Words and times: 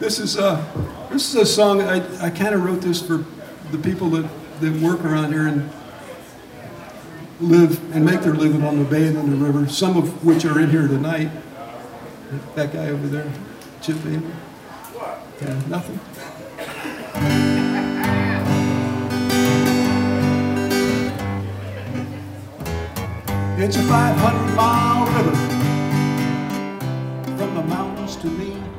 This 0.00 0.18
is 0.18 0.36
uh, 0.36 0.64
this 1.10 1.28
is 1.28 1.34
a 1.36 1.46
song 1.46 1.80
I, 1.80 2.02
I 2.20 2.30
kind 2.30 2.54
of 2.54 2.64
wrote 2.64 2.80
this 2.80 3.00
for 3.00 3.24
the 3.70 3.78
people 3.78 4.10
that, 4.10 4.28
that 4.60 4.72
work 4.82 5.04
around 5.04 5.32
here 5.32 5.46
and 5.46 5.70
live 7.40 7.94
and 7.94 8.04
make 8.04 8.20
their 8.22 8.34
living 8.34 8.64
on 8.64 8.78
the 8.78 8.84
bay 8.84 9.06
and 9.06 9.16
in 9.16 9.30
the 9.30 9.36
river. 9.36 9.68
Some 9.68 9.96
of 9.96 10.24
which 10.24 10.44
are 10.44 10.58
in 10.60 10.70
here 10.70 10.88
tonight. 10.88 11.30
That 12.56 12.72
guy 12.72 12.88
over 12.88 13.06
there, 13.06 13.30
Chip 13.82 14.02
Bailey. 14.02 14.22
Yeah, 15.40 15.62
nothing. 15.68 16.00
It's 23.56 23.76
a 23.76 23.82
500 23.82 24.56
mile 24.56 25.06
river 25.06 25.36
from 27.36 27.54
the 27.54 27.62
mountains 27.62 28.16
to 28.16 28.26
me. 28.26 28.73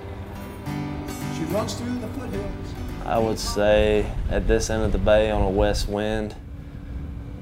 Runs 1.50 1.76
through 1.76 2.00
the 2.00 2.08
foothills. 2.08 2.74
I 3.06 3.20
would 3.20 3.40
say 3.40 4.12
at 4.30 4.48
this 4.48 4.70
end 4.70 4.84
of 4.84 4.92
the 4.92 4.98
bay 4.98 5.30
on 5.30 5.42
a 5.42 5.50
west 5.50 5.88
wind, 5.88 6.36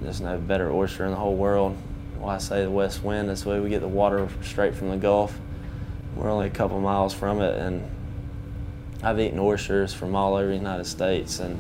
there's 0.02 0.22
no 0.22 0.38
better 0.38 0.72
oyster 0.72 1.06
in 1.06 1.12
the 1.12 1.18
whole 1.18 1.36
world. 1.36 1.78
Why 2.20 2.36
I 2.36 2.38
say 2.38 2.64
the 2.64 2.70
west 2.70 3.04
wind, 3.04 3.30
that's 3.30 3.44
the 3.44 3.50
way 3.50 3.60
we 3.60 3.70
get 3.70 3.82
the 3.82 3.88
water 3.88 4.28
straight 4.42 4.76
from 4.76 4.90
the 4.90 4.98
Gulf. 4.98 5.40
We're 6.16 6.30
only 6.30 6.48
a 6.48 6.52
couple 6.52 6.80
miles 6.80 7.14
from 7.14 7.42
it, 7.42 7.58
and 7.58 7.90
I've 9.02 9.20
eaten 9.20 9.40
oysters 9.40 9.94
from 9.94 10.16
all 10.16 10.36
over 10.36 10.50
the 10.50 10.56
United 10.56 10.86
States. 10.86 11.40
And 11.40 11.58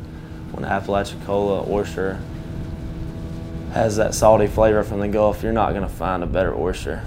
when 0.51 0.63
Apalachicola 0.65 1.67
oyster 1.67 2.21
has 3.71 3.95
that 3.95 4.13
salty 4.13 4.48
flavor 4.48 4.84
from 4.84 4.99
the 4.99 5.07
Gulf, 5.07 5.41
you're 5.43 5.53
not 5.53 5.71
going 5.71 5.81
to 5.81 5.89
find 5.89 6.23
a 6.23 6.27
better 6.27 6.53
oyster. 6.53 7.03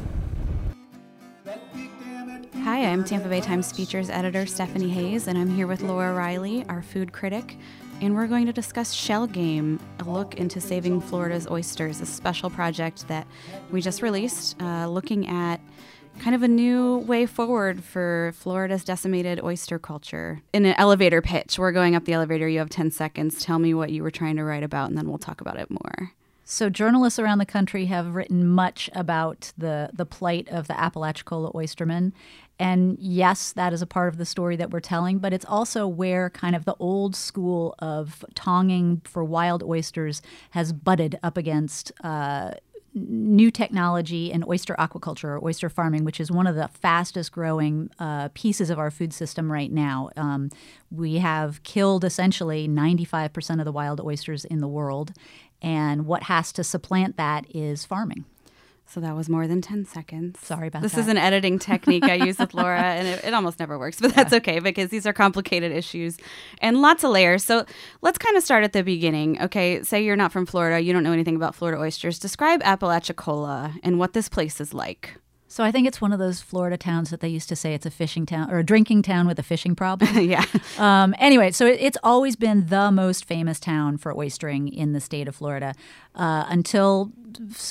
Hi, 2.76 2.84
I'm 2.92 3.04
Tampa 3.04 3.30
Bay 3.30 3.40
Times 3.40 3.72
features 3.72 4.10
editor 4.10 4.44
Stephanie 4.44 4.90
Hayes, 4.90 5.28
and 5.28 5.38
I'm 5.38 5.48
here 5.48 5.66
with 5.66 5.80
Laura 5.80 6.14
Reiley, 6.14 6.68
our 6.68 6.82
food 6.82 7.10
critic, 7.10 7.56
and 8.02 8.14
we're 8.14 8.26
going 8.26 8.44
to 8.44 8.52
discuss 8.52 8.92
Shell 8.92 9.28
Game, 9.28 9.80
a 9.98 10.04
look 10.04 10.34
into 10.34 10.60
saving 10.60 11.00
Florida's 11.00 11.48
oysters, 11.48 12.02
a 12.02 12.04
special 12.04 12.50
project 12.50 13.08
that 13.08 13.26
we 13.70 13.80
just 13.80 14.02
released, 14.02 14.60
uh, 14.60 14.86
looking 14.88 15.26
at 15.26 15.58
kind 16.18 16.34
of 16.36 16.42
a 16.42 16.48
new 16.48 16.98
way 16.98 17.24
forward 17.24 17.82
for 17.82 18.34
Florida's 18.36 18.84
decimated 18.84 19.42
oyster 19.42 19.78
culture. 19.78 20.42
In 20.52 20.66
an 20.66 20.74
elevator 20.76 21.22
pitch, 21.22 21.58
we're 21.58 21.72
going 21.72 21.94
up 21.94 22.04
the 22.04 22.12
elevator, 22.12 22.46
you 22.46 22.58
have 22.58 22.68
10 22.68 22.90
seconds. 22.90 23.42
Tell 23.42 23.58
me 23.58 23.72
what 23.72 23.90
you 23.90 24.02
were 24.02 24.10
trying 24.10 24.36
to 24.36 24.44
write 24.44 24.62
about, 24.62 24.90
and 24.90 24.98
then 24.98 25.08
we'll 25.08 25.16
talk 25.16 25.40
about 25.40 25.58
it 25.58 25.70
more. 25.70 26.12
So 26.48 26.70
journalists 26.70 27.18
around 27.18 27.38
the 27.38 27.44
country 27.44 27.86
have 27.86 28.14
written 28.14 28.46
much 28.46 28.88
about 28.94 29.52
the 29.58 29.90
the 29.92 30.06
plight 30.06 30.48
of 30.48 30.68
the 30.68 30.74
Apalachicola 30.74 31.50
oystermen. 31.52 32.12
And 32.60 32.96
yes, 33.00 33.52
that 33.52 33.72
is 33.72 33.82
a 33.82 33.86
part 33.86 34.08
of 34.08 34.16
the 34.16 34.24
story 34.24 34.54
that 34.54 34.70
we're 34.70 34.78
telling, 34.78 35.18
but 35.18 35.32
it's 35.32 35.44
also 35.44 35.88
where 35.88 36.30
kind 36.30 36.54
of 36.54 36.64
the 36.64 36.76
old 36.78 37.16
school 37.16 37.74
of 37.80 38.24
tonging 38.34 39.02
for 39.04 39.24
wild 39.24 39.64
oysters 39.64 40.22
has 40.50 40.72
butted 40.72 41.18
up 41.24 41.36
against 41.36 41.90
uh, 42.04 42.52
new 42.96 43.50
technology 43.50 44.32
in 44.32 44.42
oyster 44.48 44.74
aquaculture 44.78 45.24
or 45.24 45.44
oyster 45.44 45.68
farming, 45.68 46.04
which 46.04 46.18
is 46.18 46.30
one 46.30 46.46
of 46.46 46.54
the 46.54 46.68
fastest 46.68 47.30
growing 47.30 47.90
uh, 47.98 48.30
pieces 48.32 48.70
of 48.70 48.78
our 48.78 48.90
food 48.90 49.12
system 49.12 49.52
right 49.52 49.70
now. 49.70 50.08
Um, 50.16 50.50
we 50.90 51.16
have 51.16 51.62
killed 51.62 52.04
essentially 52.04 52.66
95% 52.66 53.58
of 53.58 53.66
the 53.66 53.72
wild 53.72 54.00
oysters 54.00 54.44
in 54.46 54.60
the 54.60 54.68
world. 54.68 55.12
And 55.62 56.06
what 56.06 56.24
has 56.24 56.52
to 56.52 56.64
supplant 56.64 57.16
that 57.16 57.46
is 57.54 57.84
farming. 57.84 58.24
So 58.88 59.00
that 59.00 59.16
was 59.16 59.28
more 59.28 59.48
than 59.48 59.60
10 59.60 59.84
seconds. 59.84 60.38
Sorry 60.38 60.68
about 60.68 60.82
this 60.82 60.92
that. 60.92 60.98
This 60.98 61.06
is 61.06 61.10
an 61.10 61.18
editing 61.18 61.58
technique 61.58 62.04
I 62.04 62.14
use 62.14 62.38
with 62.38 62.54
Laura, 62.54 62.80
and 62.80 63.08
it, 63.08 63.24
it, 63.24 63.34
almost 63.34 63.58
never 63.58 63.78
works, 63.78 64.00
but 64.00 64.14
that's 64.14 64.32
okay 64.32 64.60
because 64.60 64.90
these 64.90 65.06
are 65.06 65.12
complicated 65.12 65.72
issues 65.72 66.18
and 66.60 66.80
lots 66.80 67.02
of 67.02 67.10
layers. 67.10 67.42
So 67.42 67.66
let's 68.02 68.16
kind 68.16 68.36
of 68.36 68.44
start 68.44 68.62
at 68.62 68.72
the 68.72 68.84
beginning. 68.84 69.42
Okay, 69.42 69.82
say 69.82 70.04
you're 70.04 70.14
not 70.14 70.30
from 70.30 70.46
Florida, 70.46 70.80
you 70.80 70.92
don't 70.92 71.02
know 71.02 71.12
anything 71.12 71.34
about 71.34 71.56
Florida 71.56 71.80
oysters. 71.80 72.20
Describe 72.20 72.62
Apalachicola 72.62 73.74
and 73.82 73.98
what 73.98 74.12
this 74.12 74.28
place 74.28 74.60
is 74.60 74.72
like. 74.72 75.16
So 75.48 75.62
I 75.62 75.70
think 75.70 75.86
it's 75.86 76.00
one 76.00 76.12
of 76.12 76.18
those 76.18 76.40
Florida 76.40 76.76
towns 76.76 77.10
that 77.10 77.20
they 77.20 77.28
used 77.28 77.48
to 77.50 77.56
say 77.56 77.74
it's 77.74 77.86
a 77.86 77.90
fishing 77.90 78.26
town 78.26 78.50
or 78.50 78.58
a 78.58 78.64
drinking 78.64 79.02
town 79.02 79.26
with 79.26 79.38
a 79.38 79.42
fishing 79.42 79.76
problem. 79.76 80.18
yeah. 80.20 80.44
Um, 80.78 81.14
anyway, 81.18 81.52
so 81.52 81.66
it, 81.66 81.78
it's 81.80 81.98
always 82.02 82.36
been 82.36 82.66
the 82.66 82.90
most 82.90 83.24
famous 83.24 83.60
town 83.60 83.96
for 83.96 84.12
oystering 84.14 84.72
in 84.72 84.92
the 84.92 85.00
state 85.00 85.28
of 85.28 85.36
Florida. 85.36 85.74
Uh, 86.14 86.44
until 86.48 87.12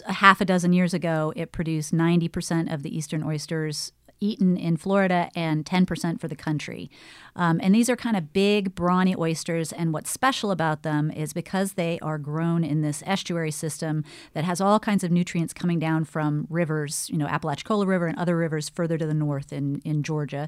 half 0.07 0.39
a 0.41 0.45
dozen 0.45 0.73
years 0.73 0.93
ago, 0.93 1.33
it 1.35 1.51
produced 1.51 1.93
90% 1.93 2.73
of 2.73 2.83
the 2.83 2.95
eastern 2.95 3.23
oysters 3.23 3.91
eaten 4.19 4.57
in 4.57 4.77
Florida 4.77 5.29
and 5.35 5.65
10% 5.65 6.19
for 6.19 6.27
the 6.27 6.35
country. 6.35 6.89
Um, 7.35 7.59
and 7.61 7.75
these 7.75 7.89
are 7.89 7.95
kind 7.95 8.15
of 8.15 8.33
big, 8.33 8.75
brawny 8.75 9.15
oysters. 9.17 9.71
And 9.73 9.93
what's 9.93 10.09
special 10.09 10.51
about 10.51 10.83
them 10.83 11.11
is 11.11 11.33
because 11.33 11.73
they 11.73 11.99
are 11.99 12.17
grown 12.17 12.63
in 12.63 12.81
this 12.81 13.03
estuary 13.05 13.51
system 13.51 14.03
that 14.33 14.43
has 14.43 14.61
all 14.61 14.79
kinds 14.79 15.03
of 15.03 15.11
nutrients 15.11 15.53
coming 15.53 15.79
down 15.79 16.05
from 16.05 16.47
rivers, 16.49 17.09
you 17.09 17.17
know, 17.17 17.27
Apalachicola 17.27 17.85
River 17.85 18.07
and 18.07 18.17
other 18.17 18.37
rivers 18.37 18.69
further 18.69 18.97
to 18.97 19.05
the 19.05 19.13
north 19.13 19.51
in, 19.51 19.81
in 19.83 20.03
Georgia. 20.03 20.47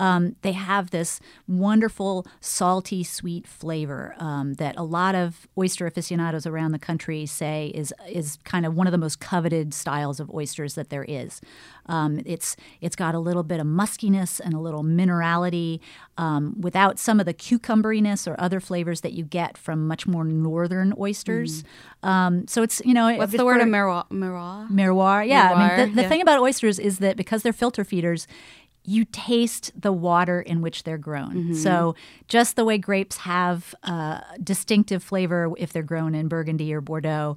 Um, 0.00 0.34
they 0.40 0.52
have 0.52 0.90
this 0.90 1.20
wonderful, 1.46 2.26
salty, 2.40 3.04
sweet 3.04 3.46
flavor 3.46 4.14
um, 4.18 4.54
that 4.54 4.74
a 4.78 4.82
lot 4.82 5.14
of 5.14 5.46
oyster 5.58 5.86
aficionados 5.86 6.46
around 6.46 6.72
the 6.72 6.78
country 6.78 7.26
say 7.26 7.70
is 7.74 7.92
is 8.08 8.38
kind 8.44 8.64
of 8.64 8.74
one 8.74 8.86
of 8.86 8.92
the 8.92 8.98
most 8.98 9.20
coveted 9.20 9.74
styles 9.74 10.18
of 10.18 10.30
oysters 10.30 10.74
that 10.74 10.88
there 10.88 11.04
is. 11.04 11.42
Um, 11.86 12.22
it's 12.24 12.56
it's 12.80 12.96
got 12.96 13.14
a 13.14 13.18
little 13.18 13.42
bit 13.42 13.60
of 13.60 13.66
muskiness 13.66 14.40
and 14.40 14.54
a 14.54 14.58
little 14.58 14.82
minerality 14.82 15.80
um, 16.16 16.58
without 16.58 16.98
some 16.98 17.20
of 17.20 17.26
the 17.26 17.34
cucumberiness 17.34 18.26
or 18.26 18.40
other 18.40 18.58
flavors 18.58 19.02
that 19.02 19.12
you 19.12 19.24
get 19.24 19.58
from 19.58 19.86
much 19.86 20.06
more 20.06 20.24
northern 20.24 20.94
oysters. 20.98 21.62
Mm. 22.02 22.48
so 22.48 22.62
it's 22.62 22.80
you 22.86 22.94
know 22.94 23.14
what's 23.16 23.32
the 23.32 23.44
word 23.44 23.60
of 23.60 23.68
merroir? 23.68 24.06
Merroir. 24.08 24.66
Merroir. 24.70 25.24
Yeah. 25.24 25.48
Merroir, 25.48 25.60
I 25.60 25.76
mean, 25.76 25.88
the, 25.90 25.94
the 25.96 26.02
yeah. 26.02 26.08
thing 26.08 26.22
about 26.22 26.40
oysters 26.40 26.78
is 26.78 26.98
that 27.00 27.18
because 27.18 27.42
they're 27.42 27.52
filter 27.52 27.84
feeders 27.84 28.26
you 28.90 29.04
taste 29.04 29.70
the 29.80 29.92
water 29.92 30.40
in 30.40 30.60
which 30.60 30.82
they're 30.82 30.98
grown. 30.98 31.34
Mm-hmm. 31.34 31.54
So, 31.54 31.94
just 32.26 32.56
the 32.56 32.64
way 32.64 32.76
grapes 32.76 33.18
have 33.18 33.72
a 33.84 34.22
distinctive 34.42 35.02
flavor 35.02 35.52
if 35.56 35.72
they're 35.72 35.82
grown 35.84 36.14
in 36.14 36.26
Burgundy 36.26 36.74
or 36.74 36.80
Bordeaux, 36.80 37.36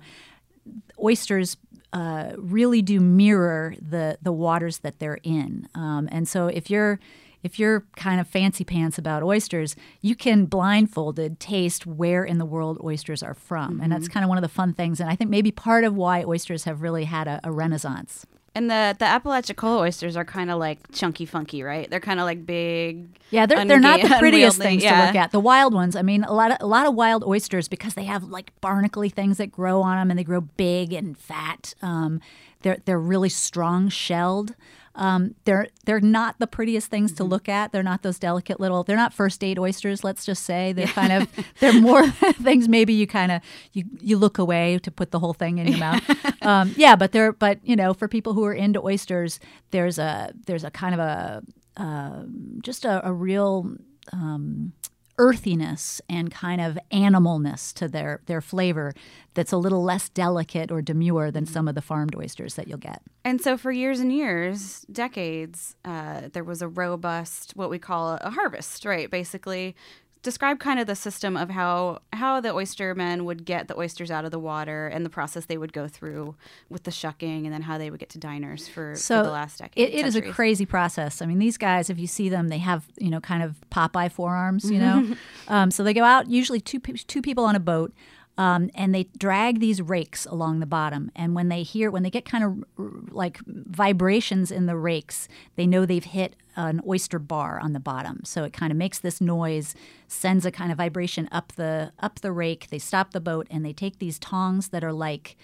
oysters 1.01 1.57
uh, 1.93 2.31
really 2.37 2.81
do 2.81 2.99
mirror 2.99 3.75
the 3.79 4.17
the 4.21 4.31
waters 4.31 4.79
that 4.79 4.97
they're 4.97 5.19
in. 5.21 5.67
Um, 5.75 6.09
and 6.11 6.27
so, 6.27 6.47
if 6.47 6.71
you're 6.71 6.99
if 7.43 7.59
you're 7.59 7.81
kind 7.97 8.19
of 8.19 8.27
fancy 8.27 8.63
pants 8.63 8.97
about 8.97 9.21
oysters, 9.21 9.75
you 10.01 10.15
can 10.15 10.45
blindfolded 10.45 11.39
taste 11.39 11.85
where 11.85 12.23
in 12.23 12.39
the 12.39 12.45
world 12.45 12.79
oysters 12.83 13.21
are 13.21 13.33
from. 13.33 13.73
Mm-hmm. 13.73 13.83
And 13.83 13.91
that's 13.91 14.05
mm-hmm. 14.05 14.13
kind 14.13 14.23
of 14.23 14.29
one 14.29 14.37
of 14.37 14.41
the 14.41 14.49
fun 14.49 14.73
things. 14.73 14.99
And 14.99 15.09
I 15.09 15.15
think 15.15 15.29
maybe 15.29 15.51
part 15.51 15.83
of 15.83 15.93
why 15.93 16.23
oysters 16.23 16.63
have 16.63 16.81
really 16.81 17.03
had 17.03 17.27
a, 17.27 17.41
a 17.43 17.51
renaissance. 17.51 18.25
And 18.55 18.69
the 18.69 18.95
the 18.99 19.05
Apalachicola 19.05 19.79
oysters 19.79 20.15
are 20.15 20.25
kind 20.25 20.51
of 20.51 20.59
like 20.59 20.79
chunky, 20.91 21.25
funky, 21.25 21.63
right? 21.63 21.89
They're 21.89 21.99
kind 21.99 22.19
of 22.19 22.25
like 22.25 22.45
big. 22.45 23.07
Yeah, 23.31 23.47
they're, 23.47 23.65
they're 23.65 23.79
not 23.79 24.01
the 24.01 24.15
prettiest 24.19 24.59
things 24.59 24.83
yeah. 24.83 25.01
to 25.01 25.07
look 25.07 25.15
at. 25.15 25.31
The 25.31 25.39
wild 25.39 25.73
ones, 25.73 25.95
I 25.95 26.03
mean, 26.03 26.23
a 26.23 26.33
lot 26.33 26.51
of 26.51 26.57
a 26.59 26.67
lot 26.67 26.85
of 26.85 26.93
wild 26.93 27.23
oysters 27.23 27.67
because 27.67 27.95
they 27.95 28.03
have 28.03 28.25
like 28.25 28.51
barnacly 28.61 29.09
things 29.09 29.37
that 29.37 29.51
grow 29.51 29.81
on 29.81 29.97
them 29.97 30.11
and 30.11 30.19
they 30.19 30.23
grow 30.23 30.41
big 30.41 30.93
and 30.93 31.17
fat. 31.17 31.73
Um, 31.81 32.21
they're 32.61 32.77
they're 32.85 32.99
really 32.99 33.29
strong 33.29 33.89
shelled. 33.89 34.55
Um, 34.95 35.35
they're 35.45 35.67
they're 35.85 35.99
not 35.99 36.37
the 36.39 36.47
prettiest 36.47 36.87
things 36.87 37.11
to 37.13 37.23
mm-hmm. 37.23 37.31
look 37.31 37.49
at. 37.49 37.71
They're 37.71 37.83
not 37.83 38.03
those 38.03 38.19
delicate 38.19 38.59
little. 38.59 38.83
They're 38.83 38.97
not 38.97 39.13
first 39.13 39.39
date 39.39 39.57
oysters. 39.57 40.03
Let's 40.03 40.25
just 40.25 40.43
say 40.43 40.71
they're 40.73 40.87
kind 40.87 41.11
of 41.11 41.27
they're 41.59 41.79
more 41.79 42.07
things. 42.11 42.67
Maybe 42.69 42.93
you 42.93 43.07
kind 43.07 43.31
of 43.31 43.41
you 43.71 43.85
you 43.99 44.17
look 44.17 44.37
away 44.37 44.77
to 44.79 44.91
put 44.91 45.11
the 45.11 45.19
whole 45.19 45.33
thing 45.33 45.57
in 45.57 45.67
your 45.67 45.79
mouth. 45.79 46.03
Um, 46.43 46.73
yeah, 46.75 46.97
but 46.97 47.13
they're 47.13 47.31
but 47.31 47.59
you 47.63 47.77
know 47.77 47.93
for 47.93 48.09
people 48.09 48.33
who 48.33 48.43
are 48.43 48.53
into 48.53 48.81
oysters, 48.81 49.39
there's 49.71 49.97
a 49.97 50.33
there's 50.45 50.65
a 50.65 50.71
kind 50.71 50.93
of 50.93 50.99
a 50.99 51.41
uh, 51.77 52.23
just 52.61 52.83
a, 52.83 53.07
a 53.07 53.13
real 53.13 53.77
um, 54.11 54.73
earthiness 55.17 56.01
and 56.09 56.31
kind 56.31 56.59
of 56.59 56.77
animalness 56.91 57.73
to 57.73 57.87
their 57.87 58.21
their 58.25 58.41
flavor 58.41 58.93
that's 59.33 59.51
a 59.51 59.57
little 59.57 59.83
less 59.83 60.09
delicate 60.09 60.71
or 60.71 60.81
demure 60.81 61.31
than 61.31 61.45
some 61.45 61.67
of 61.67 61.75
the 61.75 61.81
farmed 61.81 62.15
oysters 62.15 62.55
that 62.55 62.67
you'll 62.67 62.77
get. 62.77 63.01
And 63.23 63.41
so, 63.41 63.57
for 63.57 63.71
years 63.71 63.99
and 63.99 64.11
years, 64.11 64.85
decades, 64.91 65.75
uh, 65.85 66.29
there 66.33 66.43
was 66.43 66.61
a 66.61 66.67
robust, 66.67 67.53
what 67.55 67.69
we 67.69 67.79
call 67.79 68.17
a 68.21 68.29
harvest, 68.29 68.85
right? 68.85 69.09
Basically, 69.09 69.75
describe 70.23 70.57
kind 70.59 70.79
of 70.79 70.87
the 70.87 70.95
system 70.95 71.37
of 71.37 71.49
how 71.49 71.99
how 72.13 72.39
the 72.39 72.49
oystermen 72.49 73.25
would 73.25 73.45
get 73.45 73.67
the 73.67 73.77
oysters 73.77 74.09
out 74.09 74.25
of 74.25 74.31
the 74.31 74.39
water 74.39 74.87
and 74.87 75.05
the 75.05 75.09
process 75.09 75.45
they 75.45 75.57
would 75.57 75.73
go 75.73 75.87
through 75.87 76.35
with 76.69 76.83
the 76.83 76.91
shucking 76.91 77.45
and 77.45 77.53
then 77.53 77.61
how 77.61 77.77
they 77.77 77.91
would 77.91 77.99
get 77.99 78.09
to 78.09 78.17
diners 78.17 78.67
for, 78.67 78.95
so 78.95 79.19
for 79.19 79.25
the 79.25 79.31
last 79.31 79.59
decade. 79.59 79.89
It, 79.89 79.93
it 79.93 80.05
is 80.05 80.15
a 80.15 80.21
crazy 80.21 80.65
process. 80.65 81.21
I 81.21 81.25
mean, 81.25 81.39
these 81.39 81.57
guys, 81.57 81.89
if 81.89 81.99
you 81.99 82.07
see 82.07 82.29
them, 82.29 82.47
they 82.47 82.57
have 82.59 82.85
you 82.97 83.09
know 83.09 83.19
kind 83.19 83.43
of 83.43 83.57
Popeye 83.69 84.11
forearms, 84.11 84.71
you 84.71 84.79
know. 84.79 85.15
um, 85.49 85.69
so 85.69 85.83
they 85.83 85.93
go 85.93 86.03
out 86.03 86.29
usually 86.29 86.61
two 86.61 86.79
two 86.79 87.21
people 87.21 87.43
on 87.43 87.55
a 87.55 87.59
boat. 87.59 87.93
Um, 88.35 88.71
and 88.73 88.95
they 88.95 89.03
drag 89.17 89.59
these 89.59 89.81
rakes 89.81 90.25
along 90.25 90.59
the 90.59 90.65
bottom. 90.65 91.11
And 91.15 91.35
when 91.35 91.49
they 91.49 91.61
hear, 91.61 91.91
when 91.91 92.01
they 92.01 92.09
get 92.09 92.25
kind 92.25 92.43
of 92.43 93.13
like 93.13 93.39
vibrations 93.45 94.51
in 94.51 94.65
the 94.65 94.75
rakes, 94.75 95.27
they 95.55 95.67
know 95.67 95.85
they've 95.85 96.03
hit 96.03 96.35
an 96.55 96.81
oyster 96.87 97.19
bar 97.19 97.59
on 97.59 97.73
the 97.73 97.79
bottom. 97.79 98.21
So 98.23 98.43
it 98.43 98.53
kind 98.53 98.71
of 98.71 98.77
makes 98.77 98.97
this 98.97 99.21
noise, 99.21 99.75
sends 100.07 100.45
a 100.45 100.51
kind 100.51 100.71
of 100.71 100.79
vibration 100.79 101.29
up 101.31 101.53
the 101.53 101.91
up 101.99 102.21
the 102.21 102.31
rake. 102.31 102.69
They 102.69 102.79
stop 102.79 103.11
the 103.11 103.21
boat 103.21 103.47
and 103.51 103.63
they 103.63 103.73
take 103.73 103.99
these 103.99 104.17
tongs 104.17 104.69
that 104.69 104.83
are 104.83 104.93
like 104.93 105.37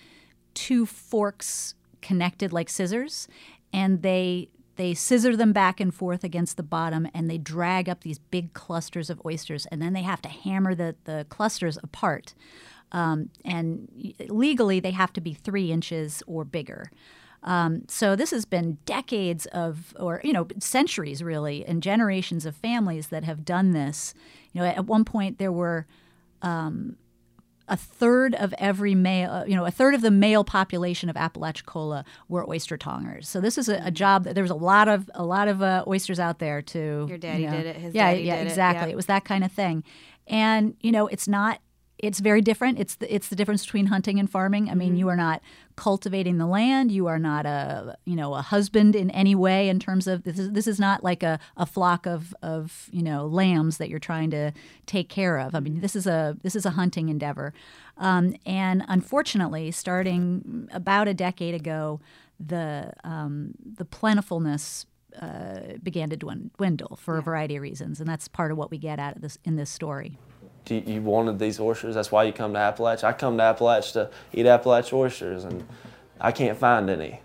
two 0.56 0.86
forks 0.88 1.76
connected 2.02 2.52
like 2.52 2.70
scissors, 2.70 3.28
and 3.72 4.02
they 4.02 4.50
they 4.78 4.94
scissor 4.94 5.36
them 5.36 5.52
back 5.52 5.82
and 5.82 5.94
forth 5.94 6.24
against 6.24 6.56
the 6.56 6.64
bottom 6.64 7.06
and 7.14 7.30
they 7.30 7.38
drag 7.38 7.90
up 7.90 8.00
these 8.02 8.18
big 8.18 8.54
clusters 8.54 9.10
of 9.10 9.22
oysters 9.26 9.66
and 9.66 9.82
then 9.82 9.92
they 9.92 10.04
have 10.04 10.22
to 10.22 10.30
hammer 10.30 10.74
the, 10.74 10.96
the 11.04 11.26
clusters 11.28 11.78
apart 11.84 12.34
um, 12.92 13.30
and 13.46 13.88
legally, 14.28 14.80
they 14.80 14.92
have 14.92 15.14
to 15.14 15.22
be 15.22 15.34
three 15.34 15.72
inches 15.72 16.24
or 16.28 16.44
bigger. 16.44 16.92
Um, 17.44 17.84
so 17.88 18.16
this 18.16 18.32
has 18.32 18.46
been 18.46 18.80
decades 18.86 19.46
of, 19.48 19.94
or 20.00 20.22
you 20.24 20.34
know, 20.34 20.48
centuries 20.60 21.24
really, 21.24 21.66
and 21.66 21.82
generations 21.82 22.46
of 22.46 22.56
families 22.56 23.08
that 23.08 23.24
have 23.24 23.46
done 23.46 23.72
this. 23.72 24.14
You 24.52 24.62
know, 24.62 24.68
at 24.68 24.86
one 24.86 25.06
point 25.06 25.38
there 25.38 25.52
were 25.52 25.88
um, 26.42 26.98
a 27.70 27.78
third 27.78 28.36
of 28.36 28.54
every 28.58 28.96
male, 28.96 29.32
uh, 29.32 29.46
you 29.46 29.56
know, 29.56 29.66
a 29.66 29.72
third 29.72 29.94
of 29.94 30.02
the 30.02 30.12
male 30.12 30.44
population 30.44 31.10
of 31.10 31.16
Apalachicola 31.16 32.04
were 32.28 32.50
oyster 32.50 32.78
tongers. 32.78 33.28
So 33.28 33.40
this 33.40 33.58
is 33.58 33.70
a, 33.70 33.82
a 33.86 33.92
job 33.92 34.26
that 34.26 34.34
there 34.36 34.44
was 34.44 34.52
a 34.52 34.56
lot 34.56 34.88
of 34.88 35.10
a 35.14 35.24
lot 35.24 35.48
of 35.48 35.62
uh, 35.62 35.84
oysters 35.88 36.20
out 36.20 36.40
there 36.40 36.62
to. 36.64 37.06
Your 37.08 37.18
daddy 37.18 37.44
you 37.44 37.50
know, 37.50 37.58
did 37.58 37.66
it. 37.68 37.76
His 37.78 37.96
yeah, 37.96 38.12
daddy 38.12 38.24
yeah, 38.24 38.38
did 38.38 38.48
exactly. 38.48 38.84
It, 38.84 38.88
yep. 38.88 38.94
it 38.94 38.96
was 38.96 39.06
that 39.06 39.24
kind 39.24 39.44
of 39.44 39.52
thing, 39.52 39.84
and 40.28 40.76
you 40.82 40.92
know, 40.92 41.08
it's 41.08 41.28
not 41.28 41.62
it's 42.02 42.20
very 42.20 42.42
different. 42.42 42.80
It's 42.80 42.96
the, 42.96 43.14
it's 43.14 43.28
the 43.28 43.36
difference 43.36 43.66
between 43.66 43.88
hunting 43.88 44.20
and 44.20 44.30
farming. 44.30 44.70
I 44.70 44.74
mean, 44.74 44.90
Mm-hmm. 44.90 44.98
you 45.00 45.10
are 45.10 45.16
not 45.16 45.42
cultivating 45.76 46.38
the 46.38 46.46
land. 46.48 46.92
You 46.92 47.08
are 47.08 47.20
not 47.20 47.46
a 47.46 47.98
you 48.06 48.16
know 48.16 48.34
a 48.34 48.42
husband 48.42 48.96
in 48.96 49.12
any 49.12 49.36
way 49.36 49.70
in 49.70 49.80
terms 49.80 50.08
of 50.08 50.24
this 50.24 50.40
is 50.40 50.52
this 50.52 50.68
is 50.68 50.80
not 50.80 51.04
like 51.04 51.24
a, 51.24 51.40
a 51.58 51.66
flock 51.66 52.06
of 52.06 52.34
of 52.42 52.90
you 52.92 53.04
know 53.04 53.26
lambs 53.26 53.78
that 53.78 53.90
you're 53.90 54.00
trying 54.00 54.32
to 54.32 54.52
take 54.86 55.10
care 55.10 55.38
of. 55.38 55.54
I 55.56 55.60
mean, 55.60 55.82
this 55.82 55.96
is 55.96 56.08
a 56.08 56.38
this 56.42 56.56
is 56.56 56.66
a 56.66 56.72
hunting 56.72 57.10
endeavor, 57.10 57.54
um, 57.98 58.36
and 58.46 58.84
unfortunately, 58.88 59.72
starting 59.72 60.68
about 60.72 61.08
a 61.08 61.14
decade 61.14 61.54
ago, 61.56 62.00
the 62.40 62.94
um, 63.04 63.52
the 63.78 63.86
plentifulness 63.86 64.86
uh, 65.22 65.78
began 65.84 66.10
to 66.10 66.18
dwindle 66.18 66.96
for 67.02 67.18
a 67.18 67.22
variety 67.22 67.56
of 67.58 67.62
reasons, 67.62 68.00
and 68.00 68.08
that's 68.08 68.28
part 68.28 68.52
of 68.52 68.58
what 68.58 68.72
we 68.72 68.78
get 68.78 69.00
out 69.00 69.16
of 69.16 69.22
this 69.22 69.38
in 69.44 69.56
this 69.56 69.70
story. 69.70 70.18
You, 70.70 70.84
you 70.86 71.02
wanted 71.02 71.40
these 71.40 71.60
oysters? 71.60 71.96
That's 71.96 72.12
why 72.12 72.24
you 72.24 72.34
come 72.34 72.54
to 72.54 72.60
Appalachia. 72.60 73.06
I 73.06 73.14
come 73.14 73.38
to 73.38 73.44
Appalachia 73.44 73.94
to 73.94 74.12
eat 74.34 74.46
Appalachia 74.46 74.94
oysters, 74.94 75.44
and 75.44 75.68
I 76.20 76.32
can't 76.32 76.58
find 76.58 76.90
any. 76.90 77.22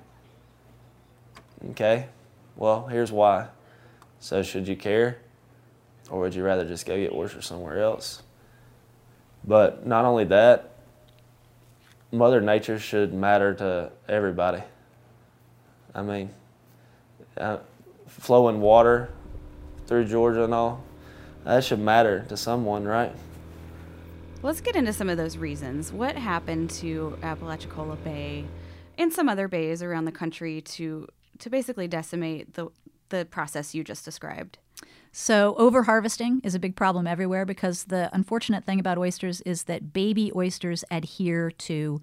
Okay, 1.70 2.06
well 2.56 2.86
here's 2.86 3.12
why. 3.12 3.48
So 4.20 4.42
should 4.42 4.68
you 4.68 4.76
care, 4.76 5.18
or 6.10 6.20
would 6.20 6.34
you 6.34 6.42
rather 6.42 6.66
just 6.66 6.86
go 6.86 6.96
get 6.96 7.12
oysters 7.12 7.46
somewhere 7.46 7.82
else? 7.82 8.22
But 9.46 9.86
not 9.86 10.04
only 10.04 10.24
that, 10.24 10.70
Mother 12.10 12.40
Nature 12.40 12.78
should 12.78 13.12
matter 13.12 13.54
to 13.54 13.90
everybody. 14.08 14.62
I 15.94 16.02
mean, 16.02 16.30
uh, 17.36 17.58
flowing 18.06 18.60
water 18.60 19.10
through 19.86 20.06
Georgia 20.06 20.44
and 20.44 20.54
all, 20.54 20.82
that 21.44 21.64
should 21.64 21.80
matter 21.80 22.24
to 22.28 22.36
someone, 22.36 22.84
right? 22.84 23.12
Let's 24.44 24.60
get 24.60 24.76
into 24.76 24.92
some 24.92 25.08
of 25.08 25.16
those 25.16 25.38
reasons. 25.38 25.90
What 25.90 26.16
happened 26.16 26.68
to 26.72 27.16
Apalachicola 27.22 27.96
Bay 28.04 28.44
and 28.98 29.10
some 29.10 29.26
other 29.26 29.48
bays 29.48 29.82
around 29.82 30.04
the 30.04 30.12
country 30.12 30.60
to 30.60 31.08
to 31.38 31.48
basically 31.48 31.88
decimate 31.88 32.52
the 32.52 32.68
the 33.08 33.24
process 33.24 33.74
you 33.74 33.82
just 33.82 34.04
described? 34.04 34.58
So, 35.12 35.56
overharvesting 35.58 36.44
is 36.44 36.54
a 36.54 36.58
big 36.58 36.76
problem 36.76 37.06
everywhere 37.06 37.46
because 37.46 37.84
the 37.84 38.10
unfortunate 38.12 38.64
thing 38.64 38.78
about 38.78 38.98
oysters 38.98 39.40
is 39.46 39.62
that 39.62 39.94
baby 39.94 40.30
oysters 40.36 40.84
adhere 40.90 41.50
to 41.50 42.02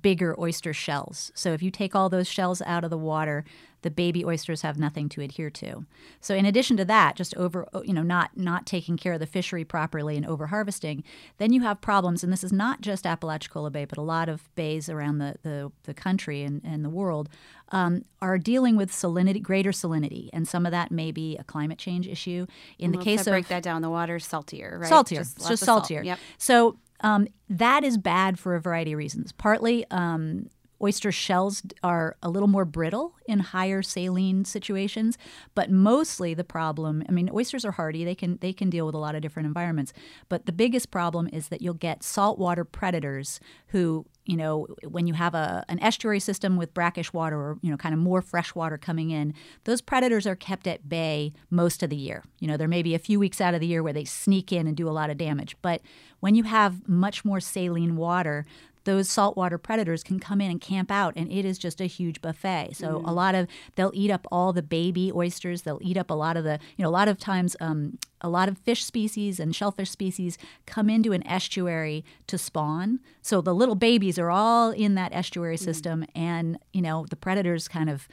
bigger 0.00 0.38
oyster 0.38 0.72
shells. 0.72 1.32
So, 1.34 1.52
if 1.52 1.62
you 1.62 1.70
take 1.70 1.94
all 1.94 2.08
those 2.08 2.28
shells 2.28 2.62
out 2.62 2.84
of 2.84 2.90
the 2.90 2.98
water, 2.98 3.44
the 3.82 3.90
baby 3.90 4.24
oysters 4.24 4.62
have 4.62 4.78
nothing 4.78 5.08
to 5.10 5.20
adhere 5.20 5.50
to. 5.50 5.84
So, 6.20 6.34
in 6.34 6.46
addition 6.46 6.76
to 6.78 6.84
that, 6.86 7.16
just 7.16 7.36
over, 7.36 7.68
you 7.84 7.92
know, 7.92 8.02
not 8.02 8.36
not 8.36 8.64
taking 8.64 8.96
care 8.96 9.12
of 9.12 9.20
the 9.20 9.26
fishery 9.26 9.64
properly 9.64 10.16
and 10.16 10.26
overharvesting, 10.26 11.02
then 11.38 11.52
you 11.52 11.62
have 11.62 11.80
problems. 11.80 12.24
And 12.24 12.32
this 12.32 12.44
is 12.44 12.52
not 12.52 12.80
just 12.80 13.06
Apalachicola 13.06 13.70
Bay, 13.70 13.84
but 13.84 13.98
a 13.98 14.02
lot 14.02 14.28
of 14.28 14.48
bays 14.54 14.88
around 14.88 15.18
the 15.18 15.36
the, 15.42 15.72
the 15.84 15.94
country 15.94 16.42
and, 16.42 16.62
and 16.64 16.84
the 16.84 16.90
world 16.90 17.28
um, 17.72 18.04
are 18.20 18.38
dealing 18.38 18.76
with 18.76 18.90
salinity, 18.92 19.42
greater 19.42 19.70
salinity, 19.70 20.28
and 20.32 20.46
some 20.46 20.66
of 20.66 20.72
that 20.72 20.92
may 20.92 21.10
be 21.10 21.36
a 21.38 21.44
climate 21.44 21.78
change 21.78 22.06
issue. 22.06 22.46
In 22.78 22.92
the 22.92 22.98
case 22.98 23.26
of 23.26 23.32
break 23.32 23.48
that 23.48 23.62
down, 23.62 23.82
the 23.82 23.90
water's 23.90 24.24
saltier, 24.24 24.78
right? 24.80 24.88
saltier. 24.88 25.20
Just 25.20 25.36
it's 25.36 25.44
lots 25.44 25.50
just 25.50 25.62
of 25.62 25.66
salt. 25.66 25.82
saltier. 25.86 26.02
Yep. 26.04 26.18
So 26.38 26.76
um, 27.02 27.26
that 27.48 27.84
is 27.84 27.98
bad 27.98 28.38
for 28.38 28.54
a 28.54 28.60
variety 28.60 28.92
of 28.92 28.98
reasons. 28.98 29.32
Partly, 29.32 29.84
um, 29.90 30.48
oyster 30.82 31.12
shells 31.12 31.62
are 31.82 32.16
a 32.22 32.28
little 32.28 32.48
more 32.48 32.64
brittle 32.64 33.14
in 33.26 33.38
higher 33.38 33.82
saline 33.82 34.44
situations, 34.44 35.16
but 35.54 35.70
mostly 35.70 36.34
the 36.34 36.44
problem. 36.44 37.02
I 37.08 37.12
mean, 37.12 37.30
oysters 37.32 37.64
are 37.64 37.72
hardy; 37.72 38.04
they 38.04 38.14
can 38.14 38.38
they 38.40 38.52
can 38.52 38.70
deal 38.70 38.86
with 38.86 38.94
a 38.94 38.98
lot 38.98 39.14
of 39.14 39.22
different 39.22 39.46
environments. 39.46 39.92
But 40.28 40.46
the 40.46 40.52
biggest 40.52 40.90
problem 40.90 41.28
is 41.32 41.48
that 41.48 41.62
you'll 41.62 41.74
get 41.74 42.02
saltwater 42.02 42.64
predators 42.64 43.40
who 43.68 44.06
you 44.24 44.36
know, 44.36 44.68
when 44.86 45.06
you 45.06 45.14
have 45.14 45.34
a 45.34 45.64
an 45.68 45.82
estuary 45.82 46.20
system 46.20 46.56
with 46.56 46.72
brackish 46.74 47.12
water 47.12 47.36
or 47.36 47.58
you 47.62 47.70
know, 47.70 47.76
kind 47.76 47.92
of 47.92 47.98
more 47.98 48.22
fresh 48.22 48.54
water 48.54 48.78
coming 48.78 49.10
in, 49.10 49.34
those 49.64 49.80
predators 49.80 50.26
are 50.26 50.36
kept 50.36 50.66
at 50.66 50.88
bay 50.88 51.32
most 51.50 51.82
of 51.82 51.90
the 51.90 51.96
year. 51.96 52.24
You 52.38 52.48
know, 52.48 52.56
there 52.56 52.68
may 52.68 52.82
be 52.82 52.94
a 52.94 53.00
few 53.00 53.18
weeks 53.18 53.40
out 53.40 53.54
of 53.54 53.60
the 53.60 53.66
year 53.66 53.82
where 53.82 53.92
they 53.92 54.04
sneak 54.04 54.52
in 54.52 54.66
and 54.66 54.76
do 54.76 54.88
a 54.88 54.90
lot 54.90 55.10
of 55.10 55.18
damage, 55.18 55.56
but 55.60 55.80
when 56.20 56.36
you 56.36 56.44
have 56.44 56.88
much 56.88 57.24
more 57.24 57.40
saline 57.40 57.96
water, 57.96 58.46
those 58.84 59.08
saltwater 59.08 59.58
predators 59.58 60.02
can 60.02 60.18
come 60.18 60.40
in 60.40 60.50
and 60.50 60.60
camp 60.60 60.90
out 60.90 61.14
and 61.16 61.30
it 61.30 61.44
is 61.44 61.58
just 61.58 61.80
a 61.80 61.86
huge 61.86 62.20
buffet. 62.20 62.70
So 62.74 63.02
a 63.04 63.12
lot 63.12 63.34
of 63.34 63.46
they'll 63.76 63.92
eat 63.94 64.10
up 64.10 64.26
all 64.30 64.52
the 64.52 64.62
baby 64.62 65.12
oysters. 65.12 65.62
They'll 65.62 65.78
eat 65.82 65.96
up 65.96 66.10
a 66.10 66.14
lot 66.14 66.36
of 66.36 66.44
the 66.44 66.58
you 66.76 66.82
know 66.82 66.88
a 66.88 66.90
lot 66.90 67.08
of 67.08 67.18
times 67.18 67.56
um, 67.60 67.98
a 68.20 68.28
lot 68.28 68.48
of 68.48 68.58
fish 68.58 68.84
species 68.84 69.40
and 69.40 69.54
shellfish 69.54 69.90
species 69.90 70.38
come 70.66 70.88
into 70.88 71.12
an 71.12 71.26
estuary 71.26 72.04
to 72.26 72.38
spawn. 72.38 73.00
So 73.20 73.40
the 73.40 73.54
little 73.54 73.74
babies 73.74 74.18
are 74.18 74.30
all 74.30 74.70
in 74.70 74.94
that 74.96 75.12
estuary 75.12 75.56
system 75.56 76.04
and 76.14 76.58
you 76.72 76.82
know 76.82 77.06
the 77.08 77.16
predators 77.16 77.68
kind 77.68 77.90
of 77.90 78.08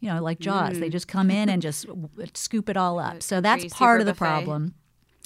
you 0.00 0.08
know 0.12 0.22
like 0.22 0.38
jaws 0.38 0.78
they 0.78 0.88
just 0.88 1.08
come 1.08 1.30
in 1.30 1.48
and 1.48 1.62
just 1.68 1.86
scoop 2.34 2.68
it 2.68 2.76
all 2.76 2.98
up. 2.98 3.22
So 3.22 3.40
that's 3.40 3.64
part 3.72 4.00
of 4.00 4.06
the 4.06 4.12
buffet. 4.12 4.18
problem. 4.18 4.74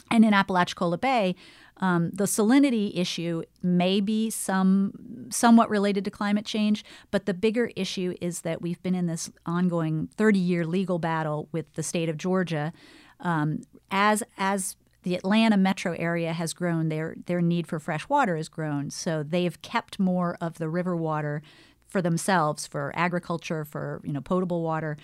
And 0.09 0.25
in 0.25 0.33
Apalachicola 0.33 0.99
Bay, 0.99 1.35
um, 1.79 2.11
the 2.13 2.25
salinity 2.25 2.97
issue 2.97 3.43
may 3.63 4.01
be 4.01 4.31
some 4.31 5.29
somewhat 5.31 5.69
related 5.69 6.05
to 6.05 6.11
climate 6.11 6.47
change, 6.47 6.85
but 7.11 7.27
the 7.27 7.35
bigger 7.35 7.71
issue 7.77 8.15
is 8.21 8.43
that 8.43 8.63
we've 8.63 8.83
been 8.83 8.95
in 8.95 9.07
this 9.07 9.31
ongoing 9.45 10.09
30-year 10.17 10.65
legal 10.65 10.99
battle 10.99 11.49
with 11.53 11.73
the 11.75 11.83
state 11.83 12.09
of 12.09 12.17
Georgia 12.17 12.73
um, 13.21 13.63
as 13.91 14.23
as 14.37 14.77
the 15.03 15.15
Atlanta 15.15 15.57
metro 15.57 15.95
area 15.99 16.33
has 16.33 16.53
grown, 16.53 16.89
their 16.89 17.17
their 17.27 17.41
need 17.41 17.67
for 17.67 17.79
fresh 17.79 18.09
water 18.09 18.37
has 18.37 18.49
grown. 18.49 18.91
So 18.91 19.23
they've 19.23 19.61
kept 19.63 19.99
more 19.99 20.37
of 20.41 20.59
the 20.59 20.69
river 20.69 20.97
water 20.97 21.43
for 21.87 22.03
themselves, 22.03 22.67
for 22.67 22.93
agriculture, 22.95 23.65
for 23.65 24.01
you 24.05 24.13
know 24.13 24.21
potable 24.21 24.63
water, 24.63 24.97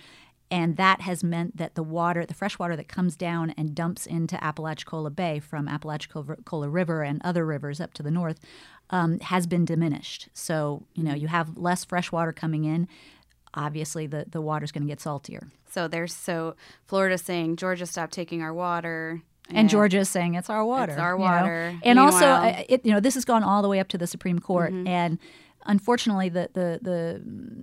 and 0.51 0.77
that 0.77 1.01
has 1.01 1.23
meant 1.23 1.57
that 1.57 1.75
the 1.75 1.83
water, 1.83 2.25
the 2.25 2.33
fresh 2.33 2.59
water 2.59 2.75
that 2.75 2.87
comes 2.87 3.15
down 3.15 3.51
and 3.57 3.73
dumps 3.73 4.05
into 4.05 4.41
Apalachicola 4.43 5.09
Bay 5.09 5.39
from 5.39 5.67
Apalachicola 5.67 6.69
River 6.69 7.01
and 7.03 7.21
other 7.23 7.45
rivers 7.45 7.79
up 7.81 7.93
to 7.95 8.03
the 8.03 8.11
north, 8.11 8.39
um, 8.89 9.19
has 9.19 9.47
been 9.47 9.65
diminished. 9.65 10.29
So 10.33 10.83
you 10.93 11.03
know 11.03 11.13
you 11.15 11.27
have 11.27 11.57
less 11.57 11.83
fresh 11.85 12.11
water 12.11 12.31
coming 12.33 12.65
in. 12.65 12.87
Obviously, 13.55 14.07
the 14.07 14.25
the 14.29 14.41
water's 14.41 14.71
going 14.71 14.83
to 14.83 14.87
get 14.87 14.99
saltier. 14.99 15.47
So 15.69 15.87
there's 15.87 16.13
so 16.13 16.55
Florida 16.85 17.17
saying 17.17 17.55
Georgia 17.57 17.85
stop 17.85 18.11
taking 18.11 18.41
our 18.41 18.53
water. 18.53 19.21
And 19.49 19.67
Georgia 19.69 19.99
is 19.99 20.09
saying 20.09 20.35
it's 20.35 20.49
our 20.49 20.63
water. 20.65 20.93
It's 20.93 21.01
our 21.01 21.13
you 21.13 21.19
know? 21.19 21.23
water. 21.25 21.79
And 21.83 21.99
also, 21.99 22.19
Meanwhile- 22.19 22.55
uh, 22.59 22.63
it, 22.69 22.85
you 22.85 22.93
know, 22.93 22.99
this 23.01 23.13
has 23.15 23.25
gone 23.25 23.43
all 23.43 23.61
the 23.61 23.67
way 23.67 23.79
up 23.79 23.89
to 23.89 23.97
the 23.97 24.07
Supreme 24.07 24.39
Court, 24.39 24.71
Mm-hmm. 24.71 24.87
and 24.87 25.19
unfortunately, 25.65 26.29
the, 26.29 26.49
the 26.53 26.79
the 26.81 27.21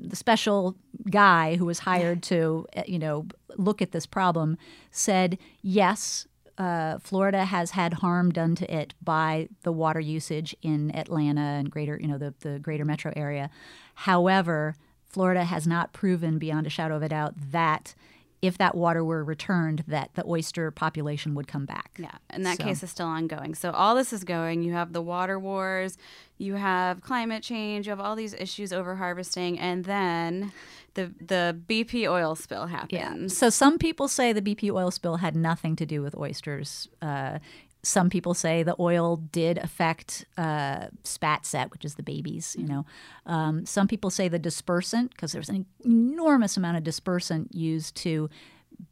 the 0.08 0.16
special 0.16 0.76
guy 1.10 1.56
who 1.56 1.66
was 1.66 1.80
hired 1.80 2.22
to 2.24 2.66
uh, 2.76 2.82
you 2.86 2.98
know 2.98 3.26
look 3.56 3.82
at 3.82 3.92
this 3.92 4.06
problem 4.06 4.56
said 4.90 5.38
yes. 5.62 6.26
Uh, 6.58 6.98
Florida 6.98 7.46
has 7.46 7.70
had 7.70 7.94
harm 7.94 8.30
done 8.30 8.54
to 8.54 8.70
it 8.74 8.92
by 9.02 9.48
the 9.62 9.72
water 9.72 10.00
usage 10.00 10.54
in 10.60 10.94
Atlanta 10.94 11.40
and 11.40 11.70
greater, 11.70 11.98
you 11.98 12.06
know, 12.06 12.18
the, 12.18 12.34
the 12.40 12.58
greater 12.58 12.84
metro 12.84 13.10
area. 13.16 13.48
However, 13.94 14.74
Florida 15.08 15.44
has 15.44 15.66
not 15.66 15.94
proven 15.94 16.38
beyond 16.38 16.66
a 16.66 16.70
shadow 16.70 16.96
of 16.96 17.02
a 17.02 17.08
doubt 17.08 17.32
that 17.50 17.94
if 18.42 18.56
that 18.58 18.74
water 18.74 19.04
were 19.04 19.22
returned, 19.22 19.84
that 19.86 20.10
the 20.14 20.24
oyster 20.26 20.70
population 20.70 21.34
would 21.34 21.46
come 21.46 21.66
back. 21.66 21.90
Yeah, 21.98 22.12
and 22.30 22.44
that 22.46 22.56
So- 22.58 22.64
case 22.64 22.82
is 22.82 22.90
still 22.90 23.06
ongoing. 23.06 23.54
So 23.54 23.70
all 23.70 23.94
this 23.94 24.12
is 24.12 24.24
going. 24.24 24.62
You 24.62 24.72
have 24.72 24.92
the 24.94 25.02
water 25.02 25.38
wars, 25.38 25.98
you 26.38 26.54
have 26.54 27.02
climate 27.02 27.42
change, 27.42 27.86
you 27.86 27.90
have 27.90 28.00
all 28.00 28.16
these 28.16 28.32
issues 28.34 28.72
over 28.72 28.96
harvesting, 28.96 29.58
and 29.58 29.84
then 29.84 30.52
the 30.94 31.12
the 31.20 31.58
BP 31.68 32.08
oil 32.08 32.34
spill 32.34 32.66
happens. 32.66 33.36
So 33.36 33.50
some 33.50 33.78
people 33.78 34.08
say 34.08 34.32
the 34.32 34.42
BP 34.42 34.70
oil 34.70 34.90
spill 34.90 35.16
had 35.16 35.36
nothing 35.36 35.76
to 35.76 35.84
do 35.86 36.00
with 36.02 36.16
oysters. 36.16 36.88
Uh, 37.02 37.38
some 37.82 38.10
people 38.10 38.34
say 38.34 38.62
the 38.62 38.76
oil 38.78 39.16
did 39.16 39.58
affect 39.58 40.24
uh, 40.36 40.88
spat 41.04 41.46
set, 41.46 41.70
which 41.70 41.84
is 41.84 41.94
the 41.94 42.02
babies. 42.02 42.54
You 42.58 42.66
know, 42.66 42.86
um, 43.26 43.64
some 43.64 43.88
people 43.88 44.10
say 44.10 44.28
the 44.28 44.38
dispersant 44.38 45.10
because 45.10 45.32
there's 45.32 45.48
an 45.48 45.66
enormous 45.84 46.56
amount 46.56 46.76
of 46.76 46.84
dispersant 46.84 47.48
used 47.54 47.94
to 47.96 48.28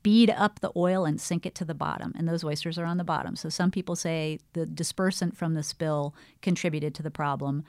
bead 0.03 0.31
up 0.31 0.61
the 0.61 0.73
oil 0.77 1.05
and 1.05 1.21
sink 1.21 1.47
it 1.47 1.55
to 1.57 1.65
the 1.65 1.75
bottom, 1.75 2.13
and 2.17 2.29
those 2.29 2.45
oysters 2.45 2.79
are 2.79 2.85
on 2.85 2.99
the 2.99 3.05
bottom. 3.05 3.37
So 3.37 3.49
some 3.49 3.71
people 3.71 3.97
say 3.97 4.39
the 4.53 4.67
dispersant 4.67 5.37
from 5.37 5.55
the 5.55 5.63
spill 5.63 6.15
contributed 6.43 6.95
to 6.97 7.03
the 7.03 7.11
problem. 7.11 7.65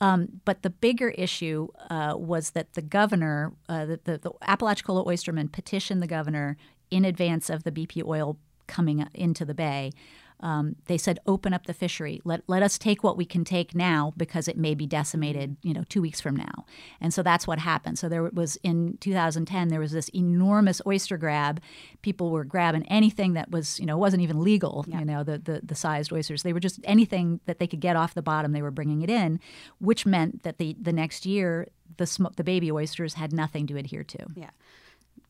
Um, 0.00 0.40
but 0.44 0.62
the 0.62 0.70
bigger 0.70 1.10
issue 1.10 1.68
uh, 1.88 2.14
was 2.16 2.50
that 2.50 2.74
the 2.74 2.82
governor, 2.82 3.52
uh, 3.68 3.86
the, 3.86 4.00
the, 4.04 4.18
the 4.18 4.30
Apalachicola 4.42 5.06
oystermen, 5.06 5.50
petitioned 5.52 6.02
the 6.02 6.06
governor 6.06 6.56
in 6.90 7.04
advance 7.04 7.48
of 7.48 7.64
the 7.64 7.72
BP 7.72 8.04
oil 8.06 8.36
coming 8.66 9.06
into 9.14 9.44
the 9.44 9.54
bay. 9.54 9.92
Um, 10.40 10.76
they 10.86 10.98
said, 10.98 11.18
"Open 11.26 11.54
up 11.54 11.66
the 11.66 11.74
fishery. 11.74 12.20
Let 12.24 12.42
let 12.46 12.62
us 12.62 12.78
take 12.78 13.02
what 13.02 13.16
we 13.16 13.24
can 13.24 13.44
take 13.44 13.74
now 13.74 14.12
because 14.16 14.48
it 14.48 14.58
may 14.58 14.74
be 14.74 14.86
decimated, 14.86 15.56
you 15.62 15.72
know, 15.72 15.84
two 15.88 16.02
weeks 16.02 16.20
from 16.20 16.36
now." 16.36 16.66
And 17.00 17.14
so 17.14 17.22
that's 17.22 17.46
what 17.46 17.58
happened. 17.58 17.98
So 17.98 18.08
there 18.08 18.24
was 18.24 18.56
in 18.62 18.98
2010 19.00 19.68
there 19.68 19.80
was 19.80 19.92
this 19.92 20.08
enormous 20.10 20.82
oyster 20.86 21.16
grab. 21.16 21.60
People 22.02 22.30
were 22.30 22.44
grabbing 22.44 22.86
anything 22.88 23.34
that 23.34 23.50
was, 23.50 23.80
you 23.80 23.86
know, 23.86 23.96
wasn't 23.96 24.22
even 24.22 24.42
legal. 24.42 24.84
You 25.00 25.04
know, 25.04 25.24
the, 25.24 25.38
the 25.38 25.60
the 25.62 25.74
sized 25.74 26.12
oysters. 26.12 26.42
They 26.42 26.52
were 26.52 26.60
just 26.60 26.80
anything 26.84 27.40
that 27.46 27.58
they 27.58 27.66
could 27.66 27.80
get 27.80 27.96
off 27.96 28.14
the 28.14 28.22
bottom. 28.22 28.52
They 28.52 28.62
were 28.62 28.70
bringing 28.70 29.02
it 29.02 29.10
in, 29.10 29.40
which 29.78 30.04
meant 30.04 30.42
that 30.42 30.58
the 30.58 30.76
the 30.80 30.92
next 30.92 31.24
year 31.26 31.68
the 31.96 32.06
sm- 32.06 32.26
the 32.36 32.44
baby 32.44 32.70
oysters 32.70 33.14
had 33.14 33.32
nothing 33.32 33.66
to 33.68 33.76
adhere 33.76 34.04
to. 34.04 34.26
Yeah. 34.34 34.50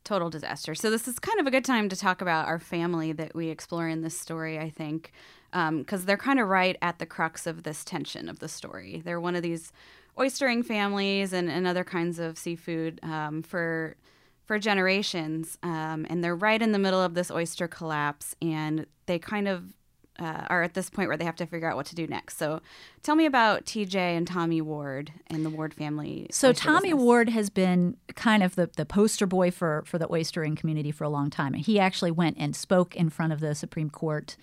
Total 0.04 0.28
disaster. 0.28 0.74
So 0.74 0.90
this 0.90 1.08
is 1.08 1.18
kind 1.18 1.40
of 1.40 1.46
a 1.46 1.50
good 1.50 1.64
time 1.64 1.88
to 1.88 1.96
talk 1.96 2.20
about 2.20 2.46
our 2.46 2.58
family 2.58 3.12
that 3.12 3.34
we 3.34 3.48
explore 3.48 3.88
in 3.88 4.02
this 4.02 4.18
story. 4.18 4.58
I 4.58 4.70
think 4.70 5.12
because 5.50 6.04
they're 6.04 6.16
kind 6.16 6.40
of 6.40 6.48
right 6.48 6.76
at 6.82 6.98
the 6.98 7.06
crux 7.06 7.46
of 7.46 7.62
this 7.62 7.84
tension 7.84 8.28
of 8.28 8.40
the 8.40 8.48
story. 8.48 9.00
They're 9.04 9.20
one 9.20 9.36
of 9.36 9.42
these 9.42 9.72
oystering 10.18 10.64
families 10.64 11.32
and, 11.32 11.48
and 11.48 11.66
other 11.66 11.84
kinds 11.84 12.18
of 12.18 12.38
seafood 12.38 13.00
um, 13.02 13.42
for 13.42 13.96
for 14.44 14.58
generations, 14.58 15.56
um, 15.62 16.06
and 16.10 16.22
they're 16.22 16.36
right 16.36 16.60
in 16.60 16.72
the 16.72 16.78
middle 16.78 17.00
of 17.00 17.14
this 17.14 17.30
oyster 17.30 17.66
collapse, 17.66 18.36
and 18.42 18.84
they 19.06 19.18
kind 19.18 19.48
of 19.48 19.72
uh, 20.18 20.46
are 20.48 20.62
at 20.62 20.74
this 20.74 20.90
point 20.90 21.08
where 21.08 21.16
they 21.16 21.24
have 21.24 21.36
to 21.36 21.46
figure 21.46 21.68
out 21.68 21.76
what 21.76 21.86
to 21.86 21.94
do 21.94 22.06
next. 22.06 22.38
So, 22.38 22.60
tell 23.02 23.16
me 23.16 23.26
about 23.26 23.64
TJ 23.64 23.94
and 23.94 24.26
Tommy 24.26 24.60
Ward 24.60 25.12
and 25.26 25.44
the 25.44 25.50
Ward 25.50 25.74
family. 25.74 26.26
So 26.30 26.52
Tommy 26.52 26.90
business. 26.90 27.02
Ward 27.02 27.28
has 27.30 27.50
been 27.50 27.96
kind 28.14 28.42
of 28.42 28.54
the, 28.54 28.70
the 28.76 28.86
poster 28.86 29.26
boy 29.26 29.50
for, 29.50 29.82
for 29.86 29.98
the 29.98 30.08
oystering 30.08 30.56
community 30.56 30.90
for 30.90 31.04
a 31.04 31.08
long 31.08 31.30
time. 31.30 31.54
And 31.54 31.64
he 31.64 31.78
actually 31.78 32.10
went 32.10 32.36
and 32.38 32.54
spoke 32.54 32.94
in 32.94 33.10
front 33.10 33.32
of 33.32 33.40
the 33.40 33.54
Supreme 33.54 33.90
Court 33.90 34.36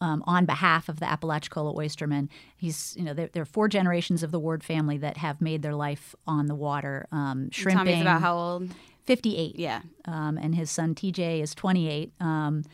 um, 0.00 0.22
on 0.26 0.44
behalf 0.44 0.88
of 0.88 1.00
the 1.00 1.06
Apalachicola 1.06 1.74
oystermen. 1.74 2.28
He's, 2.56 2.94
you 2.96 3.04
know, 3.04 3.14
there, 3.14 3.28
there 3.32 3.42
are 3.42 3.46
four 3.46 3.68
generations 3.68 4.22
of 4.22 4.30
the 4.30 4.38
Ward 4.38 4.62
family 4.62 4.96
that 4.98 5.16
have 5.16 5.40
made 5.40 5.62
their 5.62 5.74
life 5.74 6.14
on 6.26 6.46
the 6.46 6.54
water. 6.54 7.06
Um, 7.12 7.50
shrimping. 7.50 7.86
Tommy's 7.86 8.00
about 8.00 8.20
how 8.20 8.36
old? 8.36 8.70
58. 9.04 9.58
Yeah. 9.58 9.82
Um, 10.04 10.36
and 10.36 10.54
his 10.54 10.70
son 10.70 10.94
TJ 10.94 11.42
is 11.42 11.54
28. 11.54 12.12
Um, 12.20 12.64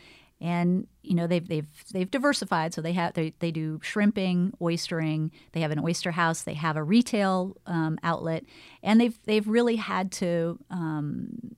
and 0.45 0.87
you 1.03 1.15
know 1.15 1.27
they've 1.27 1.49
they've 1.49 1.67
they've 1.93 2.11
diversified, 2.11 2.75
so 2.75 2.83
they 2.83 2.93
have 2.93 3.15
they, 3.15 3.33
they 3.39 3.51
do 3.51 3.81
shrimping, 3.83 4.53
oystering. 4.61 5.31
They 5.53 5.61
have 5.61 5.71
an 5.71 5.81
oyster 5.83 6.11
house. 6.11 6.43
They 6.43 6.55
have 6.55 6.77
a 6.77 6.83
retail 6.83 7.57
um, 7.67 7.99
outlet, 8.03 8.45
and 8.83 9.01
they've 9.01 9.19
they've 9.25 9.49
really 9.49 9.77
had 9.77 10.13
to 10.13 10.59
um, 10.71 11.57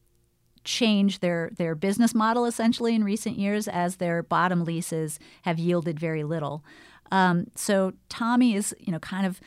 change 0.63 1.19
their 1.19 1.51
their 1.57 1.75
business 1.75 2.15
model 2.15 2.45
essentially 2.47 2.95
in 2.95 3.03
recent 3.03 3.37
years 3.39 3.67
as 3.67 3.97
their 3.97 4.23
bottom 4.23 4.65
leases 4.65 5.19
have 5.43 5.59
yielded 5.59 5.99
very 5.99 6.23
little. 6.23 6.65
Um, 7.11 7.47
so 7.57 7.93
Tommy 8.09 8.55
is 8.55 8.75
you 8.79 8.93
know 8.93 9.01
kind 9.01 9.27
of 9.27 9.41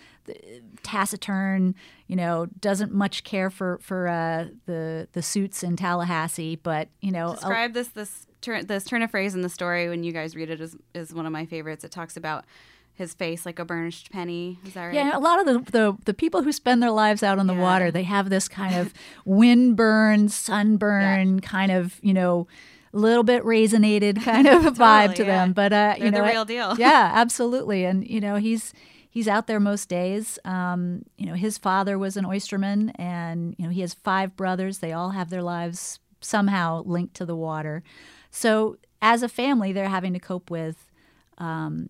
taciturn, 0.84 1.76
you 2.08 2.16
know, 2.16 2.48
doesn't 2.60 2.94
much 2.94 3.24
care 3.24 3.50
for 3.50 3.80
for 3.82 4.10
uh, 4.10 4.48
the 4.66 5.08
the 5.14 5.22
suits 5.22 5.64
in 5.64 5.78
Tallahassee, 5.78 6.58
but 6.58 6.90
you 7.00 7.12
know, 7.12 7.32
a- 7.32 7.36
Describe 7.36 7.74
this 7.74 7.88
this 7.90 8.26
turn 8.42 8.66
this 8.68 8.84
turn 8.84 9.02
of 9.04 9.12
phrase 9.12 9.36
in 9.36 9.42
the 9.42 9.50
story 9.50 9.90
when 9.90 10.04
you 10.04 10.12
guys 10.12 10.36
read 10.36 10.50
it 10.50 10.62
is 10.62 10.76
is 10.94 11.14
one 11.14 11.26
of 11.26 11.32
my 11.32 11.46
favorites. 11.46 11.84
It 11.84 11.92
talks 11.92 12.16
about 12.18 12.46
his 12.94 13.14
face 13.14 13.46
like 13.46 13.60
a 13.60 13.66
burnished 13.66 14.12
penny. 14.12 14.60
Is 14.66 14.74
that 14.74 14.86
right? 14.86 14.94
Yeah, 14.94 15.18
a 15.18 15.20
lot 15.20 15.40
of 15.40 15.46
the, 15.66 15.72
the 15.72 15.98
the 16.06 16.14
people 16.14 16.42
who 16.44 16.52
spend 16.52 16.84
their 16.84 16.92
lives 16.92 17.24
out 17.24 17.40
on 17.40 17.48
the 17.48 17.54
Yeah. 17.54 17.62
water, 17.62 17.92
they 17.92 18.04
have 18.04 18.30
this 18.30 18.48
kind 18.48 18.76
of 18.76 18.94
windburn, 19.28 20.30
sunburn, 20.30 21.40
kind 21.40 21.72
of 21.72 22.00
you 22.02 22.14
know, 22.14 22.48
a 22.94 22.98
little 22.98 23.24
bit 23.24 23.44
raisinated 23.44 24.24
kind 24.24 24.48
of 24.48 24.64
vibe 24.78 25.16
to 25.16 25.24
yeah. 25.24 25.38
them. 25.46 25.54
But 25.54 25.72
uh, 25.74 25.96
They're 25.98 26.06
you 26.06 26.12
the 26.12 26.18
know, 26.20 26.26
real 26.26 26.46
deal. 26.46 26.76
yeah, 26.78 27.12
absolutely. 27.16 27.86
And 27.86 28.06
you 28.08 28.20
know, 28.20 28.36
he's 28.36 28.74
he's 29.10 29.28
out 29.28 29.48
there 29.48 29.60
most 29.60 29.88
days. 29.90 30.38
Um, 30.46 31.04
you 31.18 31.26
know, 31.26 31.34
his 31.36 31.58
father 31.58 31.98
was 31.98 32.18
an 32.18 32.26
oysterman, 32.26 32.90
and 32.96 33.56
you 33.58 33.66
know, 33.66 33.72
he 33.72 33.82
has 33.82 33.94
five 33.94 34.36
brothers. 34.36 34.80
They 34.80 34.92
all 34.92 35.12
have 35.12 35.30
their 35.30 35.44
lives 35.44 36.00
somehow 36.22 36.84
linked 36.86 37.16
to 37.16 37.26
the 37.26 37.36
water. 37.36 37.82
So 38.30 38.78
as 39.02 39.24
a 39.24 39.30
family, 39.30 39.72
they're 39.72 39.90
having 39.90 40.14
to 40.14 40.20
cope 40.20 40.50
with 40.50 40.92
um, 41.38 41.90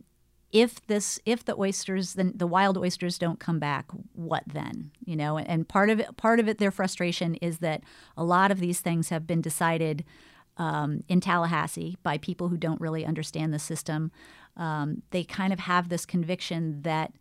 if 0.52 0.86
this 0.88 1.20
if 1.26 1.46
the 1.46 1.56
oysters 1.58 2.14
then 2.14 2.34
the 2.36 2.48
wild 2.48 2.78
oysters 2.78 3.20
don't 3.20 3.40
come 3.40 3.60
back 3.60 3.86
what 4.14 4.44
then 4.48 4.92
you 5.06 5.16
know? 5.16 5.38
And 5.38 5.68
part 5.68 5.90
of 5.90 6.00
it 6.00 6.18
part 6.18 6.40
of 6.40 6.48
it 6.48 6.58
their 6.58 6.72
frustration 6.72 7.36
is 7.36 7.60
that 7.60 7.82
a 8.18 8.24
lot 8.24 8.52
of 8.52 8.60
these 8.60 8.80
things 8.80 9.10
have 9.10 9.28
been 9.28 9.42
decided 9.42 10.04
um, 10.58 11.04
in 11.08 11.22
Tallahassee 11.22 11.98
by 12.04 12.18
people 12.18 12.50
who 12.50 12.58
don't 12.58 12.82
really 12.82 13.06
understand 13.06 13.54
the 13.54 13.60
system. 13.60 14.12
Um, 14.58 15.04
they 15.12 15.24
kind 15.24 15.54
of 15.54 15.60
have 15.60 15.90
this 15.90 16.06
conviction 16.06 16.82
that 16.82 17.14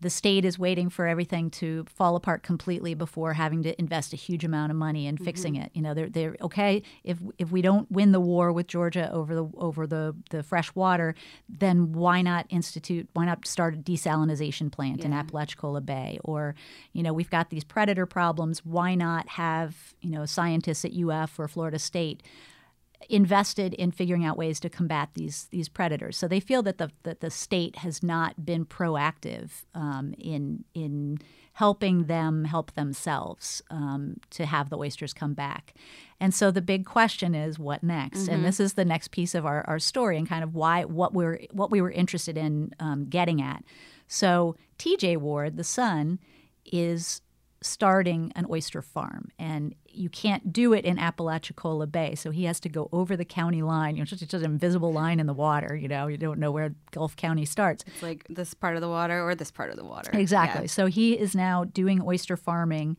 the 0.00 0.10
state 0.10 0.44
is 0.44 0.58
waiting 0.58 0.90
for 0.90 1.06
everything 1.06 1.50
to 1.50 1.84
fall 1.88 2.16
apart 2.16 2.42
completely 2.42 2.92
before 2.94 3.32
having 3.32 3.62
to 3.62 3.78
invest 3.80 4.12
a 4.12 4.16
huge 4.16 4.44
amount 4.44 4.70
of 4.70 4.76
money 4.76 5.06
in 5.06 5.16
fixing 5.16 5.54
mm-hmm. 5.54 5.64
it. 5.64 5.70
You 5.74 5.82
know, 5.82 5.94
they're 5.94 6.10
they're 6.10 6.36
okay 6.42 6.82
if 7.02 7.18
if 7.38 7.50
we 7.50 7.62
don't 7.62 7.90
win 7.90 8.12
the 8.12 8.20
war 8.20 8.52
with 8.52 8.66
Georgia 8.66 9.10
over 9.10 9.34
the 9.34 9.48
over 9.56 9.86
the 9.86 10.14
the 10.30 10.42
fresh 10.42 10.74
water, 10.74 11.14
then 11.48 11.92
why 11.92 12.20
not 12.20 12.46
institute? 12.50 13.08
Why 13.14 13.24
not 13.24 13.46
start 13.46 13.74
a 13.74 13.78
desalinization 13.78 14.70
plant 14.70 15.02
in 15.02 15.12
Apalachicola 15.12 15.80
Bay? 15.80 16.18
Or, 16.24 16.54
you 16.92 17.02
know, 17.02 17.14
we've 17.14 17.30
got 17.30 17.48
these 17.48 17.64
predator 17.64 18.04
problems. 18.04 18.64
Why 18.64 18.94
not 18.94 19.28
have 19.30 19.94
you 20.02 20.10
know 20.10 20.26
scientists 20.26 20.84
at 20.84 20.92
UF 20.92 21.38
or 21.38 21.48
Florida 21.48 21.78
State? 21.78 22.22
Invested 23.08 23.74
in 23.74 23.90
figuring 23.90 24.24
out 24.24 24.36
ways 24.36 24.58
to 24.60 24.68
combat 24.68 25.10
these 25.14 25.48
these 25.50 25.68
predators. 25.68 26.16
So 26.16 26.28
they 26.28 26.40
feel 26.40 26.62
that 26.62 26.78
the 26.78 26.90
that 27.02 27.20
the 27.20 27.30
state 27.30 27.76
has 27.76 28.02
not 28.02 28.44
been 28.44 28.64
proactive 28.64 29.64
um, 29.74 30.14
in 30.18 30.64
in 30.74 31.18
helping 31.52 32.04
them 32.04 32.44
help 32.44 32.72
themselves 32.72 33.62
um, 33.70 34.18
to 34.28 34.44
have 34.44 34.68
the 34.68 34.76
oysters 34.76 35.14
come 35.14 35.32
back. 35.32 35.72
And 36.20 36.34
so 36.34 36.50
the 36.50 36.60
big 36.60 36.84
question 36.84 37.34
is 37.34 37.58
what 37.58 37.82
next? 37.82 38.28
And 38.28 38.44
this 38.44 38.60
is 38.60 38.74
the 38.74 38.84
next 38.84 39.10
piece 39.10 39.34
of 39.34 39.46
our, 39.46 39.64
our 39.66 39.78
story 39.78 40.18
and 40.18 40.28
kind 40.28 40.44
of 40.44 40.54
why 40.54 40.84
what 40.84 41.14
we're 41.14 41.40
what 41.52 41.70
we 41.70 41.80
were 41.80 41.90
interested 41.90 42.36
in 42.36 42.72
um, 42.78 43.06
getting 43.06 43.40
at. 43.40 43.64
So 44.06 44.56
TJ 44.78 45.16
Ward, 45.16 45.56
the 45.56 45.64
son, 45.64 46.18
is 46.64 47.22
starting 47.62 48.32
an 48.36 48.46
oyster 48.50 48.82
farm 48.82 49.28
and 49.38 49.74
you 49.96 50.08
can't 50.08 50.52
do 50.52 50.72
it 50.72 50.84
in 50.84 50.98
Apalachicola 50.98 51.86
Bay 51.86 52.14
so 52.14 52.30
he 52.30 52.44
has 52.44 52.60
to 52.60 52.68
go 52.68 52.88
over 52.92 53.16
the 53.16 53.24
county 53.24 53.62
line 53.62 53.96
you 53.96 54.02
know 54.02 54.06
just, 54.06 54.20
just 54.22 54.34
an 54.34 54.44
invisible 54.44 54.92
line 54.92 55.18
in 55.20 55.26
the 55.26 55.32
water 55.34 55.74
you 55.74 55.88
know 55.88 56.06
you 56.06 56.16
don't 56.16 56.38
know 56.38 56.50
where 56.50 56.74
Gulf 56.90 57.16
County 57.16 57.44
starts 57.44 57.84
It's 57.86 58.02
like 58.02 58.26
this 58.28 58.54
part 58.54 58.74
of 58.76 58.82
the 58.82 58.88
water 58.88 59.22
or 59.26 59.34
this 59.34 59.50
part 59.50 59.70
of 59.70 59.76
the 59.76 59.84
water. 59.84 60.10
exactly 60.12 60.62
Yeah. 60.62 60.66
so 60.68 60.86
he 60.86 61.18
is 61.18 61.34
now 61.34 61.64
doing 61.64 62.02
oyster 62.02 62.36
farming 62.36 62.96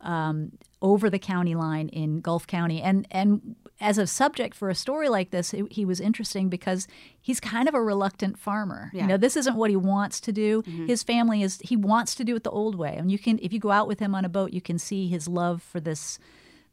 um, 0.00 0.52
over 0.80 1.10
the 1.10 1.18
county 1.18 1.54
line 1.54 1.88
in 1.88 2.20
Gulf 2.20 2.46
County. 2.46 2.80
And 2.82 3.06
and 3.10 3.56
as 3.80 3.96
a 3.96 4.06
subject 4.06 4.56
for 4.56 4.68
a 4.68 4.74
story 4.74 5.08
like 5.08 5.30
this 5.30 5.52
he, 5.52 5.64
he 5.70 5.84
was 5.84 6.00
interesting 6.00 6.48
because 6.48 6.88
he's 7.20 7.38
kind 7.38 7.68
of 7.68 7.74
a 7.74 7.82
reluctant 7.82 8.38
farmer. 8.38 8.90
Yeah. 8.92 9.02
you 9.02 9.08
know 9.08 9.16
this 9.16 9.36
isn't 9.36 9.56
what 9.56 9.70
he 9.70 9.76
wants 9.76 10.20
to 10.20 10.32
do. 10.32 10.62
His 10.66 11.02
family 11.02 11.42
is 11.42 11.60
he 11.62 11.76
wants 11.76 12.14
to 12.16 12.24
do 12.24 12.36
it 12.36 12.44
the 12.44 12.50
old 12.50 12.74
way. 12.74 12.94
And 12.96 13.10
you 13.10 13.18
can 13.18 13.38
if 13.42 13.52
you 13.52 13.58
go 13.60 13.70
out 13.70 13.88
with 13.88 13.98
him 13.98 14.14
on 14.14 14.24
a 14.24 14.28
boat 14.28 14.52
you 14.52 14.60
can 14.60 14.78
see 14.78 15.08
his 15.08 15.28
love 15.28 15.62
for 15.62 15.80
this 15.80 16.18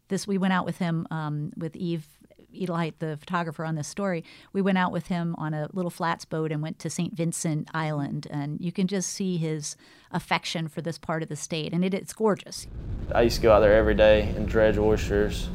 this 0.08 0.28
we 0.28 0.38
went 0.38 0.54
out 0.54 0.66
with 0.66 0.78
him 0.78 1.08
um, 1.10 1.52
with 1.58 1.76
Eve 1.76 2.08
Edelheit, 2.56 2.94
the 3.00 3.18
photographer 3.18 3.66
on 3.66 3.76
this 3.76 3.88
story. 3.88 4.24
We 4.54 4.62
went 4.62 4.78
out 4.78 4.92
with 4.92 5.08
him 5.08 5.36
on 5.38 5.54
a 5.54 5.68
little 5.74 5.92
flats 5.92 6.26
boat 6.26 6.52
and 6.52 6.62
went 6.62 6.80
to 6.80 6.90
St. 6.90 7.14
Vincent 7.14 7.70
Island, 7.74 8.28
and 8.30 8.60
you 8.62 8.72
can 8.72 8.88
just 8.88 9.10
see 9.12 9.38
his 9.38 9.76
affection 10.12 10.68
for 10.68 10.82
this 10.82 10.98
part 10.98 11.24
of 11.24 11.30
the 11.30 11.36
state, 11.36 11.74
and 11.74 11.84
it, 11.84 11.94
it's 11.94 12.14
gorgeous. 12.14 12.68
I 13.14 13.22
used 13.24 13.36
to 13.38 13.42
go 13.42 13.52
out 13.54 13.60
there 13.60 13.76
every 13.76 13.96
day 13.96 14.34
and 14.36 14.48
dredge 14.48 14.78
oysters. 14.78 15.50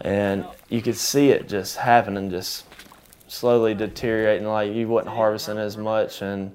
and 0.00 0.46
you 0.68 0.80
could 0.80 0.96
see 0.96 1.30
it 1.30 1.48
just 1.48 1.76
happening, 1.76 2.30
just 2.30 2.64
slowly 3.28 3.74
deteriorating. 3.74 4.46
Like 4.46 4.72
you 4.72 4.88
wasn't 4.88 5.14
harvesting 5.14 5.58
as 5.58 5.76
much, 5.76 6.22
and 6.22 6.52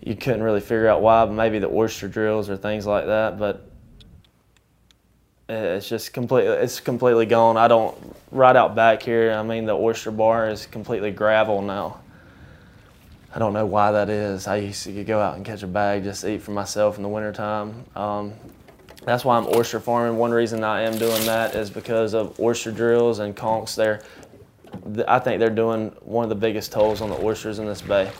you 0.00 0.16
couldn't 0.16 0.42
really 0.42 0.60
figure 0.60 0.88
out 0.88 1.02
why. 1.02 1.24
but 1.26 1.34
Maybe 1.34 1.58
the 1.58 1.68
oyster 1.68 2.08
drills 2.08 2.48
or 2.48 2.56
things 2.56 2.86
like 2.86 3.06
that, 3.06 3.38
but 3.38 3.68
it's 5.52 5.88
just 5.88 6.12
completely 6.12 6.52
it's 6.52 6.80
completely 6.80 7.26
gone. 7.26 7.56
I 7.56 7.68
don't 7.68 7.96
right 8.30 8.54
out 8.56 8.74
back 8.74 9.02
here. 9.02 9.32
I 9.32 9.42
mean, 9.42 9.66
the 9.66 9.74
oyster 9.74 10.10
bar 10.10 10.48
is 10.48 10.66
completely 10.66 11.10
gravel 11.10 11.62
now. 11.62 12.00
I 13.34 13.38
don't 13.38 13.52
know 13.52 13.66
why 13.66 13.92
that 13.92 14.10
is. 14.10 14.46
I 14.46 14.56
used 14.56 14.84
to 14.84 15.04
go 15.04 15.18
out 15.18 15.36
and 15.36 15.44
catch 15.44 15.62
a 15.62 15.66
bag 15.66 16.04
just 16.04 16.24
eat 16.24 16.42
for 16.42 16.50
myself 16.50 16.96
in 16.96 17.02
the 17.02 17.08
wintertime. 17.08 17.84
Um, 17.96 18.34
that's 19.04 19.24
why 19.24 19.36
I'm 19.36 19.46
oyster 19.48 19.80
farming. 19.80 20.18
One 20.18 20.30
reason 20.30 20.62
I 20.62 20.82
am 20.82 20.98
doing 20.98 21.24
that 21.26 21.54
is 21.54 21.70
because 21.70 22.14
of 22.14 22.38
oyster 22.38 22.70
drills 22.70 23.20
and 23.20 23.34
conchs. 23.34 23.74
There, 23.74 24.02
I 25.08 25.18
think 25.18 25.40
they're 25.40 25.50
doing 25.50 25.88
one 26.02 26.24
of 26.24 26.28
the 26.28 26.36
biggest 26.36 26.72
tolls 26.72 27.00
on 27.00 27.08
the 27.08 27.16
oysters 27.24 27.58
in 27.58 27.66
this 27.66 27.82
bay. 27.82 28.10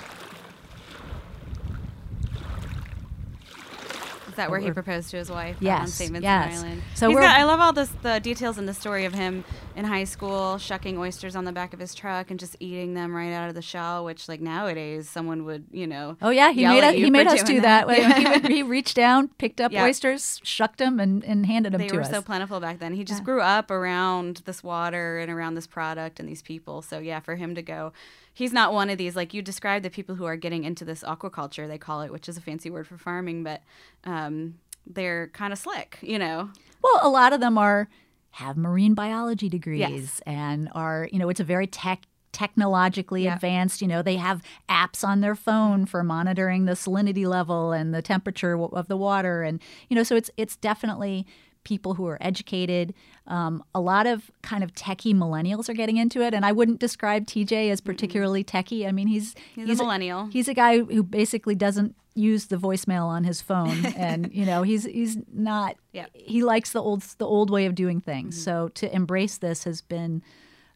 Is 4.32 4.36
that 4.36 4.50
where 4.50 4.60
he 4.60 4.70
proposed 4.70 5.10
to 5.10 5.18
his 5.18 5.30
wife 5.30 5.56
on 5.62 5.86
St. 5.86 6.10
Vincent 6.10 6.22
yes. 6.22 6.58
Island? 6.58 6.82
So 6.94 7.12
got, 7.12 7.38
I 7.38 7.44
love 7.44 7.60
all 7.60 7.74
this 7.74 7.90
the 8.00 8.18
details 8.18 8.56
in 8.56 8.64
the 8.64 8.72
story 8.72 9.04
of 9.04 9.12
him 9.12 9.44
in 9.76 9.84
high 9.84 10.04
school 10.04 10.56
shucking 10.56 10.96
oysters 10.96 11.36
on 11.36 11.44
the 11.44 11.52
back 11.52 11.74
of 11.74 11.80
his 11.80 11.94
truck 11.94 12.30
and 12.30 12.40
just 12.40 12.56
eating 12.58 12.94
them 12.94 13.14
right 13.14 13.32
out 13.32 13.50
of 13.50 13.54
the 13.54 13.60
shell. 13.60 14.06
Which 14.06 14.28
like 14.28 14.40
nowadays 14.40 15.08
someone 15.08 15.44
would 15.44 15.66
you 15.70 15.86
know. 15.86 16.16
Oh 16.22 16.30
yeah, 16.30 16.50
he 16.50 16.64
made 16.66 16.82
us, 16.82 16.94
he 16.94 17.10
made 17.10 17.26
us 17.26 17.42
do 17.42 17.60
that. 17.60 17.86
Yeah. 17.88 18.18
He, 18.18 18.28
would, 18.28 18.48
he 18.50 18.62
reached 18.62 18.96
down, 18.96 19.28
picked 19.28 19.60
up 19.60 19.70
Yeah. 19.70 19.84
oysters, 19.84 20.40
shucked 20.42 20.78
them, 20.78 20.98
and, 20.98 21.22
and 21.24 21.44
handed 21.44 21.74
them 21.74 21.80
they 21.80 21.88
to 21.88 22.00
us. 22.00 22.08
They 22.08 22.14
were 22.14 22.20
so 22.20 22.24
plentiful 22.24 22.58
back 22.58 22.78
then. 22.78 22.94
He 22.94 23.04
just 23.04 23.20
Yeah. 23.20 23.24
grew 23.24 23.42
up 23.42 23.70
around 23.70 24.42
this 24.46 24.62
water 24.62 25.18
and 25.18 25.30
around 25.30 25.56
this 25.56 25.66
product 25.66 26.20
and 26.20 26.28
these 26.28 26.42
people. 26.42 26.80
So 26.80 26.98
yeah, 26.98 27.20
for 27.20 27.36
him 27.36 27.54
to 27.54 27.62
go, 27.62 27.92
he's 28.34 28.52
not 28.52 28.72
one 28.72 28.90
of 28.90 28.98
these 28.98 29.14
like 29.16 29.34
you 29.34 29.42
described 29.42 29.84
the 29.84 29.90
people 29.90 30.14
who 30.14 30.24
are 30.24 30.36
getting 30.36 30.64
into 30.64 30.84
this 30.84 31.02
aquaculture 31.02 31.66
they 31.68 31.78
call 31.78 32.02
it, 32.02 32.12
which 32.12 32.28
is 32.28 32.36
a 32.36 32.40
fancy 32.40 32.70
word 32.70 32.86
for 32.86 32.98
farming, 32.98 33.42
but 33.44 33.62
um, 34.04 34.54
they're 34.86 35.28
kind 35.28 35.52
of 35.52 35.58
slick, 35.58 35.98
you 36.02 36.18
know. 36.18 36.50
Well, 36.82 37.00
a 37.02 37.08
lot 37.08 37.32
of 37.32 37.40
them 37.40 37.56
are 37.58 37.88
have 38.32 38.56
marine 38.56 38.94
biology 38.94 39.48
degrees 39.48 40.22
and 40.26 40.68
are 40.74 41.08
you 41.12 41.18
know 41.18 41.28
it's 41.28 41.40
a 41.40 41.44
very 41.44 41.66
tech 41.66 42.04
technologically 42.32 43.24
Yeah. 43.24 43.34
advanced 43.34 43.82
you 43.82 43.86
know 43.88 44.00
they 44.00 44.16
have 44.16 44.42
apps 44.68 45.06
on 45.06 45.20
their 45.20 45.34
phone 45.34 45.84
for 45.84 46.02
monitoring 46.02 46.64
the 46.64 46.72
salinity 46.72 47.26
level 47.26 47.72
and 47.72 47.92
the 47.94 48.00
temperature 48.00 48.58
of 48.58 48.88
the 48.88 48.96
water 48.96 49.42
and 49.42 49.60
you 49.90 49.94
know 49.94 50.02
so 50.02 50.16
it's 50.16 50.30
it's 50.38 50.56
definitely 50.56 51.26
people 51.64 51.95
who 51.95 52.07
are 52.07 52.19
educated. 52.21 52.92
Um, 53.26 53.62
a 53.75 53.81
lot 53.81 54.07
of 54.07 54.31
kind 54.42 54.64
of 54.64 54.73
techie 54.75 55.14
millennials 55.14 55.69
are 55.69 55.75
getting 55.75 55.97
into 55.97 56.23
it 56.23 56.35
and 56.35 56.45
i 56.45 56.50
wouldn't 56.50 56.81
describe 56.81 57.25
tj 57.26 57.71
as 57.71 57.81
particularly 57.81 58.42
techie. 58.42 58.87
I 58.88 58.92
mean 58.92 59.07
he's 59.07 59.35
He's 59.54 59.78
a 59.81 59.83
millennial. 59.85 60.26
he's 60.26 60.49
a 60.49 60.54
guy 60.54 60.78
who 60.81 61.02
basically 61.04 61.54
doesn't 61.54 61.95
use 62.14 62.47
the 62.47 62.57
voicemail 62.57 63.07
on 63.07 63.25
his 63.25 63.40
phone 63.40 63.87
and 63.97 64.31
you 64.35 64.45
know 64.45 64.62
he's 64.62 64.85
he's 64.85 65.16
not 65.33 65.76
Yep. 65.92 66.11
he 66.14 66.42
likes 66.42 66.73
the 66.73 66.83
old 66.83 67.02
the 67.19 67.26
old 67.26 67.49
way 67.50 67.66
of 67.66 67.75
doing 67.75 68.00
things. 68.00 68.42
So 68.42 68.69
to 68.81 68.92
embrace 68.95 69.38
this 69.38 69.64
has 69.64 69.81
been 69.83 70.23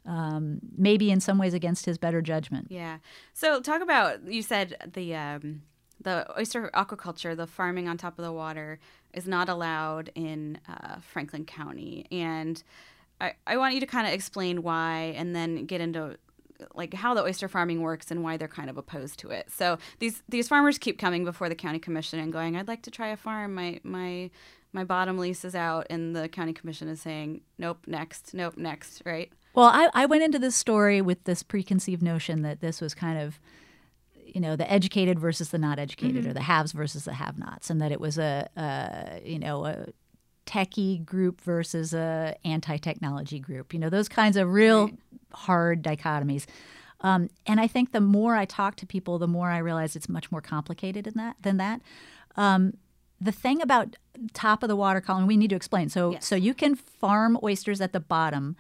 um, 0.05 0.61
maybe 0.76 1.11
in 1.11 1.21
some 1.21 1.37
ways 1.38 1.52
against 1.55 1.85
his 1.87 1.99
better 1.99 2.23
judgment. 2.23 2.69
Yeah. 2.71 2.99
So 3.35 3.61
talk 3.61 3.83
about 3.83 4.26
you 4.28 4.43
said 4.43 4.76
the 4.95 5.14
um, 5.16 5.62
the 6.00 6.26
oyster 6.38 6.71
aquaculture, 6.75 7.37
the 7.37 7.47
farming 7.47 7.88
on 7.88 7.97
top 7.99 8.19
of 8.19 8.25
the 8.25 8.33
water, 8.33 8.78
is 9.16 9.26
not 9.26 9.49
allowed 9.49 10.11
in 10.14 10.61
uh, 10.68 10.96
Franklin 11.00 11.44
County, 11.44 12.06
and 12.12 12.62
I, 13.20 13.32
I 13.46 13.56
want 13.56 13.75
you 13.75 13.80
to 13.80 13.87
kind 13.87 14.06
of 14.06 14.12
explain 14.12 14.62
why, 14.62 15.14
and 15.16 15.35
then 15.35 15.66
get 15.66 15.80
into 15.80 16.16
like 16.75 16.94
how 16.94 17.14
the 17.14 17.23
oyster 17.23 17.49
farming 17.49 17.82
works 17.82 18.11
and 18.11 18.23
why 18.23 18.37
they're 18.37 18.49
kind 18.49 18.70
of 18.70 18.78
opposed 18.78 19.18
to 19.20 19.30
it. 19.30 19.50
So 19.50 19.78
these 19.99 20.23
these 20.28 20.49
farmers 20.49 20.78
keep 20.78 20.99
coming 20.99 21.25
before 21.25 21.49
the 21.49 21.54
county 21.54 21.78
commission 21.78 22.18
and 22.18 22.32
going, 22.32 22.56
"I'd 22.56 22.68
like 22.68 22.82
to 22.82 22.90
try 22.90 23.08
a 23.08 23.16
farm. 23.16 23.54
My 23.54 23.80
my 23.82 24.30
my 24.73 24.85
bottom 24.85 25.18
lease 25.18 25.44
is 25.44 25.54
out," 25.54 25.87
and 25.90 26.14
the 26.14 26.28
county 26.28 26.52
commission 26.52 26.88
is 26.88 27.00
saying, 27.00 27.40
"Nope, 27.58 27.78
next. 27.87 28.35
Nope, 28.35 28.56
next." 28.56 29.02
Right? 29.04 29.32
well 29.54 29.66
I, 29.66 29.88
I 29.94 30.06
went 30.06 30.23
into 30.23 30.38
this 30.38 30.54
story 30.54 31.00
with 31.00 31.25
this 31.25 31.42
preconceived 31.42 32.02
notion 32.02 32.42
that 32.42 32.61
this 32.61 32.80
was 32.80 32.94
kind 32.94 33.18
of 33.18 33.40
you 34.37 34.43
know 34.43 34.55
the 34.55 34.71
educated 34.71 35.19
versus 35.19 35.49
the 35.49 35.57
not 35.57 35.78
educated 35.78 36.26
or 36.26 36.35
the 36.35 36.43
haves 36.43 36.72
versus 36.72 37.07
the 37.07 37.14
have 37.14 37.38
nots 37.38 37.70
and 37.70 37.81
that 37.81 37.90
it 37.90 38.01
was 38.07 38.18
a, 38.18 38.46
a 38.55 39.22
you 39.25 39.38
know 39.38 39.64
a 39.64 39.87
techie 40.44 41.03
group 41.03 41.40
versus 41.40 41.94
a 41.94 42.37
anti-technology 42.44 43.38
group 43.38 43.72
you 43.72 43.81
know 43.81 43.88
those 43.88 44.11
kinds 44.11 44.37
of 44.37 44.53
real 44.53 44.90
hard 45.33 45.83
dichotomies. 45.83 46.44
Um, 47.01 47.31
and 47.46 47.59
i 47.61 47.66
think 47.66 47.92
the 47.92 48.01
more 48.18 48.37
i 48.37 48.44
talk 48.44 48.77
to 48.77 48.87
people 48.87 49.18
the 49.18 49.27
more 49.27 49.49
i 49.51 49.57
realize 49.59 49.96
it's 49.96 50.09
much 50.18 50.31
more 50.31 50.42
complicated 50.42 51.05
than 51.07 51.14
that 51.16 51.37
than 51.40 51.57
that. 51.57 51.81
Um, 52.37 52.75
the 53.18 53.33
thing 53.33 53.62
about 53.62 53.96
top 54.35 54.62
of 54.62 54.68
the 54.68 54.77
water 54.77 55.01
column 55.01 55.27
we 55.27 55.38
need 55.38 55.49
to 55.51 55.57
explain. 55.57 55.88
So 55.88 56.12
Yes. 56.12 56.27
so 56.27 56.37
you 56.37 56.53
can 56.53 56.75
farm 56.75 57.38
oysters 57.42 57.81
at 57.81 57.92
the 57.94 58.01
bottom 58.01 58.55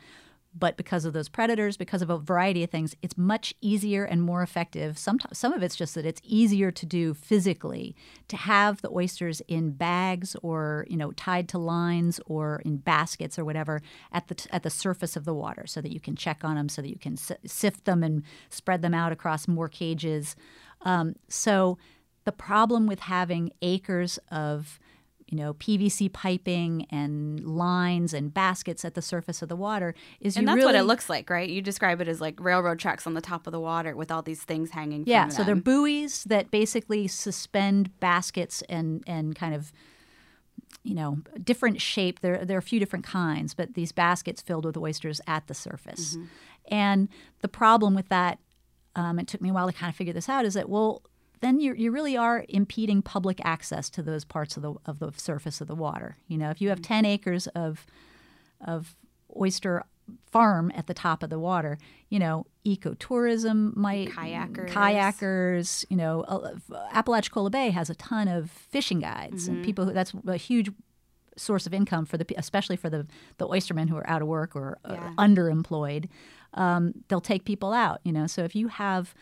but 0.58 0.76
because 0.76 1.04
of 1.04 1.12
those 1.12 1.28
predators, 1.28 1.76
because 1.76 2.02
of 2.02 2.08
a 2.08 2.18
variety 2.18 2.62
of 2.64 2.70
things, 2.70 2.94
it's 3.02 3.16
much 3.18 3.54
easier 3.60 4.04
and 4.04 4.22
more 4.22 4.42
effective. 4.42 4.96
Sometimes 4.96 5.36
some 5.36 5.52
of 5.52 5.62
it's 5.62 5.76
just 5.76 5.94
that 5.94 6.06
it's 6.06 6.20
easier 6.24 6.70
to 6.70 6.86
do 6.86 7.12
physically 7.12 7.94
to 8.28 8.36
have 8.36 8.80
the 8.80 8.90
oysters 8.90 9.42
in 9.48 9.72
bags 9.72 10.34
or 10.42 10.86
you 10.88 10.96
know 10.96 11.12
tied 11.12 11.48
to 11.50 11.58
lines 11.58 12.20
or 12.26 12.62
in 12.64 12.78
baskets 12.78 13.38
or 13.38 13.44
whatever 13.44 13.82
at 14.12 14.28
the 14.28 14.46
at 14.50 14.62
the 14.62 14.70
surface 14.70 15.16
of 15.16 15.24
the 15.24 15.34
water, 15.34 15.66
so 15.66 15.80
that 15.80 15.92
you 15.92 16.00
can 16.00 16.16
check 16.16 16.42
on 16.42 16.56
them, 16.56 16.68
so 16.68 16.80
that 16.80 16.88
you 16.90 16.98
can 16.98 17.16
si- 17.16 17.34
sift 17.44 17.84
them 17.84 18.02
and 18.02 18.22
spread 18.48 18.82
them 18.82 18.94
out 18.94 19.12
across 19.12 19.46
more 19.46 19.68
cages. 19.68 20.36
Um, 20.82 21.16
so 21.28 21.78
the 22.24 22.32
problem 22.32 22.86
with 22.86 23.00
having 23.00 23.50
acres 23.62 24.18
of 24.30 24.78
you 25.28 25.36
know 25.36 25.54
PVC 25.54 26.12
piping 26.12 26.86
and 26.90 27.44
lines 27.44 28.14
and 28.14 28.32
baskets 28.32 28.84
at 28.84 28.94
the 28.94 29.02
surface 29.02 29.42
of 29.42 29.48
the 29.48 29.56
water 29.56 29.94
is 30.20 30.36
And 30.36 30.46
that's 30.46 30.56
really 30.56 30.66
what 30.66 30.74
it 30.76 30.84
looks 30.84 31.08
like, 31.10 31.28
right? 31.30 31.48
You 31.48 31.60
describe 31.60 32.00
it 32.00 32.08
as 32.08 32.20
like 32.20 32.38
railroad 32.40 32.78
tracks 32.78 33.06
on 33.06 33.14
the 33.14 33.20
top 33.20 33.46
of 33.46 33.52
the 33.52 33.60
water 33.60 33.96
with 33.96 34.10
all 34.10 34.22
these 34.22 34.42
things 34.42 34.70
hanging. 34.70 35.04
yeah 35.06 35.28
so 35.28 35.42
they're 35.42 35.56
buoys 35.56 36.24
that 36.24 36.50
basically 36.50 37.08
suspend 37.08 37.98
baskets 38.00 38.62
and 38.68 39.02
and 39.06 39.34
kind 39.34 39.54
of 39.54 39.72
you 40.84 40.94
know 40.94 41.18
different 41.42 41.80
shape 41.80 42.20
there 42.20 42.44
there 42.44 42.56
are 42.56 42.58
a 42.58 42.62
few 42.62 42.78
different 42.78 43.04
kinds 43.04 43.54
but 43.54 43.74
these 43.74 43.90
baskets 43.92 44.40
filled 44.40 44.64
with 44.64 44.76
oysters 44.76 45.20
at 45.26 45.46
the 45.48 45.54
surface 45.54 46.16
and 46.70 47.08
the 47.40 47.48
problem 47.48 47.94
with 47.94 48.08
that 48.08 48.38
um, 48.94 49.18
it 49.18 49.26
took 49.26 49.40
me 49.40 49.50
a 49.50 49.52
while 49.52 49.66
to 49.66 49.72
kind 49.72 49.90
of 49.90 49.96
figure 49.96 50.12
this 50.12 50.28
out 50.28 50.44
is 50.44 50.54
that 50.54 50.68
well 50.68 51.02
then 51.40 51.60
you 51.60 51.74
you 51.74 51.90
really 51.90 52.16
are 52.16 52.44
impeding 52.48 53.02
public 53.02 53.40
access 53.44 53.90
to 53.90 54.02
those 54.02 54.24
parts 54.24 54.56
of 54.56 54.62
the 54.62 54.74
of 54.86 54.98
the 54.98 55.12
surface 55.16 55.60
of 55.60 55.68
the 55.68 55.74
water 55.74 56.16
you 56.28 56.38
know 56.38 56.50
if 56.50 56.60
you 56.60 56.68
have 56.68 56.82
10 56.82 57.04
acres 57.04 57.46
of 57.48 57.86
of 58.66 58.96
oyster 59.38 59.84
farm 60.30 60.70
at 60.74 60.86
the 60.86 60.94
top 60.94 61.22
of 61.22 61.30
the 61.30 61.38
water, 61.38 61.78
you 62.08 62.18
know, 62.18 62.46
ecotourism 62.64 63.76
might 63.76 64.10
Kayakers. 64.10 64.68
kayakers, 64.70 65.84
you 65.88 65.96
know, 65.96 66.22
uh, 66.22 66.54
Apalachicola 66.92 67.50
Bay 67.50 67.70
has 67.70 67.90
a 67.90 67.94
ton 67.94 68.28
of 68.28 68.50
fishing 68.50 69.00
guides 69.00 69.48
and 69.48 69.64
people 69.64 69.84
who 69.84 69.92
that's 69.92 70.12
a 70.26 70.36
huge 70.36 70.70
source 71.36 71.66
of 71.66 71.74
income 71.74 72.06
for 72.06 72.16
the 72.16 72.24
pe- 72.24 72.34
especially 72.36 72.76
for 72.76 72.88
the 72.88 73.06
the 73.38 73.46
oystermen 73.46 73.88
who 73.88 73.96
are 73.96 74.08
out 74.08 74.22
of 74.22 74.28
work 74.28 74.54
or 74.56 74.78
uh, 74.84 74.96
underemployed. 75.18 76.08
Um, 76.54 76.94
they'll 77.08 77.20
take 77.20 77.44
people 77.44 77.72
out, 77.72 78.00
you 78.04 78.12
know. 78.12 78.26
So 78.26 78.42
if 78.44 78.54
you 78.54 78.68
have 78.68 79.14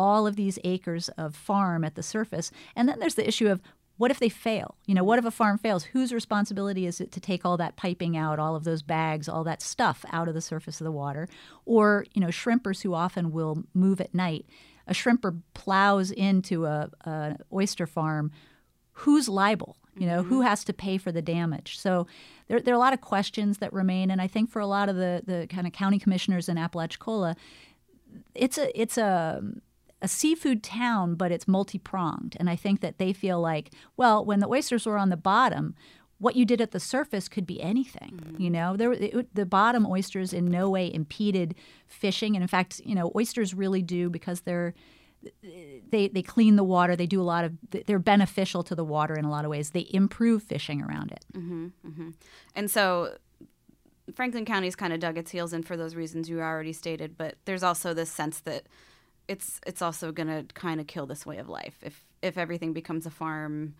all 0.00 0.26
of 0.26 0.36
these 0.36 0.58
acres 0.64 1.08
of 1.10 1.36
farm 1.36 1.84
at 1.84 1.94
the 1.94 2.02
surface, 2.02 2.50
and 2.74 2.88
then 2.88 2.98
there's 2.98 3.16
the 3.16 3.28
issue 3.28 3.48
of 3.48 3.60
what 4.00 4.10
if 4.10 4.18
they 4.18 4.30
fail? 4.30 4.76
You 4.86 4.94
know, 4.94 5.04
what 5.04 5.18
if 5.18 5.26
a 5.26 5.30
farm 5.30 5.58
fails? 5.58 5.84
Whose 5.92 6.10
responsibility 6.10 6.86
is 6.86 7.02
it 7.02 7.12
to 7.12 7.20
take 7.20 7.44
all 7.44 7.58
that 7.58 7.76
piping 7.76 8.16
out, 8.16 8.38
all 8.38 8.56
of 8.56 8.64
those 8.64 8.80
bags, 8.80 9.28
all 9.28 9.44
that 9.44 9.60
stuff 9.60 10.06
out 10.10 10.26
of 10.26 10.32
the 10.32 10.40
surface 10.40 10.80
of 10.80 10.86
the 10.86 10.90
water? 10.90 11.28
Or, 11.66 12.06
you 12.14 12.20
know, 12.22 12.28
shrimpers 12.28 12.80
who 12.80 12.94
often 12.94 13.30
will 13.30 13.64
move 13.74 14.00
at 14.00 14.14
night. 14.14 14.46
A 14.86 14.94
shrimper 14.94 15.42
plows 15.52 16.10
into 16.10 16.64
a, 16.64 16.88
a 17.02 17.36
oyster 17.52 17.86
farm. 17.86 18.30
Who's 18.92 19.28
liable? 19.28 19.76
You 19.98 20.06
know, 20.06 20.22
who 20.22 20.36
mm-hmm. 20.36 20.48
has 20.48 20.64
to 20.64 20.72
pay 20.72 20.96
for 20.96 21.12
the 21.12 21.20
damage? 21.20 21.78
So 21.78 22.06
there, 22.48 22.60
there 22.60 22.72
are 22.72 22.80
a 22.80 22.86
lot 22.86 22.94
of 22.94 23.02
questions 23.02 23.58
that 23.58 23.70
remain. 23.70 24.10
And 24.10 24.22
I 24.22 24.28
think 24.28 24.50
for 24.50 24.60
a 24.60 24.66
lot 24.66 24.88
of 24.88 24.96
the, 24.96 25.22
the 25.26 25.46
kind 25.48 25.66
of 25.66 25.74
county 25.74 25.98
commissioners 25.98 26.48
in 26.48 26.56
Apalachicola, 26.56 27.36
it's 28.34 28.56
a 28.56 28.80
it's 28.80 28.98
a 28.98 29.42
a 30.02 30.08
seafood 30.08 30.62
town, 30.62 31.14
but 31.14 31.32
it's 31.32 31.46
multi 31.46 31.78
pronged, 31.78 32.36
and 32.40 32.48
I 32.48 32.56
think 32.56 32.80
that 32.80 32.98
they 32.98 33.12
feel 33.12 33.40
like, 33.40 33.72
well, 33.96 34.24
when 34.24 34.40
the 34.40 34.48
oysters 34.48 34.86
were 34.86 34.98
on 34.98 35.10
the 35.10 35.16
bottom, 35.16 35.74
what 36.18 36.36
you 36.36 36.44
did 36.44 36.60
at 36.60 36.70
the 36.70 36.80
surface 36.80 37.28
could 37.28 37.46
be 37.46 37.60
anything. 37.62 38.20
Mm-hmm. 38.22 38.42
You 38.42 38.50
know, 38.50 38.76
there 38.76 38.92
it, 38.92 39.34
the 39.34 39.46
bottom 39.46 39.86
oysters 39.86 40.32
in 40.32 40.46
no 40.46 40.68
way 40.68 40.92
impeded 40.92 41.54
fishing, 41.86 42.36
and 42.36 42.42
in 42.42 42.48
fact, 42.48 42.80
you 42.84 42.94
know, 42.94 43.10
oysters 43.16 43.54
really 43.54 43.82
do 43.82 44.10
because 44.10 44.42
they're 44.42 44.74
they 45.90 46.08
they 46.08 46.22
clean 46.22 46.56
the 46.56 46.64
water. 46.64 46.96
They 46.96 47.06
do 47.06 47.20
a 47.20 47.24
lot 47.24 47.44
of 47.44 47.52
they're 47.86 47.98
beneficial 47.98 48.62
to 48.64 48.74
the 48.74 48.84
water 48.84 49.14
in 49.14 49.24
a 49.24 49.30
lot 49.30 49.44
of 49.44 49.50
ways. 49.50 49.70
They 49.70 49.86
improve 49.90 50.42
fishing 50.42 50.82
around 50.82 51.12
it. 51.12 51.24
Mm-hmm, 51.34 51.66
mm-hmm. 51.86 52.10
And 52.54 52.70
so 52.70 53.16
Franklin 54.14 54.44
County's 54.44 54.76
kind 54.76 54.92
of 54.92 55.00
dug 55.00 55.18
its 55.18 55.30
heels 55.30 55.52
in 55.52 55.62
for 55.62 55.76
those 55.76 55.94
reasons 55.94 56.28
you 56.28 56.40
already 56.40 56.72
stated, 56.72 57.16
but 57.16 57.36
there's 57.44 57.62
also 57.62 57.94
this 57.94 58.10
sense 58.10 58.40
that 58.40 58.64
it's 59.30 59.60
it's 59.64 59.80
also 59.80 60.10
going 60.10 60.26
to 60.26 60.44
kind 60.54 60.80
of 60.80 60.88
kill 60.88 61.06
this 61.06 61.24
way 61.24 61.38
of 61.38 61.48
life 61.48 61.76
if 61.82 62.04
if 62.20 62.36
everything 62.36 62.72
becomes 62.72 63.06
a 63.06 63.10
farm. 63.10 63.74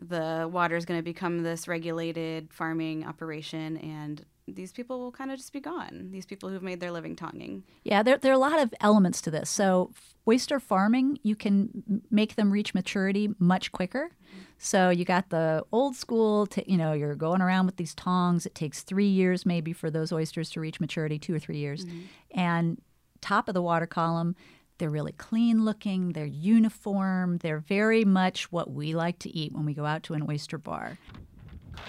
The 0.00 0.48
water 0.50 0.76
is 0.76 0.84
going 0.84 0.98
to 0.98 1.04
become 1.04 1.42
this 1.42 1.66
regulated 1.66 2.52
farming 2.52 3.04
operation, 3.04 3.78
and 3.78 4.24
these 4.46 4.72
people 4.72 5.00
will 5.00 5.10
kind 5.10 5.30
of 5.30 5.38
just 5.38 5.52
be 5.52 5.60
gone. 5.60 6.10
These 6.12 6.24
people 6.24 6.48
who've 6.48 6.62
made 6.62 6.78
their 6.78 6.92
living 6.92 7.16
tonging. 7.16 7.64
Yeah, 7.82 8.04
there, 8.04 8.16
there 8.16 8.30
are 8.30 8.36
a 8.36 8.38
lot 8.38 8.60
of 8.60 8.72
elements 8.80 9.20
to 9.22 9.30
this. 9.30 9.50
So, 9.50 9.90
oyster 10.28 10.60
farming, 10.60 11.18
you 11.24 11.34
can 11.34 12.02
make 12.12 12.36
them 12.36 12.52
reach 12.52 12.74
maturity 12.74 13.30
much 13.40 13.72
quicker. 13.72 14.10
So, 14.58 14.90
you 14.90 15.04
got 15.04 15.30
the 15.30 15.64
old 15.72 15.96
school, 15.96 16.46
t- 16.46 16.64
you 16.66 16.76
know, 16.76 16.92
you're 16.92 17.16
going 17.16 17.42
around 17.42 17.66
with 17.66 17.76
these 17.76 17.94
tongs. 17.96 18.46
It 18.46 18.54
takes 18.54 18.82
three 18.82 19.08
years 19.08 19.44
maybe 19.44 19.72
for 19.72 19.90
those 19.90 20.12
oysters 20.12 20.48
to 20.50 20.60
reach 20.60 20.80
maturity, 20.80 21.18
two 21.18 21.34
or 21.34 21.40
three 21.40 21.58
years. 21.58 21.84
Mm-hmm. 21.84 22.00
And 22.38 22.80
top 23.20 23.48
of 23.48 23.54
the 23.54 23.62
water 23.62 23.86
column, 23.86 24.36
they're 24.78 24.90
really 24.90 25.12
clean 25.12 25.64
looking, 25.64 26.12
they're 26.12 26.24
uniform, 26.24 27.38
they're 27.38 27.58
very 27.58 28.04
much 28.04 28.50
what 28.52 28.70
we 28.70 28.94
like 28.94 29.18
to 29.20 29.36
eat 29.36 29.52
when 29.52 29.64
we 29.64 29.74
go 29.74 29.84
out 29.84 30.02
to 30.04 30.14
an 30.14 30.24
oyster 30.28 30.58
bar. 30.58 30.98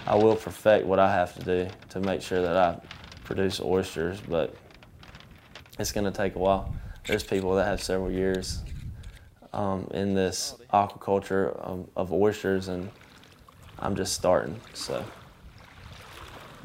I 0.06 0.16
will 0.16 0.36
perfect 0.36 0.86
what 0.86 0.98
I 0.98 1.10
have 1.10 1.34
to 1.36 1.44
do 1.44 1.70
to 1.90 2.00
make 2.00 2.22
sure 2.22 2.42
that 2.42 2.56
I 2.56 2.80
produce 3.24 3.60
oysters, 3.60 4.20
but 4.20 4.54
it's 5.78 5.92
going 5.92 6.04
to 6.04 6.10
take 6.10 6.34
a 6.34 6.38
while. 6.38 6.74
There's 7.06 7.22
people 7.22 7.54
that 7.54 7.64
have 7.64 7.82
several 7.82 8.10
years 8.10 8.62
um, 9.52 9.88
in 9.92 10.14
this 10.14 10.56
aquaculture 10.72 11.56
of, 11.56 11.88
of, 11.96 12.12
oysters, 12.12 12.68
and 12.68 12.90
I'm 13.78 13.96
just 13.96 14.12
starting. 14.12 14.60
So 14.74 15.04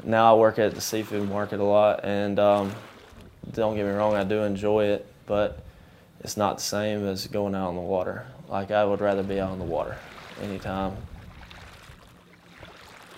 now 0.04 0.34
I 0.34 0.38
work 0.38 0.58
at 0.58 0.74
the 0.74 0.80
seafood 0.80 1.28
market 1.28 1.60
a 1.60 1.64
lot, 1.64 2.04
and 2.04 2.38
um, 2.38 2.72
don't 3.52 3.74
get 3.74 3.86
me 3.86 3.92
wrong, 3.92 4.14
I 4.14 4.24
do 4.24 4.42
enjoy 4.42 4.86
it, 4.86 5.06
but 5.26 5.65
it's 6.20 6.36
not 6.36 6.58
the 6.58 6.62
same 6.62 7.06
as 7.06 7.26
going 7.26 7.54
out 7.54 7.68
on 7.68 7.74
the 7.74 7.80
water. 7.80 8.26
Like 8.48 8.70
I 8.70 8.84
would 8.84 9.00
rather 9.00 9.22
be 9.22 9.40
out 9.40 9.50
on 9.50 9.58
the 9.58 9.64
water 9.64 9.96
anytime. 10.42 10.96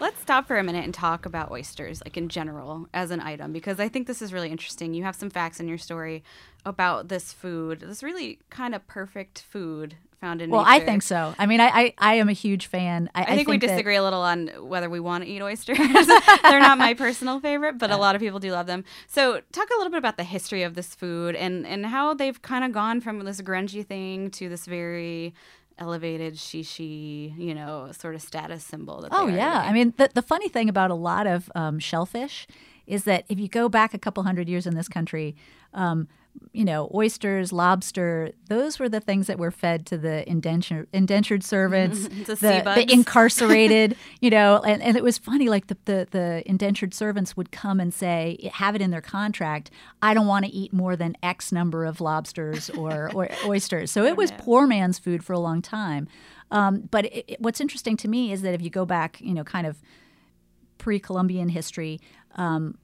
Let's 0.00 0.20
stop 0.20 0.46
for 0.46 0.56
a 0.56 0.62
minute 0.62 0.84
and 0.84 0.94
talk 0.94 1.26
about 1.26 1.50
oysters, 1.50 2.00
like 2.04 2.16
in 2.16 2.28
general, 2.28 2.88
as 2.94 3.10
an 3.10 3.20
item, 3.20 3.52
because 3.52 3.80
I 3.80 3.88
think 3.88 4.06
this 4.06 4.22
is 4.22 4.32
really 4.32 4.48
interesting. 4.48 4.94
You 4.94 5.02
have 5.02 5.16
some 5.16 5.28
facts 5.28 5.58
in 5.58 5.66
your 5.66 5.78
story 5.78 6.22
about 6.64 7.08
this 7.08 7.32
food, 7.32 7.80
this 7.80 8.02
really 8.02 8.38
kind 8.48 8.76
of 8.76 8.86
perfect 8.86 9.42
food 9.42 9.96
found 10.20 10.42
in 10.42 10.50
well, 10.50 10.64
nature. 10.64 10.82
I 10.82 10.84
think 10.84 11.02
so. 11.02 11.34
I 11.38 11.46
mean, 11.46 11.60
I, 11.60 11.68
I, 11.68 11.94
I 11.98 12.14
am 12.14 12.28
a 12.28 12.32
huge 12.32 12.66
fan. 12.66 13.10
I, 13.14 13.22
I, 13.22 13.24
think, 13.24 13.32
I 13.32 13.36
think, 13.36 13.48
we 13.48 13.58
disagree 13.58 13.94
that... 13.94 14.02
a 14.02 14.04
little 14.04 14.20
on 14.20 14.48
whether 14.60 14.90
we 14.90 15.00
want 15.00 15.24
to 15.24 15.30
eat 15.30 15.42
oysters. 15.42 15.78
They're 16.42 16.60
not 16.60 16.78
my 16.78 16.94
personal 16.94 17.40
favorite, 17.40 17.78
but 17.78 17.90
a 17.90 17.96
lot 17.96 18.14
of 18.14 18.20
people 18.20 18.38
do 18.38 18.52
love 18.52 18.66
them. 18.66 18.84
So, 19.06 19.40
talk 19.52 19.68
a 19.70 19.78
little 19.78 19.90
bit 19.90 19.98
about 19.98 20.16
the 20.16 20.24
history 20.24 20.62
of 20.62 20.74
this 20.74 20.94
food 20.94 21.36
and, 21.36 21.66
and 21.66 21.86
how 21.86 22.14
they've 22.14 22.40
kind 22.42 22.64
of 22.64 22.72
gone 22.72 23.00
from 23.00 23.20
this 23.24 23.40
grungy 23.40 23.86
thing 23.86 24.30
to 24.32 24.48
this 24.48 24.66
very 24.66 25.34
elevated 25.78 26.34
shishi, 26.34 27.36
you 27.38 27.54
know, 27.54 27.90
sort 27.92 28.14
of 28.14 28.22
status 28.22 28.64
symbol. 28.64 29.02
That 29.02 29.10
oh 29.12 29.28
yeah, 29.28 29.62
I 29.64 29.72
mean 29.72 29.94
the 29.96 30.10
the 30.12 30.22
funny 30.22 30.48
thing 30.48 30.68
about 30.68 30.90
a 30.90 30.94
lot 30.94 31.26
of 31.26 31.50
um, 31.54 31.78
shellfish 31.78 32.46
is 32.86 33.04
that 33.04 33.24
if 33.28 33.38
you 33.38 33.48
go 33.48 33.68
back 33.68 33.94
a 33.94 33.98
couple 33.98 34.22
hundred 34.22 34.48
years 34.48 34.66
in 34.66 34.74
this 34.74 34.88
country, 34.88 35.36
um, 35.74 36.08
you 36.52 36.64
know, 36.64 36.90
oysters, 36.94 37.52
lobster, 37.52 38.32
those 38.48 38.78
were 38.78 38.88
the 38.88 39.00
things 39.00 39.26
that 39.26 39.38
were 39.38 39.50
fed 39.50 39.86
to 39.86 39.98
the 39.98 40.28
indentured, 40.28 40.88
indentured 40.92 41.44
servants, 41.44 42.08
the, 42.26 42.34
the, 42.34 42.86
incarcerated, 42.92 43.96
you 44.20 44.30
know, 44.30 44.60
and, 44.66 44.82
and 44.82 44.96
it 44.96 45.02
was 45.02 45.18
funny, 45.18 45.48
like 45.48 45.68
the, 45.68 45.76
the, 45.84 46.08
the 46.10 46.42
indentured 46.46 46.94
servants 46.94 47.36
would 47.36 47.52
come 47.52 47.80
and 47.80 47.92
say, 47.92 48.50
have 48.54 48.74
it 48.74 48.82
in 48.82 48.90
their 48.90 49.00
contract, 49.00 49.70
I 50.02 50.14
don't 50.14 50.26
want 50.26 50.44
to 50.44 50.50
eat 50.50 50.72
more 50.72 50.96
than 50.96 51.16
X 51.22 51.52
number 51.52 51.84
of 51.84 52.00
lobsters 52.00 52.70
or, 52.70 53.10
or 53.14 53.28
oysters. 53.44 53.90
So 53.90 54.04
it 54.04 54.16
was 54.16 54.32
poor 54.32 54.66
man's 54.66 54.98
food 54.98 55.24
for 55.24 55.32
a 55.32 55.38
long 55.38 55.62
time. 55.62 56.08
Um, 56.50 56.88
but 56.90 57.04
it, 57.06 57.24
it, 57.28 57.40
what's 57.40 57.60
interesting 57.60 57.96
to 57.98 58.08
me 58.08 58.32
is 58.32 58.42
that 58.42 58.54
if 58.54 58.62
you 58.62 58.70
go 58.70 58.86
back, 58.86 59.20
you 59.20 59.34
know, 59.34 59.44
kind 59.44 59.66
of 59.66 59.82
pre 60.78 60.98
Columbian 60.98 61.48
history, 61.50 62.00
um, 62.36 62.78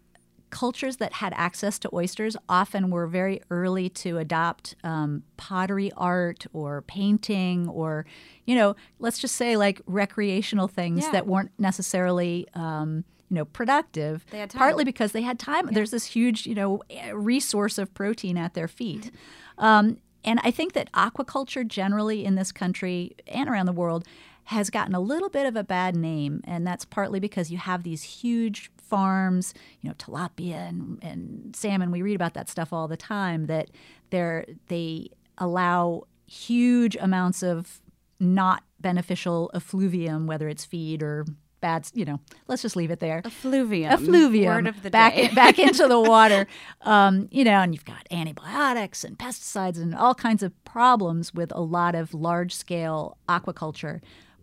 cultures 0.55 0.99
that 0.99 1.15
had 1.15 1.35
access 1.37 1.81
to 1.81 1.91
oysters 1.93 2.37
often 2.49 2.89
were 2.89 3.09
very 3.09 3.43
early 3.51 3.89
to 3.89 4.19
adopt 4.19 4.77
um, 4.85 5.25
pottery 5.37 5.91
art 5.97 6.47
or 6.53 6.83
painting 6.83 7.69
or, 7.69 8.07
you 8.47 8.55
know, 8.55 8.77
let's 9.01 9.19
just 9.19 9.35
say 9.35 9.57
like 9.57 9.81
recreational 9.87 10.69
things 10.69 11.03
yeah. 11.03 11.11
that 11.11 11.27
weren't 11.27 11.51
necessarily. 11.59 12.47
Um, 12.55 13.05
you 13.31 13.37
know, 13.37 13.47
productive. 13.47 14.25
Partly 14.59 14.85
because 14.85 15.13
they 15.13 15.23
had 15.23 15.39
time. 15.41 15.67
Yeah. 15.67 15.73
There's 15.75 15.91
this 15.91 16.05
huge, 16.05 16.47
you 16.47 16.55
know, 16.55 16.83
resource 17.13 17.79
of 17.79 17.93
protein 17.95 18.37
at 18.37 18.53
their 18.53 18.69
feet. 18.69 19.11
Um, 19.59 19.97
and 20.23 20.39
I 20.45 20.51
think 20.53 20.75
that 20.75 20.93
aquaculture 20.93 21.67
generally 21.67 22.25
in 22.25 22.35
this 22.37 22.53
country 22.53 23.17
and 23.27 23.49
around 23.49 23.67
the 23.67 23.73
world 23.73 24.05
has 24.45 24.71
gotten 24.71 24.95
a 24.95 25.01
little 25.01 25.29
bit 25.29 25.47
of 25.47 25.57
a 25.57 25.65
bad 25.65 25.97
name, 25.97 26.41
and 26.45 26.67
that's 26.67 26.85
partly 26.85 27.21
because 27.21 27.51
you 27.51 27.59
have 27.59 27.83
these 27.83 28.03
huge 28.03 28.71
farms, 28.77 29.55
you 29.81 29.89
know, 29.89 29.95
tilapia 29.95 30.69
and, 30.69 31.03
and 31.03 31.57
salmon. 31.57 31.91
We 31.91 32.03
read 32.03 32.15
about 32.15 32.35
that 32.35 32.49
stuff 32.49 32.73
all 32.73 32.89
the 32.89 32.97
time. 32.97 33.47
That 33.47 33.71
they're 34.11 34.45
they 34.69 35.09
allow 35.39 36.05
huge 36.27 36.97
amounts 36.97 37.43
of 37.43 37.81
not 38.21 38.63
beneficial 38.81 39.51
effluvium, 39.55 40.27
whether 40.27 40.49
it's 40.49 40.65
feed 40.65 41.03
or 41.03 41.25
bad, 41.65 41.89
you 41.95 42.05
know, 42.05 42.21
let's 42.47 42.61
just 42.61 42.77
leave 42.77 42.91
it 42.91 43.01
there. 43.01 43.23
Effluvium. 43.25 43.91
Effluvium. 43.91 44.55
Word 44.55 44.67
of 44.67 44.83
the 44.83 44.91
back, 44.91 45.15
day. 45.15 45.29
back 45.35 45.59
into 45.59 45.89
the 45.89 45.99
water. 46.15 46.47
Um, 46.83 47.27
you 47.31 47.43
know, 47.43 47.61
and 47.63 47.75
you've 47.75 47.87
got 47.87 48.07
antibiotics 48.11 49.03
and 49.03 49.19
pesticides 49.19 49.81
and 49.81 49.95
all 49.95 50.15
kinds 50.15 50.43
of 50.43 50.53
problems 50.65 51.33
with 51.33 51.51
a 51.55 51.63
lot 51.63 51.95
of 51.95 52.13
large 52.13 52.55
scale 52.55 53.17
aquaculture. 53.31 54.03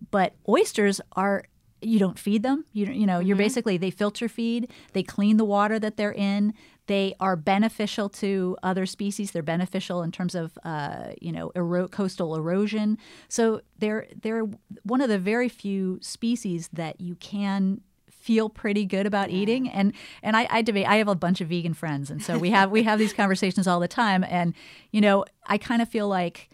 But 0.09 0.33
oysters 0.47 0.99
are 1.13 1.45
you 1.81 1.99
don't 1.99 2.19
feed 2.19 2.43
them. 2.43 2.65
You 2.73 2.87
you 2.87 3.05
know, 3.05 3.19
mm-hmm. 3.19 3.27
you're 3.27 3.37
basically 3.37 3.77
they 3.77 3.91
filter 3.91 4.29
feed, 4.29 4.69
they 4.93 5.03
clean 5.03 5.37
the 5.37 5.45
water 5.45 5.79
that 5.79 5.97
they're 5.97 6.13
in. 6.13 6.53
They 6.87 7.15
are 7.19 7.35
beneficial 7.35 8.09
to 8.09 8.57
other 8.63 8.85
species. 8.85 9.31
They're 9.31 9.43
beneficial 9.43 10.01
in 10.03 10.11
terms 10.11 10.35
of 10.35 10.57
uh, 10.63 11.13
you 11.19 11.31
know 11.31 11.51
ero- 11.55 11.87
coastal 11.87 12.35
erosion. 12.35 12.97
So 13.27 13.61
they're 13.79 14.07
they're 14.21 14.45
one 14.83 15.01
of 15.01 15.09
the 15.09 15.19
very 15.19 15.49
few 15.49 15.99
species 16.01 16.69
that 16.73 17.01
you 17.01 17.15
can 17.15 17.81
feel 18.09 18.49
pretty 18.49 18.85
good 18.85 19.07
about 19.07 19.31
eating 19.31 19.67
and 19.67 19.93
and 20.21 20.37
I, 20.37 20.47
I 20.51 20.61
debate 20.61 20.85
I 20.85 20.97
have 20.97 21.07
a 21.07 21.15
bunch 21.15 21.41
of 21.41 21.47
vegan 21.47 21.73
friends 21.73 22.11
and 22.11 22.21
so 22.21 22.37
we 22.37 22.51
have 22.51 22.69
we 22.69 22.83
have 22.83 22.99
these 22.99 23.13
conversations 23.21 23.65
all 23.65 23.79
the 23.79 23.87
time 23.87 24.23
and 24.23 24.53
you 24.91 25.01
know 25.01 25.25
I 25.47 25.57
kind 25.57 25.81
of 25.81 25.89
feel 25.89 26.07
like 26.07 26.47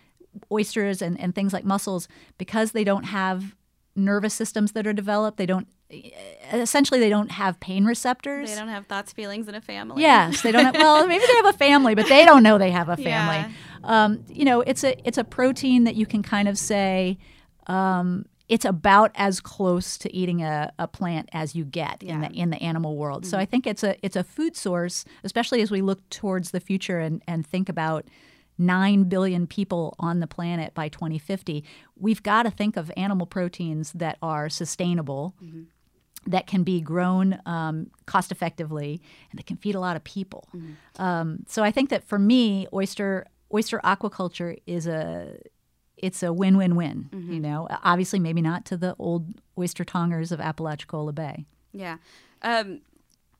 oysters 0.51 1.01
and, 1.01 1.19
and 1.19 1.33
things 1.35 1.53
like 1.53 1.65
mussels 1.65 2.07
because 2.37 2.71
they 2.71 2.83
don't 2.83 3.05
have 3.05 3.55
nervous 3.95 4.33
systems 4.33 4.73
that 4.73 4.85
are 4.85 4.93
developed. 4.93 5.37
They 5.37 5.45
don't 5.45 5.67
essentially 6.51 6.99
they 6.99 7.09
don't 7.09 7.31
have 7.31 7.59
pain 7.59 7.85
receptors. 7.85 8.49
They 8.49 8.55
don't 8.55 8.67
have 8.67 8.87
thoughts, 8.87 9.13
feelings, 9.13 9.47
in 9.47 9.55
a 9.55 9.61
family. 9.61 10.01
Yes, 10.01 10.41
they 10.41 10.51
don't. 10.51 10.65
Have, 10.65 10.75
well, 10.75 11.07
maybe 11.07 11.25
they 11.25 11.35
have 11.35 11.45
a 11.45 11.53
family, 11.53 11.95
but 11.95 12.07
they 12.09 12.25
don't 12.25 12.43
know 12.43 12.57
they 12.57 12.71
have 12.71 12.89
a 12.89 12.97
family. 12.97 13.07
Yeah. 13.07 13.51
Um, 13.83 14.23
you 14.27 14.45
know, 14.45 14.61
it's 14.61 14.83
a 14.83 14.95
it's 15.07 15.17
a 15.17 15.23
protein 15.23 15.85
that 15.85 15.95
you 15.95 16.05
can 16.05 16.23
kind 16.23 16.47
of 16.47 16.57
say. 16.57 17.17
Um, 17.67 18.25
it's 18.47 18.63
about 18.63 19.11
as 19.15 19.41
close 19.41 19.97
to 19.97 20.15
eating 20.15 20.41
a, 20.41 20.71
a 20.79 20.87
plant 20.87 21.27
as 21.33 21.53
you 21.53 21.65
get 21.65 22.01
yeah. 22.01 22.13
in 22.13 22.21
the 22.21 22.29
in 22.29 22.49
the 22.49 22.57
animal 22.57 22.95
world. 22.95 23.23
Mm-hmm. 23.23 23.31
So 23.31 23.37
I 23.37 23.45
think 23.45 23.67
it's 23.67 23.83
a 23.83 23.95
it's 24.05 24.15
a 24.15 24.23
food 24.23 24.55
source, 24.55 25.05
especially 25.23 25.61
as 25.61 25.69
we 25.69 25.81
look 25.81 26.07
towards 26.09 26.51
the 26.51 26.59
future 26.59 26.99
and, 26.99 27.21
and 27.27 27.45
think 27.45 27.67
about 27.67 28.05
9 28.57 29.03
billion 29.03 29.47
people 29.47 29.95
on 29.99 30.19
the 30.19 30.27
planet 30.27 30.73
by 30.73 30.89
2050, 30.89 31.63
we've 31.95 32.23
got 32.23 32.43
to 32.43 32.51
think 32.51 32.77
of 32.77 32.91
animal 32.97 33.25
proteins 33.25 33.91
that 33.93 34.17
are 34.21 34.49
sustainable. 34.49 35.35
Mm-hmm. 35.43 35.63
That 36.25 36.45
can 36.45 36.63
be 36.63 36.81
grown 36.81 37.39
um, 37.45 37.89
cost 38.05 38.33
effectively 38.33 38.99
and 39.31 39.39
that 39.39 39.45
can 39.45 39.55
feed 39.55 39.75
a 39.75 39.79
lot 39.79 39.95
of 39.95 40.03
people. 40.03 40.49
Mm-hmm. 40.53 41.01
Um, 41.01 41.45
so 41.47 41.63
I 41.63 41.71
think 41.71 41.89
that 41.89 42.03
for 42.03 42.19
me, 42.19 42.67
oyster 42.73 43.27
oyster 43.53 43.79
aquaculture 43.81 44.57
is 44.65 44.87
a 44.87 45.37
it's 45.95 46.23
a 46.23 46.31
win-win-win. 46.31 47.09
Mm-hmm. 47.11 47.33
You 47.33 47.39
know, 47.39 47.67
obviously 47.83 48.19
maybe 48.19 48.41
not 48.41 48.65
to 48.65 48.77
the 48.77 48.95
old 48.99 49.41
oyster 49.57 49.85
tongers 49.85 50.31
of 50.31 50.39
Apalachicola 50.39 51.13
Bay. 51.13 51.45
Yeah. 51.71 51.97
Um, 52.41 52.81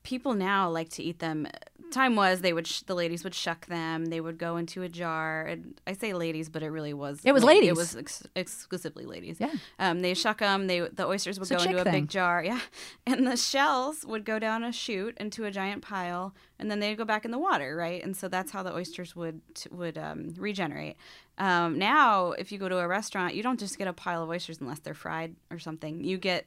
people 0.02 0.34
now 0.34 0.68
like 0.68 0.88
to 0.90 1.02
eat 1.02 1.18
them. 1.20 1.46
Time 1.90 2.16
was 2.16 2.40
they 2.40 2.52
would 2.52 2.66
sh- 2.66 2.82
the 2.82 2.94
ladies 2.94 3.24
would 3.24 3.34
shuck 3.34 3.66
them. 3.66 4.06
They 4.06 4.20
would 4.20 4.38
go 4.38 4.56
into 4.56 4.82
a 4.82 4.88
jar. 4.88 5.42
And 5.46 5.80
I 5.86 5.92
say 5.94 6.12
ladies, 6.12 6.48
but 6.48 6.62
it 6.62 6.68
really 6.70 6.92
was 6.92 7.20
it 7.24 7.32
was 7.32 7.42
ladies. 7.44 7.70
It 7.70 7.76
was 7.76 7.96
ex- 7.96 8.22
exclusively 8.36 9.04
ladies. 9.06 9.36
Yeah. 9.40 9.52
Um, 9.78 10.00
they 10.00 10.14
shuck 10.14 10.38
them. 10.38 10.66
They 10.66 10.80
the 10.80 11.06
oysters 11.06 11.38
would 11.38 11.50
it's 11.50 11.64
go 11.64 11.68
a 11.68 11.70
into 11.70 11.80
a 11.80 11.84
thing. 11.84 12.02
big 12.04 12.08
jar. 12.10 12.42
Yeah. 12.48 12.60
And 13.06 13.26
the 13.26 13.36
shells 13.36 14.04
would 14.06 14.24
go 14.24 14.38
down 14.38 14.62
a 14.64 14.72
chute 14.72 15.16
into 15.18 15.44
a 15.44 15.50
giant 15.50 15.82
pile, 15.82 16.34
and 16.58 16.70
then 16.70 16.80
they'd 16.80 16.96
go 16.96 17.04
back 17.04 17.24
in 17.24 17.30
the 17.30 17.38
water, 17.38 17.74
right? 17.76 18.02
And 18.02 18.16
so 18.16 18.28
that's 18.28 18.52
how 18.52 18.62
the 18.62 18.74
oysters 18.74 19.14
would 19.16 19.40
would 19.70 19.98
um, 19.98 20.34
regenerate. 20.38 20.96
Um, 21.38 21.78
now, 21.78 22.32
if 22.32 22.50
you 22.52 22.58
go 22.58 22.68
to 22.68 22.78
a 22.78 22.88
restaurant, 22.88 23.34
you 23.34 23.42
don't 23.42 23.58
just 23.60 23.78
get 23.78 23.86
a 23.88 23.92
pile 23.92 24.22
of 24.22 24.28
oysters 24.28 24.60
unless 24.60 24.80
they're 24.80 24.94
fried 24.94 25.36
or 25.50 25.58
something. 25.58 26.02
You 26.04 26.18
get 26.18 26.46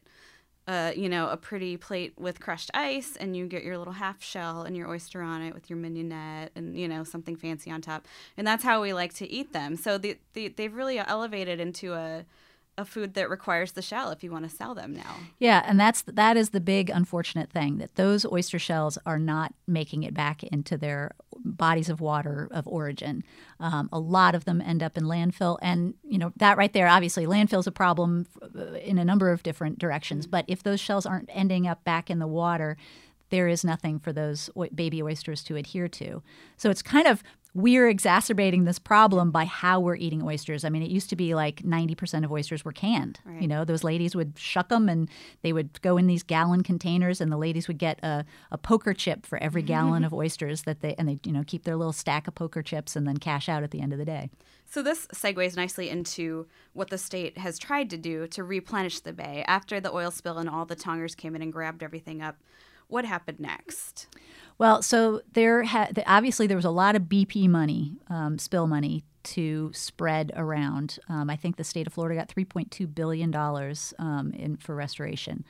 you 0.96 1.10
know, 1.10 1.28
a 1.30 1.38
pretty 1.38 1.78
plate 1.78 2.14
with 2.18 2.40
crushed 2.40 2.72
ice, 2.74 3.18
and 3.20 3.36
you 3.36 3.48
get 3.48 3.64
your 3.64 3.78
little 3.78 3.94
half 3.94 4.24
shell 4.24 4.64
and 4.64 4.76
your 4.78 4.88
oyster 4.88 5.22
on 5.22 5.42
it 5.42 5.54
with 5.54 5.70
your 5.70 5.78
mignonette 5.78 6.50
and 6.56 6.78
you 6.78 6.88
know 6.88 7.04
something 7.04 7.36
fancy 7.36 7.72
on 7.72 7.82
top, 7.82 8.08
and 8.38 8.46
that's 8.48 8.64
how 8.64 8.82
we 8.82 8.94
like 8.94 9.14
to 9.16 9.30
eat 9.30 9.54
them. 9.54 9.76
So 9.76 9.98
the, 9.98 10.18
the 10.34 10.50
they've 10.50 10.74
really 10.74 11.00
elevated 11.00 11.60
into 11.60 11.94
a 11.94 12.26
a 12.82 12.86
food 12.86 13.14
that 13.14 13.30
requires 13.30 13.72
the 13.72 13.82
shell 13.82 14.12
if 14.12 14.24
you 14.24 14.32
want 14.32 14.50
to 14.50 14.54
sell 14.54 14.76
them 14.76 14.94
now. 14.94 15.16
Yeah, 15.40 15.64
and 15.66 15.80
that's 15.80 16.02
that 16.02 16.36
is 16.36 16.50
the 16.50 16.60
big 16.60 16.90
unfortunate 16.90 17.50
thing 17.50 17.78
that 17.78 17.96
those 17.96 18.26
oyster 18.26 18.60
shells 18.60 18.98
are 19.06 19.20
not 19.20 19.54
making 19.68 20.04
it 20.04 20.14
back 20.14 20.44
into 20.44 20.78
their 20.78 21.12
bodies 21.46 21.90
of 21.90 22.02
water 22.02 22.50
of 22.52 22.68
origin. 22.68 23.24
Um, 23.60 23.88
a 23.94 24.00
lot 24.00 24.36
of 24.36 24.46
them 24.46 24.60
end 24.60 24.84
up 24.84 24.98
in 24.98 25.06
landfill, 25.06 25.58
and 25.62 25.94
you 26.04 26.18
know 26.18 26.34
that 26.38 26.58
right 26.58 26.74
there. 26.74 26.88
Obviously, 26.88 27.26
landfill 27.26 27.60
is 27.60 27.68
a 27.68 27.72
problem 27.72 28.26
uh, 28.42 28.74
in 28.74 28.98
a 28.98 29.06
number 29.06 29.32
of 29.32 29.44
different 29.44 29.80
directions. 29.80 30.28
But 30.28 30.46
if 30.48 30.64
those 30.64 30.80
shells 30.80 31.06
aren't 31.06 31.30
ending 31.32 31.68
up 31.68 31.84
back 31.84 32.10
in 32.10 32.20
the 32.20 32.28
water, 32.28 32.76
there 33.30 33.48
is 33.48 33.64
nothing 33.64 33.98
for 33.98 34.14
those 34.14 34.50
baby 34.76 35.02
oysters 35.02 35.44
to 35.44 35.56
adhere 35.56 35.88
to. 35.88 36.22
So 36.58 36.70
it's 36.70 36.82
kind 36.82 37.08
of 37.08 37.24
we're 37.54 37.90
exacerbating 37.90 38.64
this 38.64 38.80
problem 38.80 39.30
by 39.30 39.44
how 39.44 39.80
we're 39.80 39.96
eating 39.96 40.24
oysters. 40.24 40.64
I 40.64 40.70
mean, 40.70 40.84
it 40.84 40.90
used 40.90 41.10
to 41.10 41.18
be 41.18 41.36
like 41.36 41.58
90% 41.64 42.24
of 42.24 42.32
oysters 42.32 42.64
were 42.64 42.72
canned. 42.72 43.20
Right. 43.26 43.42
You 43.42 43.48
know, 43.48 43.66
those 43.66 43.84
ladies 43.84 44.16
would 44.16 44.38
shuck 44.38 44.70
them 44.70 44.88
and 44.88 45.10
they 45.42 45.52
would 45.52 45.82
go 45.82 45.98
in 45.98 46.08
these 46.08 46.24
gallon 46.24 46.64
containers 46.64 47.20
and 47.20 47.30
the 47.30 47.38
ladies 47.38 47.68
would 47.68 47.78
get 47.78 48.00
a, 48.04 48.24
a 48.52 48.58
poker 48.58 48.94
chip 48.94 49.26
for 49.26 49.38
every 49.40 49.64
gallon 49.64 50.04
of 50.06 50.14
oysters 50.14 50.64
that 50.64 50.80
they, 50.80 50.96
and 50.96 51.10
they, 51.10 51.20
you 51.26 51.34
know, 51.34 51.44
keep 51.46 51.64
their 51.64 51.76
little 51.76 51.94
stack 51.94 52.28
of 52.28 52.36
poker 52.36 52.62
chips 52.62 52.96
and 52.96 53.06
then 53.06 53.18
cash 53.18 53.50
out 53.50 53.64
at 53.64 53.72
the 53.72 53.82
end 53.82 53.92
of 53.92 54.00
the 54.00 54.06
day. 54.06 54.30
So 54.72 54.82
this 54.82 55.06
segues 55.08 55.58
nicely 55.58 55.90
into 55.90 56.48
what 56.72 56.90
the 56.90 56.98
state 56.98 57.38
has 57.38 57.60
tried 57.60 57.90
to 57.90 57.98
do 57.98 58.26
to 58.28 58.42
replenish 58.42 59.02
the 59.02 59.12
bay. 59.12 59.44
After 59.46 59.82
the 59.82 59.94
oil 59.94 60.12
spill 60.12 60.38
and 60.38 60.48
all 60.50 60.66
the 60.66 60.78
tongers 60.78 61.14
came 61.14 61.36
in 61.36 61.42
and 61.42 61.52
grabbed 61.52 61.84
everything 61.84 62.22
up, 62.22 62.38
what 62.88 63.04
happened 63.04 63.42
next? 63.42 64.08
Well, 64.58 64.82
so 64.82 65.24
there 65.34 65.64
had 65.64 66.02
obviously 66.08 66.48
there 66.48 66.56
was 66.56 66.64
a 66.64 66.70
lot 66.70 66.96
of 66.96 67.04
BP 67.04 67.50
money, 67.50 67.98
um, 68.08 68.40
spill 68.40 68.66
money 68.66 69.04
to 69.24 69.72
spread 69.74 70.32
around. 70.38 71.00
Um, 71.10 71.30
I 71.30 71.36
think 71.36 71.58
the 71.58 71.66
state 71.66 71.86
of 71.86 71.92
Florida 71.92 72.18
got 72.18 72.30
3.2 72.30 72.96
billion 72.96 73.30
dollars 73.30 73.94
um, 74.00 74.32
in 74.32 74.56
for 74.56 74.74
restoration. 74.74 75.44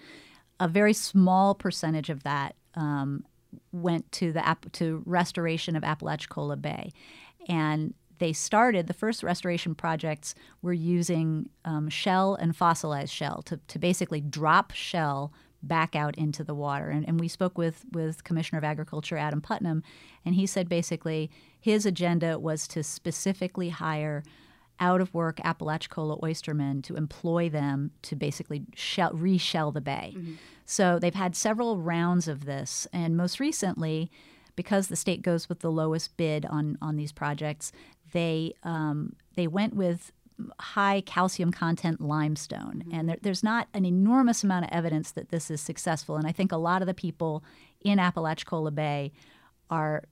A 0.60 0.68
very 0.68 0.94
small 0.94 1.54
percentage 1.54 2.10
of 2.10 2.24
that 2.24 2.56
um, 2.74 3.24
went 3.72 4.12
to 4.14 4.32
the 4.32 4.58
to 4.72 5.04
restoration 5.06 5.76
of 5.76 5.84
Apalachicola 5.84 6.58
Bay, 6.58 6.92
and 7.48 7.94
they 8.22 8.34
started 8.34 8.86
the 8.86 8.94
first 8.94 9.24
restoration 9.24 9.74
projects 9.74 10.36
were 10.62 10.72
using 10.72 11.50
um, 11.66 11.90
shell 11.90 12.36
and 12.36 12.56
fossilized 12.56 13.12
shell 13.12 13.42
to, 13.42 13.60
to 13.68 13.80
basically 13.80 14.22
drop 14.22 14.72
shell 14.72 15.34
back 15.64 15.96
out 15.96 16.16
into 16.20 16.44
the 16.44 16.54
water. 16.54 16.90
And, 16.90 17.08
and 17.08 17.20
we 17.20 17.28
spoke 17.28 17.58
with, 17.58 17.84
with 17.92 18.24
Commissioner 18.24 18.60
of 18.60 18.64
Agriculture 18.64 19.18
Adam 19.18 19.42
Putnam, 19.42 19.82
and 20.24 20.36
he 20.36 20.46
said 20.46 20.70
basically 20.70 21.32
his 21.60 21.84
agenda 21.88 22.38
was 22.38 22.68
to 22.70 22.84
specifically 22.84 23.70
hire 23.70 24.24
out 24.80 25.02
of 25.02 25.14
work 25.16 25.40
Apalachicola 25.44 26.20
oystermen 26.22 26.84
to 26.84 26.96
employ 26.96 27.50
them 27.50 27.90
to 28.04 28.16
basically 28.16 28.66
shell, 28.76 29.14
reshell 29.14 29.74
the 29.74 29.82
bay. 29.82 30.14
Mm-hmm. 30.16 30.34
So 30.68 31.00
they've 31.00 31.14
had 31.16 31.36
several 31.36 31.80
rounds 31.80 32.28
of 32.28 32.46
this, 32.46 32.88
and 32.94 33.18
most 33.18 33.40
recently, 33.40 34.12
because 34.56 34.90
the 34.90 34.96
state 34.96 35.22
goes 35.22 35.50
with 35.50 35.62
the 35.62 35.72
lowest 35.72 36.18
bid 36.18 36.46
on 36.46 36.78
on 36.82 36.96
these 36.96 37.12
projects, 37.12 37.72
they 38.12 38.54
um, 38.64 39.16
they 39.36 39.48
went 39.48 39.76
with 39.76 40.12
high 40.60 41.02
calcium 41.06 41.52
content 41.52 42.02
limestone. 42.02 42.84
Mm-hmm. 42.86 42.96
And 42.96 43.10
there, 43.10 43.18
there's 43.22 43.44
not 43.44 43.68
an 43.74 43.86
enormous 43.86 44.44
amount 44.44 44.66
of 44.66 44.72
evidence 44.72 45.12
that 45.12 45.30
this 45.30 45.52
is 45.52 45.62
successful. 45.62 46.18
And 46.18 46.28
I 46.28 46.32
think 46.32 46.52
a 46.52 46.58
lot 46.58 46.82
of 46.82 46.88
the 46.88 46.94
people 46.94 47.44
in 47.82 48.00
Apalachicola 48.00 48.72
Bay 48.72 49.12
are 49.70 50.04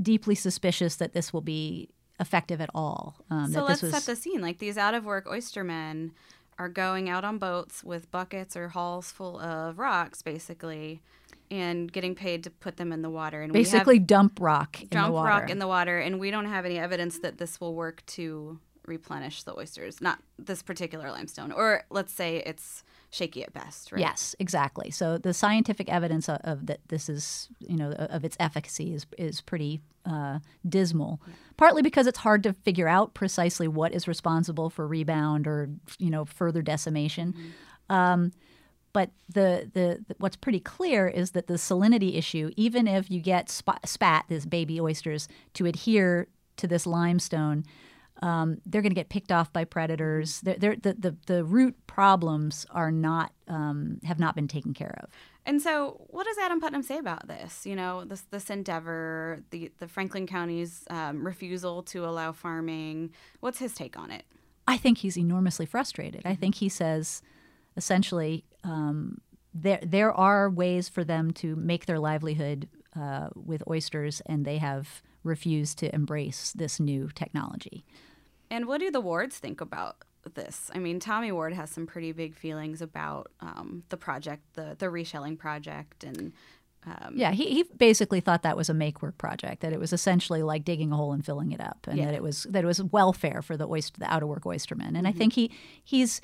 deeply 0.00 0.34
suspicious 0.34 0.96
that 0.96 1.12
this 1.12 1.32
will 1.32 1.40
be 1.40 1.88
effective 2.20 2.60
at 2.60 2.70
all. 2.74 3.16
Um, 3.30 3.52
so 3.52 3.64
let's 3.64 3.82
was... 3.82 3.92
set 3.92 4.02
the 4.04 4.16
scene. 4.16 4.40
Like 4.40 4.58
these 4.58 4.78
out 4.78 4.94
of 4.94 5.04
work 5.04 5.26
oystermen 5.26 6.12
are 6.58 6.68
going 6.68 7.08
out 7.08 7.24
on 7.24 7.38
boats 7.38 7.84
with 7.84 8.10
buckets 8.10 8.56
or 8.56 8.68
hauls 8.68 9.10
full 9.10 9.38
of 9.38 9.78
rocks, 9.78 10.22
basically, 10.22 11.02
and 11.50 11.92
getting 11.92 12.14
paid 12.14 12.44
to 12.44 12.50
put 12.50 12.76
them 12.76 12.92
in 12.92 13.02
the 13.02 13.10
water. 13.10 13.42
And 13.42 13.52
basically 13.52 13.98
dump 13.98 14.38
rock 14.40 14.82
in 14.82 14.88
dump 14.88 15.14
rock 15.14 15.50
in 15.50 15.58
the 15.58 15.68
water. 15.68 15.98
And 15.98 16.18
we 16.18 16.30
don't 16.30 16.46
have 16.46 16.64
any 16.64 16.78
evidence 16.78 17.18
that 17.20 17.38
this 17.38 17.60
will 17.60 17.74
work 17.74 18.04
to 18.06 18.58
replenish 18.86 19.42
the 19.42 19.56
oysters, 19.56 20.00
not 20.00 20.18
this 20.38 20.62
particular 20.62 21.10
limestone, 21.10 21.52
or 21.52 21.84
let's 21.90 22.12
say 22.12 22.42
it's 22.46 22.84
shaky 23.10 23.42
at 23.42 23.52
best, 23.52 23.92
right? 23.92 24.00
Yes, 24.00 24.34
exactly. 24.38 24.90
So 24.90 25.18
the 25.18 25.34
scientific 25.34 25.88
evidence 25.88 26.28
of, 26.28 26.38
of 26.44 26.66
that 26.66 26.80
this 26.88 27.08
is, 27.08 27.48
you 27.60 27.76
know, 27.76 27.90
of 27.92 28.24
its 28.24 28.36
efficacy 28.40 28.94
is 28.94 29.06
is 29.18 29.40
pretty 29.40 29.80
uh, 30.04 30.38
dismal. 30.68 31.20
Yeah. 31.26 31.34
Partly 31.56 31.82
because 31.82 32.06
it's 32.06 32.18
hard 32.18 32.42
to 32.44 32.52
figure 32.52 32.88
out 32.88 33.14
precisely 33.14 33.68
what 33.68 33.92
is 33.92 34.06
responsible 34.06 34.70
for 34.70 34.86
rebound 34.86 35.46
or 35.46 35.70
you 35.98 36.10
know 36.10 36.24
further 36.24 36.62
decimation. 36.62 37.32
Mm-hmm. 37.32 37.94
Um, 37.94 38.32
but 38.96 39.10
the, 39.28 39.70
the, 39.74 40.02
the, 40.08 40.16
what's 40.16 40.36
pretty 40.36 40.58
clear 40.58 41.06
is 41.06 41.32
that 41.32 41.48
the 41.48 41.58
salinity 41.58 42.16
issue, 42.16 42.50
even 42.56 42.88
if 42.88 43.10
you 43.10 43.20
get 43.20 43.50
spat, 43.50 43.86
spat, 43.86 44.24
this 44.30 44.46
baby 44.46 44.80
oysters, 44.80 45.28
to 45.52 45.66
adhere 45.66 46.28
to 46.56 46.66
this 46.66 46.86
limestone, 46.86 47.66
um, 48.22 48.56
they're 48.64 48.80
going 48.80 48.92
to 48.92 48.98
get 48.98 49.10
picked 49.10 49.30
off 49.30 49.52
by 49.52 49.64
predators. 49.64 50.40
They're, 50.40 50.56
they're, 50.56 50.76
the, 50.76 50.94
the, 50.94 51.16
the 51.26 51.44
root 51.44 51.76
problems 51.86 52.64
are 52.70 52.90
not 52.90 53.32
um, 53.48 54.00
have 54.04 54.18
not 54.18 54.34
been 54.34 54.48
taken 54.48 54.72
care 54.72 54.98
of. 55.02 55.10
And 55.44 55.60
so, 55.60 56.00
what 56.06 56.24
does 56.24 56.38
Adam 56.38 56.58
Putnam 56.58 56.82
say 56.82 56.96
about 56.96 57.28
this? 57.28 57.66
You 57.66 57.76
know, 57.76 58.02
this 58.06 58.22
this 58.30 58.48
endeavor, 58.48 59.42
the 59.50 59.70
the 59.76 59.88
Franklin 59.88 60.26
County's 60.26 60.84
um, 60.88 61.22
refusal 61.22 61.82
to 61.82 62.06
allow 62.06 62.32
farming. 62.32 63.10
What's 63.40 63.58
his 63.58 63.74
take 63.74 63.98
on 63.98 64.10
it? 64.10 64.24
I 64.66 64.78
think 64.78 64.96
he's 64.96 65.18
enormously 65.18 65.66
frustrated. 65.66 66.22
I 66.24 66.34
think 66.34 66.54
he 66.54 66.70
says, 66.70 67.20
essentially, 67.76 68.44
um, 68.64 69.20
there 69.54 69.80
there 69.82 70.12
are 70.12 70.50
ways 70.50 70.88
for 70.88 71.04
them 71.04 71.30
to 71.32 71.56
make 71.56 71.86
their 71.86 71.98
livelihood 71.98 72.68
uh, 72.98 73.28
with 73.34 73.62
oysters, 73.68 74.22
and 74.26 74.44
they 74.44 74.58
have 74.58 75.02
refused 75.22 75.78
to 75.78 75.94
embrace 75.94 76.52
this 76.52 76.78
new 76.78 77.08
technology. 77.14 77.84
And 78.50 78.66
what 78.66 78.80
do 78.80 78.90
the 78.90 79.00
wards 79.00 79.38
think 79.38 79.60
about 79.60 79.96
this? 80.34 80.70
I 80.74 80.78
mean, 80.78 81.00
Tommy 81.00 81.32
Ward 81.32 81.52
has 81.52 81.70
some 81.70 81.86
pretty 81.86 82.12
big 82.12 82.34
feelings 82.34 82.80
about 82.80 83.30
um, 83.40 83.82
the 83.88 83.96
project, 83.96 84.42
the 84.54 84.76
the 84.78 84.86
reshelling 84.86 85.38
project, 85.38 86.04
and 86.04 86.32
um, 86.86 87.14
yeah, 87.16 87.32
he, 87.32 87.46
he 87.50 87.64
basically 87.76 88.20
thought 88.20 88.42
that 88.42 88.56
was 88.56 88.68
a 88.68 88.74
make 88.74 89.02
work 89.02 89.18
project. 89.18 89.62
That 89.62 89.72
it 89.72 89.80
was 89.80 89.92
essentially 89.92 90.42
like 90.42 90.64
digging 90.64 90.92
a 90.92 90.96
hole 90.96 91.12
and 91.12 91.24
filling 91.24 91.50
it 91.50 91.60
up, 91.60 91.86
and 91.88 91.98
yeah. 91.98 92.06
that 92.06 92.14
it 92.14 92.22
was 92.22 92.44
that 92.44 92.62
it 92.62 92.66
was 92.66 92.82
welfare 92.82 93.42
for 93.42 93.56
the 93.56 93.66
oyster, 93.68 93.98
the 93.98 94.12
out 94.12 94.22
of 94.22 94.28
work 94.28 94.44
oystermen. 94.44 94.88
And 94.88 94.98
mm-hmm. 94.98 95.06
I 95.06 95.12
think 95.12 95.32
he 95.32 95.50
he's 95.82 96.20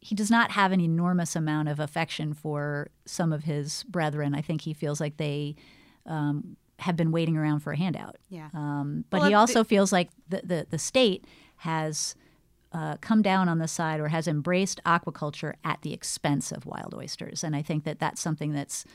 he 0.00 0.14
does 0.14 0.30
not 0.30 0.50
have 0.52 0.72
an 0.72 0.80
enormous 0.80 1.36
amount 1.36 1.68
of 1.68 1.78
affection 1.78 2.32
for 2.32 2.88
some 3.04 3.32
of 3.32 3.44
his 3.44 3.84
brethren. 3.84 4.34
I 4.34 4.40
think 4.40 4.62
he 4.62 4.72
feels 4.72 5.00
like 5.00 5.18
they 5.18 5.56
um, 6.06 6.56
have 6.78 6.96
been 6.96 7.12
waiting 7.12 7.36
around 7.36 7.60
for 7.60 7.72
a 7.72 7.76
handout. 7.76 8.16
Yeah. 8.30 8.48
Um, 8.54 9.04
but 9.10 9.20
well, 9.20 9.28
he 9.28 9.34
also 9.34 9.60
the, 9.60 9.66
feels 9.66 9.92
like 9.92 10.08
the, 10.28 10.40
the, 10.42 10.66
the 10.70 10.78
state 10.78 11.26
has 11.56 12.14
uh, 12.72 12.96
come 13.02 13.20
down 13.20 13.48
on 13.48 13.58
the 13.58 13.68
side 13.68 14.00
or 14.00 14.08
has 14.08 14.26
embraced 14.26 14.80
aquaculture 14.86 15.54
at 15.64 15.82
the 15.82 15.92
expense 15.92 16.50
of 16.50 16.64
wild 16.64 16.94
oysters. 16.94 17.44
And 17.44 17.54
I 17.54 17.60
think 17.60 17.84
that 17.84 17.98
that's 17.98 18.20
something 18.20 18.52
that's 18.52 18.86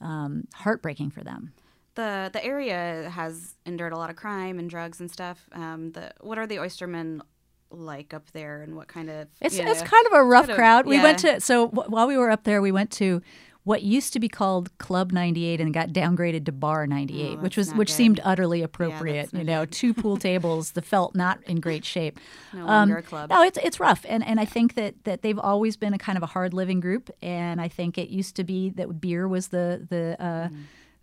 um, 0.00 0.46
heartbreaking 0.54 1.10
for 1.10 1.22
them. 1.24 1.54
The, 1.94 2.30
the 2.32 2.44
area 2.44 3.10
has 3.10 3.54
endured 3.64 3.92
a 3.92 3.96
lot 3.96 4.10
of 4.10 4.16
crime 4.16 4.58
and 4.58 4.68
drugs 4.68 5.00
and 5.00 5.10
stuff. 5.10 5.48
Um, 5.52 5.92
the, 5.92 6.12
what 6.20 6.38
are 6.38 6.46
the 6.46 6.56
oystermen 6.56 7.22
like 7.70 8.12
up 8.12 8.30
there 8.32 8.62
and 8.62 8.74
what 8.76 8.88
kind 8.88 9.08
of 9.08 9.28
it's, 9.40 9.56
know, 9.56 9.70
it's 9.70 9.82
kind 9.82 10.06
of 10.06 10.12
a 10.14 10.24
rough 10.24 10.48
crowd 10.48 10.86
of, 10.86 10.92
yeah. 10.92 10.98
we 10.98 11.02
went 11.02 11.18
to 11.20 11.40
so 11.40 11.68
w- 11.68 11.88
while 11.88 12.06
we 12.06 12.16
were 12.16 12.30
up 12.30 12.44
there 12.44 12.60
we 12.60 12.72
went 12.72 12.90
to 12.90 13.22
what 13.64 13.82
used 13.82 14.12
to 14.14 14.20
be 14.20 14.28
called 14.28 14.76
Club 14.78 15.12
98 15.12 15.60
and 15.60 15.74
got 15.74 15.90
downgraded 15.90 16.46
to 16.46 16.52
Bar 16.52 16.86
98, 16.86 17.38
oh, 17.38 17.42
which 17.42 17.56
was 17.56 17.74
which 17.74 17.88
good. 17.88 17.94
seemed 17.94 18.20
utterly 18.24 18.62
appropriate. 18.62 19.30
Yeah, 19.32 19.38
you 19.38 19.44
know, 19.44 19.66
two 19.66 19.92
pool 19.92 20.16
tables, 20.28 20.72
the 20.72 20.82
felt 20.82 21.14
not 21.14 21.42
in 21.44 21.60
great 21.60 21.84
shape. 21.84 22.18
No 22.52 22.66
um, 22.66 22.90
a 22.90 23.02
club. 23.02 23.30
No, 23.30 23.42
it's 23.42 23.58
it's 23.62 23.78
rough, 23.78 24.04
and 24.08 24.24
and 24.26 24.40
I 24.40 24.44
think 24.44 24.74
that 24.74 25.04
that 25.04 25.22
they've 25.22 25.38
always 25.38 25.76
been 25.76 25.94
a 25.94 25.98
kind 25.98 26.16
of 26.16 26.22
a 26.24 26.26
hard 26.26 26.52
living 26.52 26.80
group, 26.80 27.08
and 27.22 27.60
I 27.60 27.68
think 27.68 27.96
it 27.96 28.08
used 28.08 28.34
to 28.36 28.44
be 28.44 28.70
that 28.70 29.00
beer 29.00 29.28
was 29.28 29.48
the 29.48 29.86
the. 29.88 30.16
Uh, 30.18 30.48
mm. 30.48 30.56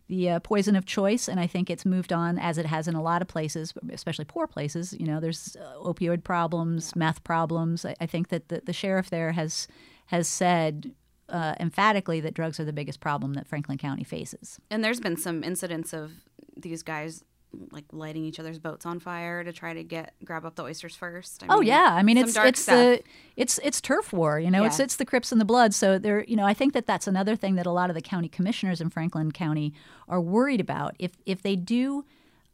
The 0.08 0.30
uh, 0.30 0.40
poison 0.40 0.76
of 0.76 0.86
choice, 0.86 1.28
and 1.28 1.40
I 1.40 1.48
think 1.48 1.70
it's 1.70 1.86
moved 1.86 2.14
on 2.14 2.40
as 2.40 2.58
it 2.58 2.66
has 2.66 2.88
in 2.88 2.96
a 2.96 3.02
lot 3.02 3.22
of 3.22 3.28
places, 3.28 3.74
especially 3.92 4.26
poor 4.26 4.48
places. 4.48 4.94
You 4.94 5.06
know, 5.06 5.20
there's 5.20 5.58
uh, 5.58 5.78
opioid 5.80 6.24
problems, 6.24 6.96
meth 6.96 7.24
problems. 7.24 7.84
I, 7.84 7.96
I 8.00 8.06
think 8.06 8.30
that 8.30 8.48
the, 8.48 8.62
the 8.66 8.74
sheriff 8.74 9.10
there 9.10 9.34
has 9.34 9.68
has 10.08 10.28
said 10.30 10.94
uh, 11.30 11.56
emphatically 11.60 12.22
that 12.22 12.34
drugs 12.34 12.60
are 12.60 12.66
the 12.66 12.74
biggest 12.74 13.00
problem 13.00 13.34
that 13.34 13.48
Franklin 13.48 13.78
County 13.78 14.04
faces. 14.04 14.60
And 14.70 14.84
there's 14.84 15.02
been 15.02 15.18
some 15.18 15.44
incidents 15.44 15.94
of 15.94 16.12
these 16.56 16.84
guys 16.84 17.24
like 17.72 17.86
lighting 17.92 18.24
each 18.26 18.40
other's 18.40 18.60
boats 18.60 18.86
on 18.86 19.00
fire 19.00 19.44
to 19.44 19.52
try 19.54 19.74
to 19.74 19.84
get 19.84 20.14
grab 20.24 20.46
up 20.46 20.56
the 20.56 20.64
oysters 20.64 20.96
first. 20.96 21.44
I 21.44 21.48
Oh 21.50 21.62
yeah, 21.62 21.90
I 21.92 22.04
mean 22.04 22.18
it's 22.18 22.36
it's 22.36 22.62
stuff. 22.62 22.76
the 22.76 23.02
it's 23.36 23.60
it's 23.64 23.80
turf 23.82 24.12
war, 24.14 24.40
you 24.40 24.52
know. 24.52 24.64
It's 24.66 24.80
Yeah. 24.80 24.86
it's 24.86 24.96
the 24.98 25.06
Crips 25.06 25.32
and 25.32 25.40
the 25.40 25.46
Bloods. 25.46 25.76
So 25.76 25.98
there, 25.98 26.24
you 26.26 26.36
know, 26.36 26.46
I 26.46 26.54
think 26.54 26.74
that 26.74 26.86
that's 26.86 27.08
another 27.08 27.36
thing 27.36 27.56
that 27.56 27.66
a 27.66 27.72
lot 27.72 27.90
of 27.90 27.96
the 27.96 28.02
county 28.02 28.28
commissioners 28.30 28.82
in 28.82 28.90
Franklin 28.90 29.32
County 29.32 29.74
are 30.08 30.22
worried 30.22 30.60
about. 30.62 30.96
If 31.00 31.14
if 31.26 31.42
they 31.42 31.56
do 31.56 32.06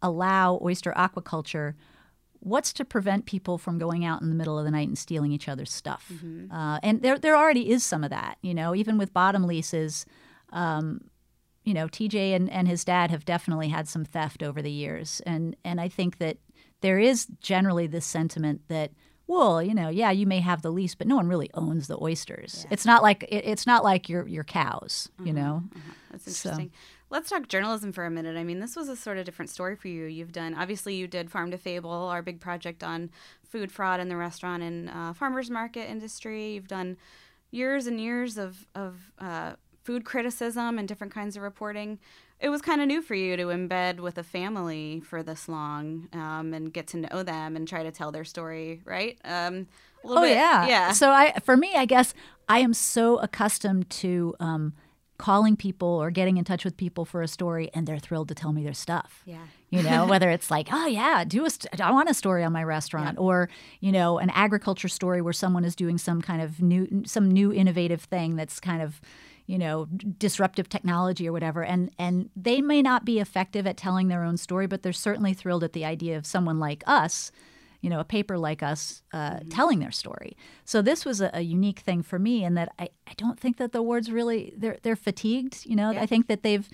allow 0.01 0.60
oyster 0.62 0.93
aquaculture, 0.95 1.73
what's 2.39 2.71
to 2.73 2.86
prevent 2.86 3.25
people 3.25 3.58
from 3.58 3.79
going 3.79 4.06
out 4.06 4.21
in 4.21 4.29
the 4.29 4.36
middle 4.36 4.60
of 4.60 4.65
the 4.65 4.71
night 4.71 4.88
and 4.88 4.97
stealing 4.97 5.32
each 5.32 5.47
other's 5.49 5.71
stuff? 5.71 6.12
Uh, 6.51 6.79
and 6.84 7.01
there 7.01 7.17
there 7.17 7.36
already 7.36 7.71
is 7.71 7.84
some 7.84 8.03
of 8.03 8.10
that, 8.12 8.38
you 8.41 8.53
know, 8.53 8.75
even 8.75 8.97
with 8.97 9.12
bottom 9.13 9.43
leases. 9.45 10.06
Um, 10.51 11.01
you 11.63 11.73
know, 11.73 11.88
TJ 11.88 12.36
and, 12.36 12.49
and 12.49 12.67
his 12.67 12.84
dad 12.84 13.12
have 13.12 13.26
definitely 13.26 13.69
had 13.69 13.88
some 13.88 14.06
theft 14.06 14.43
over 14.43 14.62
the 14.62 14.71
years. 14.71 15.21
And 15.26 15.56
and 15.63 15.80
I 15.82 15.88
think 15.89 16.17
that 16.17 16.38
there 16.82 16.99
is 16.99 17.28
generally 17.39 17.88
this 17.88 18.06
sentiment 18.06 18.62
that, 18.67 18.91
well, 19.28 19.62
you 19.63 19.73
know, 19.73 19.88
yeah, 19.89 20.12
you 20.12 20.28
may 20.28 20.41
have 20.41 20.62
the 20.62 20.71
lease, 20.71 20.95
but 20.95 21.08
no 21.08 21.15
one 21.15 21.28
really 21.28 21.49
owns 21.54 21.88
the 21.88 21.97
oysters. 22.02 22.65
It's 22.69 22.86
not 22.86 23.02
like 23.02 23.23
it, 23.23 23.45
it's 23.45 23.65
not 23.65 23.84
like 23.84 24.10
your 24.10 24.28
your 24.28 24.43
cows, 24.43 25.10
you 25.23 25.32
know. 25.34 25.63
That's 26.12 26.36
So- 26.38 26.49
interesting. 26.49 26.71
Let's 27.10 27.30
talk 27.30 27.47
journalism 27.47 27.91
for 27.91 28.06
a 28.06 28.10
minute. 28.10 28.38
I 28.38 28.43
mean, 28.43 28.60
this 28.60 28.76
was 28.76 28.89
a 28.89 28.95
sort 28.95 29.19
of 29.19 29.26
different 29.26 29.52
story 29.52 29.76
for 29.76 29.88
you. 29.88 30.06
You've 30.06 30.32
done, 30.32 30.56
obviously, 30.56 30.95
you 30.95 31.06
did 31.08 31.30
Farm 31.30 31.52
to 31.52 31.60
Fable, 31.60 31.91
our 31.91 32.23
big 32.23 32.39
project 32.39 32.84
on 32.84 33.12
food 33.47 33.71
fraud 33.71 33.99
in 33.99 34.10
the 34.10 34.15
restaurant 34.17 34.63
and 34.63 34.89
uh, 34.89 35.13
farmers 35.13 35.52
market 35.52 35.88
industry. 35.88 36.54
You've 36.56 36.67
done 36.67 36.97
years 37.52 37.86
and 37.86 38.02
years 38.02 38.39
of, 38.39 38.65
of 38.73 39.12
uh, 39.19 39.54
food 39.83 40.05
criticism 40.05 40.79
and 40.79 40.87
different 40.87 41.13
kinds 41.13 41.35
of 41.35 41.43
reporting. 41.43 41.99
It 42.39 42.49
was 42.49 42.61
kind 42.61 42.81
of 42.81 42.87
new 42.87 43.01
for 43.01 43.15
you 43.15 43.37
to 43.37 43.43
embed 43.45 43.99
with 43.99 44.17
a 44.17 44.23
family 44.23 45.01
for 45.05 45.23
this 45.23 45.47
long 45.47 46.09
um, 46.13 46.53
and 46.53 46.73
get 46.73 46.87
to 46.87 46.97
know 46.97 47.23
them 47.23 47.55
and 47.55 47.67
try 47.67 47.83
to 47.83 47.91
tell 47.91 48.11
their 48.11 48.25
story, 48.25 48.81
right? 48.85 49.17
Um, 49.23 49.67
a 50.03 50.07
little 50.07 50.23
Oh 50.23 50.27
bit- 50.27 50.35
yeah, 50.35 50.67
yeah. 50.67 50.91
So 50.91 51.09
I, 51.11 51.33
for 51.43 51.55
me, 51.55 51.73
I 51.75 51.85
guess 51.85 52.13
I 52.49 52.59
am 52.59 52.73
so 52.73 53.17
accustomed 53.19 53.89
to 53.91 54.35
um, 54.41 54.73
calling 55.17 55.55
people 55.55 55.87
or 55.87 56.11
getting 56.11 56.35
in 56.35 56.43
touch 56.43 56.65
with 56.65 56.75
people 56.75 57.05
for 57.05 57.21
a 57.21 57.27
story, 57.29 57.69
and 57.73 57.87
they're 57.87 57.99
thrilled 57.99 58.27
to 58.29 58.35
tell 58.35 58.51
me 58.51 58.63
their 58.63 58.73
stuff. 58.73 59.21
Yeah. 59.25 59.43
You 59.69 59.81
know, 59.81 60.05
whether 60.09 60.29
it's 60.29 60.51
like, 60.51 60.67
oh 60.71 60.87
yeah, 60.87 61.23
do 61.23 61.45
a, 61.45 61.49
st- 61.49 61.79
I 61.79 61.91
want 61.91 62.09
a 62.09 62.13
story 62.13 62.43
on 62.43 62.51
my 62.51 62.63
restaurant, 62.63 63.17
or 63.19 63.49
you 63.79 63.91
know, 63.93 64.17
an 64.17 64.29
agriculture 64.31 64.89
story 64.89 65.21
where 65.21 65.33
someone 65.33 65.63
is 65.63 65.75
doing 65.77 65.97
some 65.97 66.21
kind 66.21 66.41
of 66.41 66.61
new, 66.61 67.03
some 67.05 67.31
new 67.31 67.53
innovative 67.53 68.01
thing 68.01 68.35
that's 68.35 68.59
kind 68.59 68.81
of 68.81 68.99
you 69.45 69.58
know 69.58 69.86
disruptive 70.17 70.69
technology 70.69 71.27
or 71.27 71.32
whatever 71.32 71.63
and 71.63 71.91
and 71.99 72.29
they 72.36 72.62
may 72.62 72.82
not 72.82 73.03
be 73.03 73.19
effective 73.19 73.67
at 73.67 73.77
telling 73.77 74.08
their 74.08 74.23
own 74.23 74.38
story 74.38 74.67
but 74.67 74.84
they're 74.84 74.93
certainly 74.93 75.34
thrilled 75.34 75.63
at 75.63 75.73
the 75.73 75.86
idea 75.86 76.17
of 76.17 76.25
someone 76.25 76.60
like 76.60 76.84
us 76.88 77.32
you 77.84 77.89
know, 77.89 77.99
a 77.99 78.06
paper 78.06 78.38
like 78.38 78.63
us 78.63 79.03
uh, 79.12 79.39
telling 79.49 79.79
their 79.79 79.91
story. 79.91 80.38
So 80.63 80.82
this 80.82 81.03
was 81.03 81.19
a, 81.19 81.29
a 81.34 81.41
unique 81.41 81.79
thing 81.79 82.01
for 82.01 82.17
me 82.17 82.45
in 82.45 82.53
that 82.53 82.73
I, 82.79 82.88
I 83.06 83.12
don't 83.17 83.38
think 83.38 83.58
that 83.58 83.73
the 83.73 83.82
Wards 83.82 84.10
really 84.10 84.53
they're 84.58 84.77
they're 84.84 84.95
fatigued. 84.95 85.65
You 85.65 85.75
know, 85.75 85.89
I 85.89 86.06
think 86.06 86.27
that 86.27 86.43
they've 86.43 86.67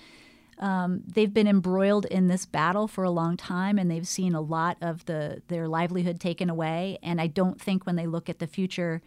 um, 0.60 1.02
they've 1.08 1.34
been 1.34 1.48
embroiled 1.48 2.06
in 2.06 2.28
this 2.28 2.46
battle 2.46 2.88
for 2.88 3.04
a 3.04 3.10
long 3.10 3.38
time, 3.38 3.80
and 3.80 3.90
they've 3.90 4.08
seen 4.08 4.36
a 4.36 4.42
lot 4.42 4.78
of 4.82 5.04
the 5.06 5.42
their 5.48 5.68
livelihood 5.68 6.20
taken 6.20 6.48
away. 6.48 7.00
And 7.02 7.20
I 7.20 7.26
don't 7.26 7.60
think 7.60 7.88
when 7.88 7.96
they 7.96 8.06
look 8.06 8.30
at 8.30 8.38
the 8.38 8.48
future, 8.48 9.02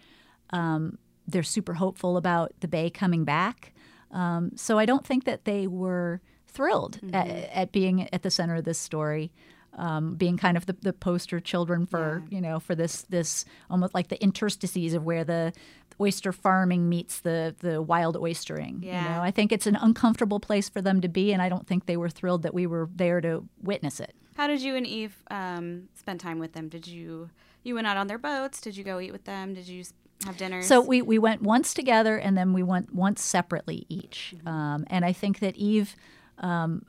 um, 0.50 0.98
they're 1.26 1.42
super 1.42 1.74
hopeful 1.74 2.16
about 2.16 2.52
the 2.60 2.68
Bay 2.68 2.90
coming 2.90 3.24
back. 3.24 3.72
Um, 4.10 4.52
so 4.56 4.78
I 4.78 4.84
don't 4.86 5.06
think 5.06 5.24
that 5.24 5.44
they 5.44 5.66
were 5.66 6.20
thrilled 6.46 6.98
at, 7.12 7.28
at 7.28 7.72
being 7.72 8.12
at 8.12 8.22
the 8.22 8.30
center 8.30 8.56
of 8.56 8.64
this 8.64 8.78
story 8.78 9.32
um, 9.74 10.16
being 10.16 10.36
kind 10.36 10.58
of 10.58 10.66
the, 10.66 10.74
the 10.82 10.92
poster 10.92 11.40
children 11.40 11.86
for 11.86 12.22
you 12.28 12.42
know 12.42 12.60
for 12.60 12.74
this 12.74 13.02
this 13.08 13.46
almost 13.70 13.94
like 13.94 14.08
the 14.08 14.22
interstices 14.22 14.92
of 14.92 15.02
where 15.04 15.24
the 15.24 15.52
oyster 15.98 16.30
farming 16.30 16.90
meets 16.90 17.20
the 17.20 17.54
the 17.60 17.80
wild 17.80 18.16
oystering. 18.16 18.82
You 18.82 18.88
Yeah. 18.90 19.04
know, 19.16 19.22
I 19.22 19.30
think 19.30 19.50
it's 19.50 19.66
an 19.66 19.76
uncomfortable 19.76 20.40
place 20.40 20.68
for 20.68 20.82
them 20.82 21.00
to 21.00 21.08
be, 21.08 21.32
and 21.32 21.40
I 21.40 21.48
don't 21.48 21.66
think 21.66 21.86
they 21.86 21.96
were 21.96 22.10
thrilled 22.10 22.42
that 22.42 22.52
we 22.52 22.66
were 22.66 22.88
there 22.94 23.22
to 23.22 23.48
witness 23.62 23.98
it. 23.98 24.14
How 24.36 24.46
did 24.46 24.60
you 24.60 24.76
and 24.76 24.86
Eve 24.86 25.16
um, 25.30 25.88
spend 25.94 26.20
time 26.20 26.38
with 26.38 26.52
them? 26.52 26.68
Did 26.68 26.86
you 26.86 27.30
you 27.62 27.74
went 27.74 27.86
out 27.86 27.96
on 27.96 28.08
their 28.08 28.18
boats? 28.18 28.60
Did 28.60 28.76
you 28.76 28.84
go 28.84 29.00
eat 29.00 29.12
with 29.12 29.24
them? 29.24 29.54
Did 29.54 29.68
you 29.68 29.84
have 30.24 30.36
dinners? 30.36 30.66
So 30.66 30.80
we, 30.80 31.02
we 31.02 31.18
went 31.18 31.42
once 31.42 31.74
together 31.74 32.16
and 32.16 32.36
then 32.36 32.52
we 32.52 32.62
went 32.62 32.94
once 32.94 33.22
separately 33.22 33.86
each. 33.88 34.34
Um, 34.46 34.84
and 34.88 35.04
I 35.04 35.12
think 35.12 35.38
that 35.40 35.56
Eve, 35.56 35.96
um, 36.38 36.84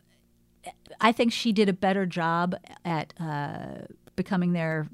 I 1.02 1.12
think 1.12 1.32
she 1.34 1.52
did 1.52 1.69
a 1.69 1.74
better 1.74 2.06
job 2.06 2.56
at 2.86 3.13
uh, 3.19 3.86
becoming 4.15 4.54
their, 4.54 4.88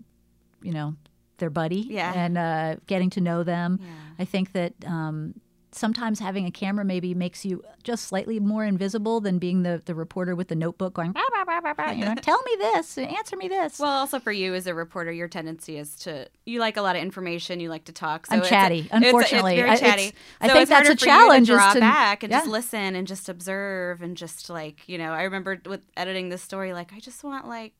you 0.62 0.72
know, 0.74 0.96
their 1.38 1.50
buddy 1.50 1.88
Yeah. 1.90 2.12
and 2.16 2.38
uh, 2.38 2.76
getting 2.88 3.10
to 3.12 3.22
know 3.22 3.44
them. 3.44 3.80
Yeah. 3.82 3.88
I 4.20 4.26
think 4.26 4.52
that 4.54 4.74
um, 4.86 5.36
sometimes 5.72 6.20
having 6.20 6.46
a 6.46 6.52
camera 6.52 6.84
maybe 6.84 7.14
makes 7.14 7.46
you 7.46 7.64
just 7.84 8.06
slightly 8.06 8.40
more 8.40 8.64
invisible 8.66 9.20
than 9.22 9.40
being 9.40 9.64
the, 9.64 9.82
the 9.86 9.94
reporter 9.96 10.36
with 10.36 10.48
the 10.48 10.56
notebook 10.56 10.94
going, 10.94 11.12
"Bah, 11.12 11.22
bah, 11.32 11.44
bah, 11.46 11.62
bah, 11.62 11.74
bah," 11.78 11.92
you 11.92 12.06
know, 12.06 12.16
tell 12.22 12.42
me 12.44 12.56
this, 12.58 12.98
answer 12.98 13.36
me 13.38 13.48
this. 13.48 13.80
well, 13.80 13.92
also 13.92 14.20
for 14.20 14.32
you 14.32 14.54
as 14.54 14.68
a 14.68 14.74
reporter, 14.74 15.12
your 15.12 15.28
tendency 15.28 15.78
is 15.78 15.96
to 15.98 16.28
you 16.46 16.60
like 16.60 16.78
a 16.78 16.82
lot 16.82 16.96
of 16.96 17.02
information. 17.02 17.60
You 17.60 17.70
like 17.70 17.86
to 17.86 17.92
talk. 17.94 18.26
So 18.28 18.34
I'm 18.34 18.40
it's 18.40 18.48
a- 18.48 18.50
chatty, 18.50 18.80
it's- 18.80 18.90
unfortunately. 19.04 19.60
it's, 19.60 19.64
I- 19.64 19.76
very 19.76 19.92
chatty. 19.92 20.16
I 20.42 20.48
so 20.48 20.54
think 20.54 20.62
it's 20.64 20.72
harder 20.72 20.90
that's 20.90 21.02
a 21.04 21.06
challenge 21.06 21.48
to 21.48 21.54
draw 21.54 21.74
to- 21.74 21.80
back 21.80 22.24
and 22.24 22.32
just 22.32 22.48
listen 22.48 22.96
and 22.96 23.08
just 23.08 23.30
observe 23.30 24.02
and 24.02 24.18
just 24.18 24.50
like 24.50 24.88
you 24.88 24.98
know. 24.98 25.12
I 25.12 25.24
remember 25.24 25.62
with 25.66 25.82
editing 25.96 26.30
this 26.30 26.42
story, 26.42 26.74
like 26.74 26.94
I 26.94 27.00
just 27.00 27.24
want 27.24 27.48
like. 27.48 27.74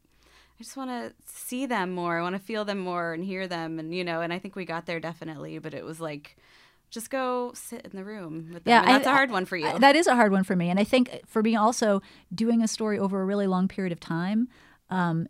I 0.52 0.62
just 0.62 0.76
want 0.76 0.90
to 0.90 1.14
see 1.26 1.66
them 1.68 1.94
more. 1.94 2.20
I 2.20 2.22
want 2.22 2.36
to 2.36 2.40
feel 2.42 2.66
them 2.66 2.80
more 2.80 3.14
and 3.14 3.24
hear 3.24 3.48
them, 3.48 3.80
and 3.80 3.96
you 3.96 4.04
know. 4.04 4.20
And 4.20 4.34
I 4.34 4.40
think 4.40 4.58
we 4.58 4.66
got 4.66 4.86
there 4.88 5.00
definitely, 5.00 5.58
but 5.58 5.74
it 5.74 5.86
was 5.86 6.02
like, 6.02 6.36
just 6.90 7.10
go 7.10 7.52
sit 7.54 7.82
in 7.86 7.92
the 7.96 8.04
room 8.04 8.50
with 8.54 8.64
them. 8.64 8.72
Yeah, 8.72 8.80
and 8.82 8.90
that's 8.90 9.06
a 9.08 9.12
hard 9.12 9.32
one 9.32 9.46
for 9.46 9.58
you. 9.58 9.68
I- 9.68 9.78
that 9.80 9.96
is 9.96 10.08
a 10.08 10.16
hard 10.16 10.32
one 10.32 10.44
for 10.44 10.56
me, 10.56 10.70
and 10.70 10.80
I 10.80 10.84
think 10.84 11.22
for 11.28 11.42
me 11.44 11.56
also 11.56 12.02
doing 12.34 12.62
a 12.64 12.68
story 12.68 12.98
over 13.00 13.22
a 13.22 13.26
really 13.26 13.48
long 13.48 13.68
period 13.68 13.92
of 13.92 14.00
time. 14.00 14.48
Um, 14.90 15.28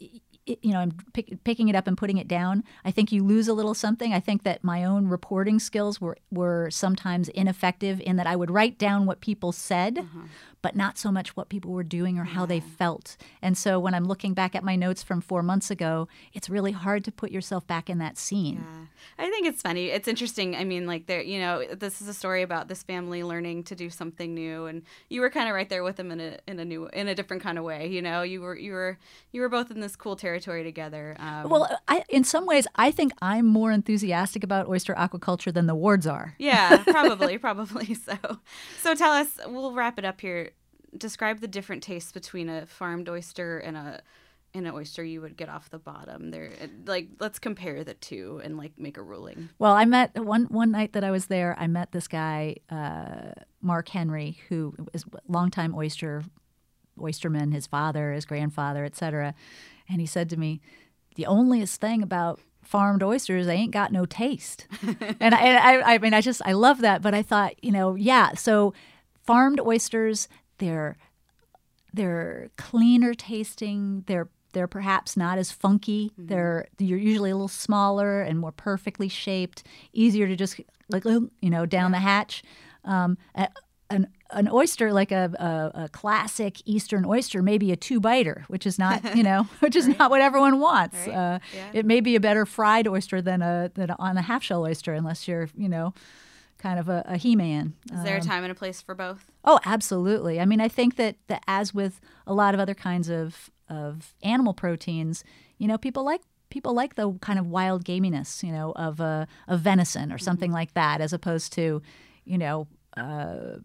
y- 0.00 0.20
you 0.46 0.72
know, 0.72 0.78
I'm 0.80 0.92
pick, 1.12 1.44
picking 1.44 1.68
it 1.68 1.76
up 1.76 1.86
and 1.86 1.96
putting 1.96 2.16
it 2.16 2.26
down. 2.26 2.64
I 2.82 2.90
think 2.90 3.12
you 3.12 3.22
lose 3.22 3.48
a 3.48 3.52
little 3.52 3.74
something. 3.74 4.14
I 4.14 4.20
think 4.20 4.44
that 4.44 4.64
my 4.64 4.82
own 4.82 5.06
reporting 5.08 5.58
skills 5.58 6.00
were 6.00 6.16
were 6.30 6.70
sometimes 6.70 7.28
ineffective 7.28 8.00
in 8.00 8.16
that 8.16 8.26
I 8.26 8.34
would 8.34 8.50
write 8.50 8.78
down 8.78 9.04
what 9.04 9.20
people 9.20 9.52
said, 9.52 10.06
but 10.62 10.74
not 10.76 10.98
so 10.98 11.10
much 11.12 11.36
what 11.36 11.48
people 11.48 11.72
were 11.72 11.82
doing 11.84 12.18
or 12.18 12.24
how 12.24 12.44
they 12.46 12.60
felt. 12.60 13.16
And 13.40 13.56
so 13.56 13.78
when 13.78 13.94
I'm 13.94 14.04
looking 14.04 14.34
back 14.34 14.54
at 14.54 14.64
my 14.64 14.76
notes 14.76 15.02
from 15.02 15.20
four 15.20 15.42
months 15.42 15.70
ago, 15.70 16.08
it's 16.32 16.50
really 16.50 16.72
hard 16.72 17.04
to 17.04 17.12
put 17.12 17.30
yourself 17.30 17.66
back 17.66 17.88
in 17.88 17.98
that 17.98 18.18
scene. 18.18 18.64
Yeah. 19.18 19.24
I 19.24 19.30
think 19.30 19.46
it's 19.46 19.62
funny. 19.62 19.86
It's 19.86 20.08
interesting. 20.08 20.56
I 20.56 20.64
mean, 20.64 20.86
like 20.86 21.06
there, 21.06 21.22
you 21.22 21.38
know, 21.38 21.64
this 21.74 22.00
is 22.00 22.08
a 22.08 22.14
story 22.14 22.42
about 22.42 22.68
this 22.68 22.82
family 22.82 23.22
learning 23.22 23.64
to 23.64 23.74
do 23.74 23.90
something 23.90 24.34
new, 24.34 24.66
and 24.66 24.82
you 25.08 25.20
were 25.20 25.30
kind 25.30 25.48
of 25.48 25.54
right 25.54 25.68
there 25.68 25.82
with 25.82 25.96
them 25.96 26.10
in 26.10 26.20
a 26.20 26.38
in 26.46 26.58
a 26.58 26.64
new 26.64 26.86
in 26.88 27.08
a 27.08 27.14
different 27.14 27.42
kind 27.42 27.58
of 27.58 27.64
way. 27.64 27.86
You 27.88 28.02
know, 28.02 28.22
you 28.22 28.40
were 28.40 28.56
you 28.56 28.72
were 28.72 28.98
you 29.32 29.40
were 29.40 29.48
both 29.48 29.70
in 29.70 29.80
this 29.80 29.96
cool 29.96 30.16
territory 30.16 30.64
together. 30.64 31.16
Um, 31.18 31.48
Well, 31.48 31.68
I, 31.86 32.04
in 32.08 32.24
some 32.24 32.46
ways, 32.46 32.66
I 32.74 32.90
think 32.90 33.12
I'm 33.22 33.46
more 33.46 33.70
enthusiastic 33.72 34.42
about 34.44 34.68
oyster 34.68 34.94
aquaculture 34.94 35.52
than 35.52 35.66
the 35.66 35.74
Wards 35.74 36.06
are. 36.06 36.34
yeah, 36.38 36.76
probably, 36.86 37.38
probably 37.38 37.94
so. 38.08 38.16
So 38.82 38.94
tell 38.94 39.12
us. 39.12 39.38
We'll 39.46 39.72
wrap 39.72 39.98
it 39.98 40.04
up 40.04 40.20
here. 40.20 40.47
Describe 40.96 41.40
the 41.40 41.48
different 41.48 41.82
tastes 41.82 42.12
between 42.12 42.48
a 42.48 42.66
farmed 42.66 43.08
oyster 43.08 43.58
and 43.58 43.76
a 43.76 44.00
and 44.54 44.66
an 44.66 44.74
oyster 44.74 45.04
you 45.04 45.20
would 45.20 45.36
get 45.36 45.48
off 45.48 45.70
the 45.70 45.78
bottom. 45.78 46.30
There, 46.30 46.50
like, 46.86 47.08
let's 47.20 47.38
compare 47.38 47.84
the 47.84 47.94
two 47.94 48.40
and 48.42 48.56
like 48.56 48.72
make 48.78 48.96
a 48.96 49.02
ruling. 49.02 49.50
Well, 49.58 49.72
I 49.72 49.84
met 49.84 50.18
one 50.18 50.44
one 50.46 50.70
night 50.70 50.92
that 50.94 51.04
I 51.04 51.10
was 51.10 51.26
there. 51.26 51.56
I 51.58 51.66
met 51.66 51.92
this 51.92 52.08
guy, 52.08 52.56
uh, 52.70 53.32
Mark 53.60 53.88
Henry, 53.88 54.38
who 54.48 54.74
is 54.92 55.04
a 55.04 55.18
longtime 55.30 55.74
oyster 55.74 56.22
oysterman. 57.00 57.52
His 57.52 57.66
father, 57.66 58.12
his 58.12 58.24
grandfather, 58.24 58.84
etc. 58.84 59.34
And 59.88 60.00
he 60.00 60.06
said 60.06 60.28
to 60.30 60.36
me, 60.36 60.60
"The 61.16 61.26
onlyest 61.28 61.76
thing 61.76 62.02
about 62.02 62.40
farmed 62.62 63.02
oysters, 63.02 63.46
they 63.46 63.54
ain't 63.54 63.72
got 63.72 63.92
no 63.92 64.06
taste." 64.06 64.66
and 65.20 65.34
I, 65.34 65.40
and 65.40 65.84
I, 65.84 65.94
I 65.94 65.98
mean, 65.98 66.14
I 66.14 66.20
just 66.20 66.40
I 66.44 66.52
love 66.52 66.80
that. 66.80 67.02
But 67.02 67.14
I 67.14 67.22
thought, 67.22 67.62
you 67.62 67.70
know, 67.70 67.94
yeah. 67.94 68.34
So 68.34 68.72
farmed 69.24 69.60
oysters, 69.60 70.28
they're 70.58 70.96
they're 71.92 72.50
cleaner 72.56 73.14
tasting. 73.14 74.04
They're 74.06 74.28
they're 74.52 74.66
perhaps 74.68 75.16
not 75.16 75.38
as 75.38 75.52
funky. 75.52 76.12
They're 76.16 76.66
you're 76.78 76.98
usually 76.98 77.30
a 77.30 77.34
little 77.34 77.48
smaller 77.48 78.20
and 78.22 78.38
more 78.38 78.52
perfectly 78.52 79.08
shaped, 79.08 79.62
easier 79.92 80.26
to 80.26 80.36
just 80.36 80.60
like 80.88 81.04
you 81.04 81.30
know 81.50 81.66
down 81.66 81.92
the 81.92 81.98
hatch. 81.98 82.42
Um, 82.84 83.18
a- 83.34 83.48
an 83.90 84.06
an 84.32 84.50
oyster 84.50 84.92
like 84.92 85.10
a, 85.12 85.32
a, 85.74 85.84
a 85.84 85.88
classic 85.88 86.60
Eastern 86.66 87.06
oyster, 87.06 87.42
maybe 87.42 87.72
a 87.72 87.76
two 87.76 88.00
biter, 88.00 88.44
which 88.48 88.66
is 88.66 88.78
not 88.78 89.16
you 89.16 89.22
know 89.22 89.44
which 89.60 89.74
is 89.74 89.88
not 89.88 90.10
what 90.10 90.20
everyone 90.20 90.60
wants. 90.60 91.06
Right. 91.06 91.16
Uh, 91.16 91.38
Yeah. 91.54 91.70
It 91.72 91.86
may 91.86 92.00
be 92.00 92.14
a 92.14 92.20
better 92.20 92.44
fried 92.44 92.86
oyster 92.86 93.22
than 93.22 93.40
a 93.40 93.70
than 93.74 93.88
a, 93.88 93.96
on 93.98 94.18
a 94.18 94.22
half 94.22 94.42
shell 94.42 94.62
oyster, 94.62 94.92
unless 94.92 95.26
you're 95.26 95.48
you 95.56 95.70
know 95.70 95.94
kind 96.58 96.78
of 96.78 96.88
a, 96.88 97.02
a 97.06 97.16
he 97.16 97.36
man. 97.36 97.74
Is 97.92 98.02
there 98.02 98.16
a 98.16 98.20
time 98.20 98.42
and 98.42 98.52
a 98.52 98.54
place 98.54 98.82
for 98.82 98.94
both? 98.94 99.24
Oh, 99.44 99.60
absolutely. 99.64 100.40
I 100.40 100.44
mean, 100.44 100.60
I 100.60 100.68
think 100.68 100.96
that, 100.96 101.16
that 101.28 101.42
as 101.46 101.72
with 101.72 102.00
a 102.26 102.34
lot 102.34 102.54
of 102.54 102.60
other 102.60 102.74
kinds 102.74 103.08
of 103.08 103.50
of 103.70 104.14
animal 104.22 104.54
proteins, 104.54 105.22
you 105.58 105.68
know, 105.68 105.76
people 105.78 106.02
like 106.04 106.22
people 106.50 106.72
like 106.72 106.94
the 106.94 107.12
kind 107.20 107.38
of 107.38 107.46
wild 107.46 107.84
gaminess, 107.84 108.42
you 108.42 108.50
know, 108.50 108.72
of 108.76 108.98
a 109.00 109.26
of 109.46 109.60
venison 109.60 110.10
or 110.12 110.18
something 110.18 110.50
like 110.52 110.72
that, 110.74 111.00
as 111.00 111.12
opposed 111.12 111.52
to, 111.52 111.82
you 112.24 112.38
know, 112.38 112.66
uh, 112.96 113.58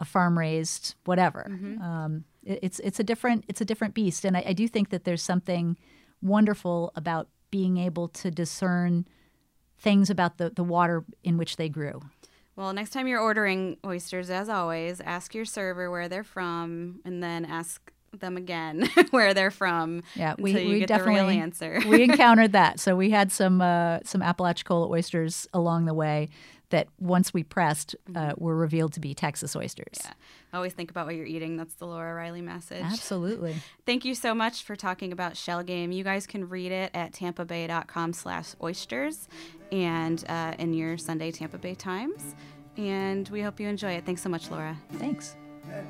a 0.00 0.04
farm 0.04 0.38
raised 0.38 0.94
whatever. 1.04 1.46
Um, 1.82 2.24
it- 2.42 2.58
it's 2.62 2.78
it's 2.80 2.98
a 2.98 3.04
different 3.04 3.44
it's 3.48 3.60
a 3.60 3.64
different 3.64 3.94
beast, 3.94 4.24
and 4.24 4.36
I, 4.36 4.42
I 4.48 4.52
do 4.54 4.66
think 4.66 4.88
that 4.90 5.04
there's 5.04 5.22
something 5.22 5.76
wonderful 6.22 6.90
about 6.96 7.28
being 7.50 7.76
able 7.76 8.08
to 8.08 8.30
discern 8.30 9.06
things 9.78 10.08
about 10.10 10.38
the, 10.38 10.48
the 10.50 10.64
water 10.64 11.04
in 11.22 11.36
which 11.36 11.56
they 11.56 11.68
grew. 11.68 12.00
Well, 12.56 12.72
next 12.72 12.90
time 12.90 13.08
you're 13.08 13.20
ordering 13.20 13.78
oysters, 13.84 14.30
as 14.30 14.48
always, 14.48 15.00
ask 15.00 15.34
your 15.34 15.44
server 15.44 15.90
where 15.90 16.08
they're 16.08 16.24
from, 16.24 17.00
and 17.04 17.22
then 17.22 17.44
ask 17.44 17.92
them 18.20 18.36
again 18.36 18.88
where 19.10 19.34
they're 19.34 19.50
from. 19.50 20.02
Yeah, 20.14 20.34
we, 20.38 20.54
we 20.54 20.86
definitely 20.86 21.38
answer. 21.38 21.80
we 21.88 22.02
encountered 22.10 22.52
that. 22.52 22.78
So 22.78 22.94
we 22.94 23.10
had 23.10 23.32
some 23.32 23.60
uh, 23.60 24.00
some 24.04 24.22
Apalachicola 24.22 24.88
oysters 24.88 25.48
along 25.52 25.86
the 25.86 25.94
way 25.94 26.28
that 26.74 26.88
once 26.98 27.32
we 27.32 27.44
pressed 27.44 27.94
uh, 28.16 28.32
were 28.36 28.56
revealed 28.56 28.92
to 28.92 28.98
be 28.98 29.14
Texas 29.14 29.54
oysters. 29.54 30.00
Yeah. 30.02 30.10
Always 30.52 30.72
think 30.72 30.90
about 30.90 31.06
what 31.06 31.14
you're 31.14 31.24
eating. 31.24 31.56
That's 31.56 31.74
the 31.74 31.86
Laura 31.86 32.20
Reiley 32.20 32.42
message. 32.42 32.82
Absolutely. 32.82 33.54
Thank 33.86 34.04
you 34.04 34.16
so 34.16 34.34
much 34.34 34.64
for 34.64 34.74
talking 34.74 35.12
about 35.12 35.36
Shell 35.36 35.62
Game. 35.62 35.92
You 35.92 36.02
guys 36.02 36.26
can 36.26 36.48
read 36.48 36.72
it 36.72 36.90
at 36.92 37.12
tampabay.com 37.12 38.12
slash 38.12 38.56
oysters 38.60 39.28
and 39.70 40.24
uh, 40.28 40.54
in 40.58 40.74
your 40.74 40.98
Sunday 40.98 41.30
Tampa 41.30 41.58
Bay 41.58 41.76
Times. 41.76 42.34
And 42.76 43.28
we 43.28 43.40
hope 43.40 43.60
you 43.60 43.68
enjoy 43.68 43.92
it. 43.92 44.04
Thanks 44.04 44.22
so 44.22 44.28
much, 44.28 44.50
Laura. 44.50 44.76
Thanks. 44.94 45.36
At 45.70 45.84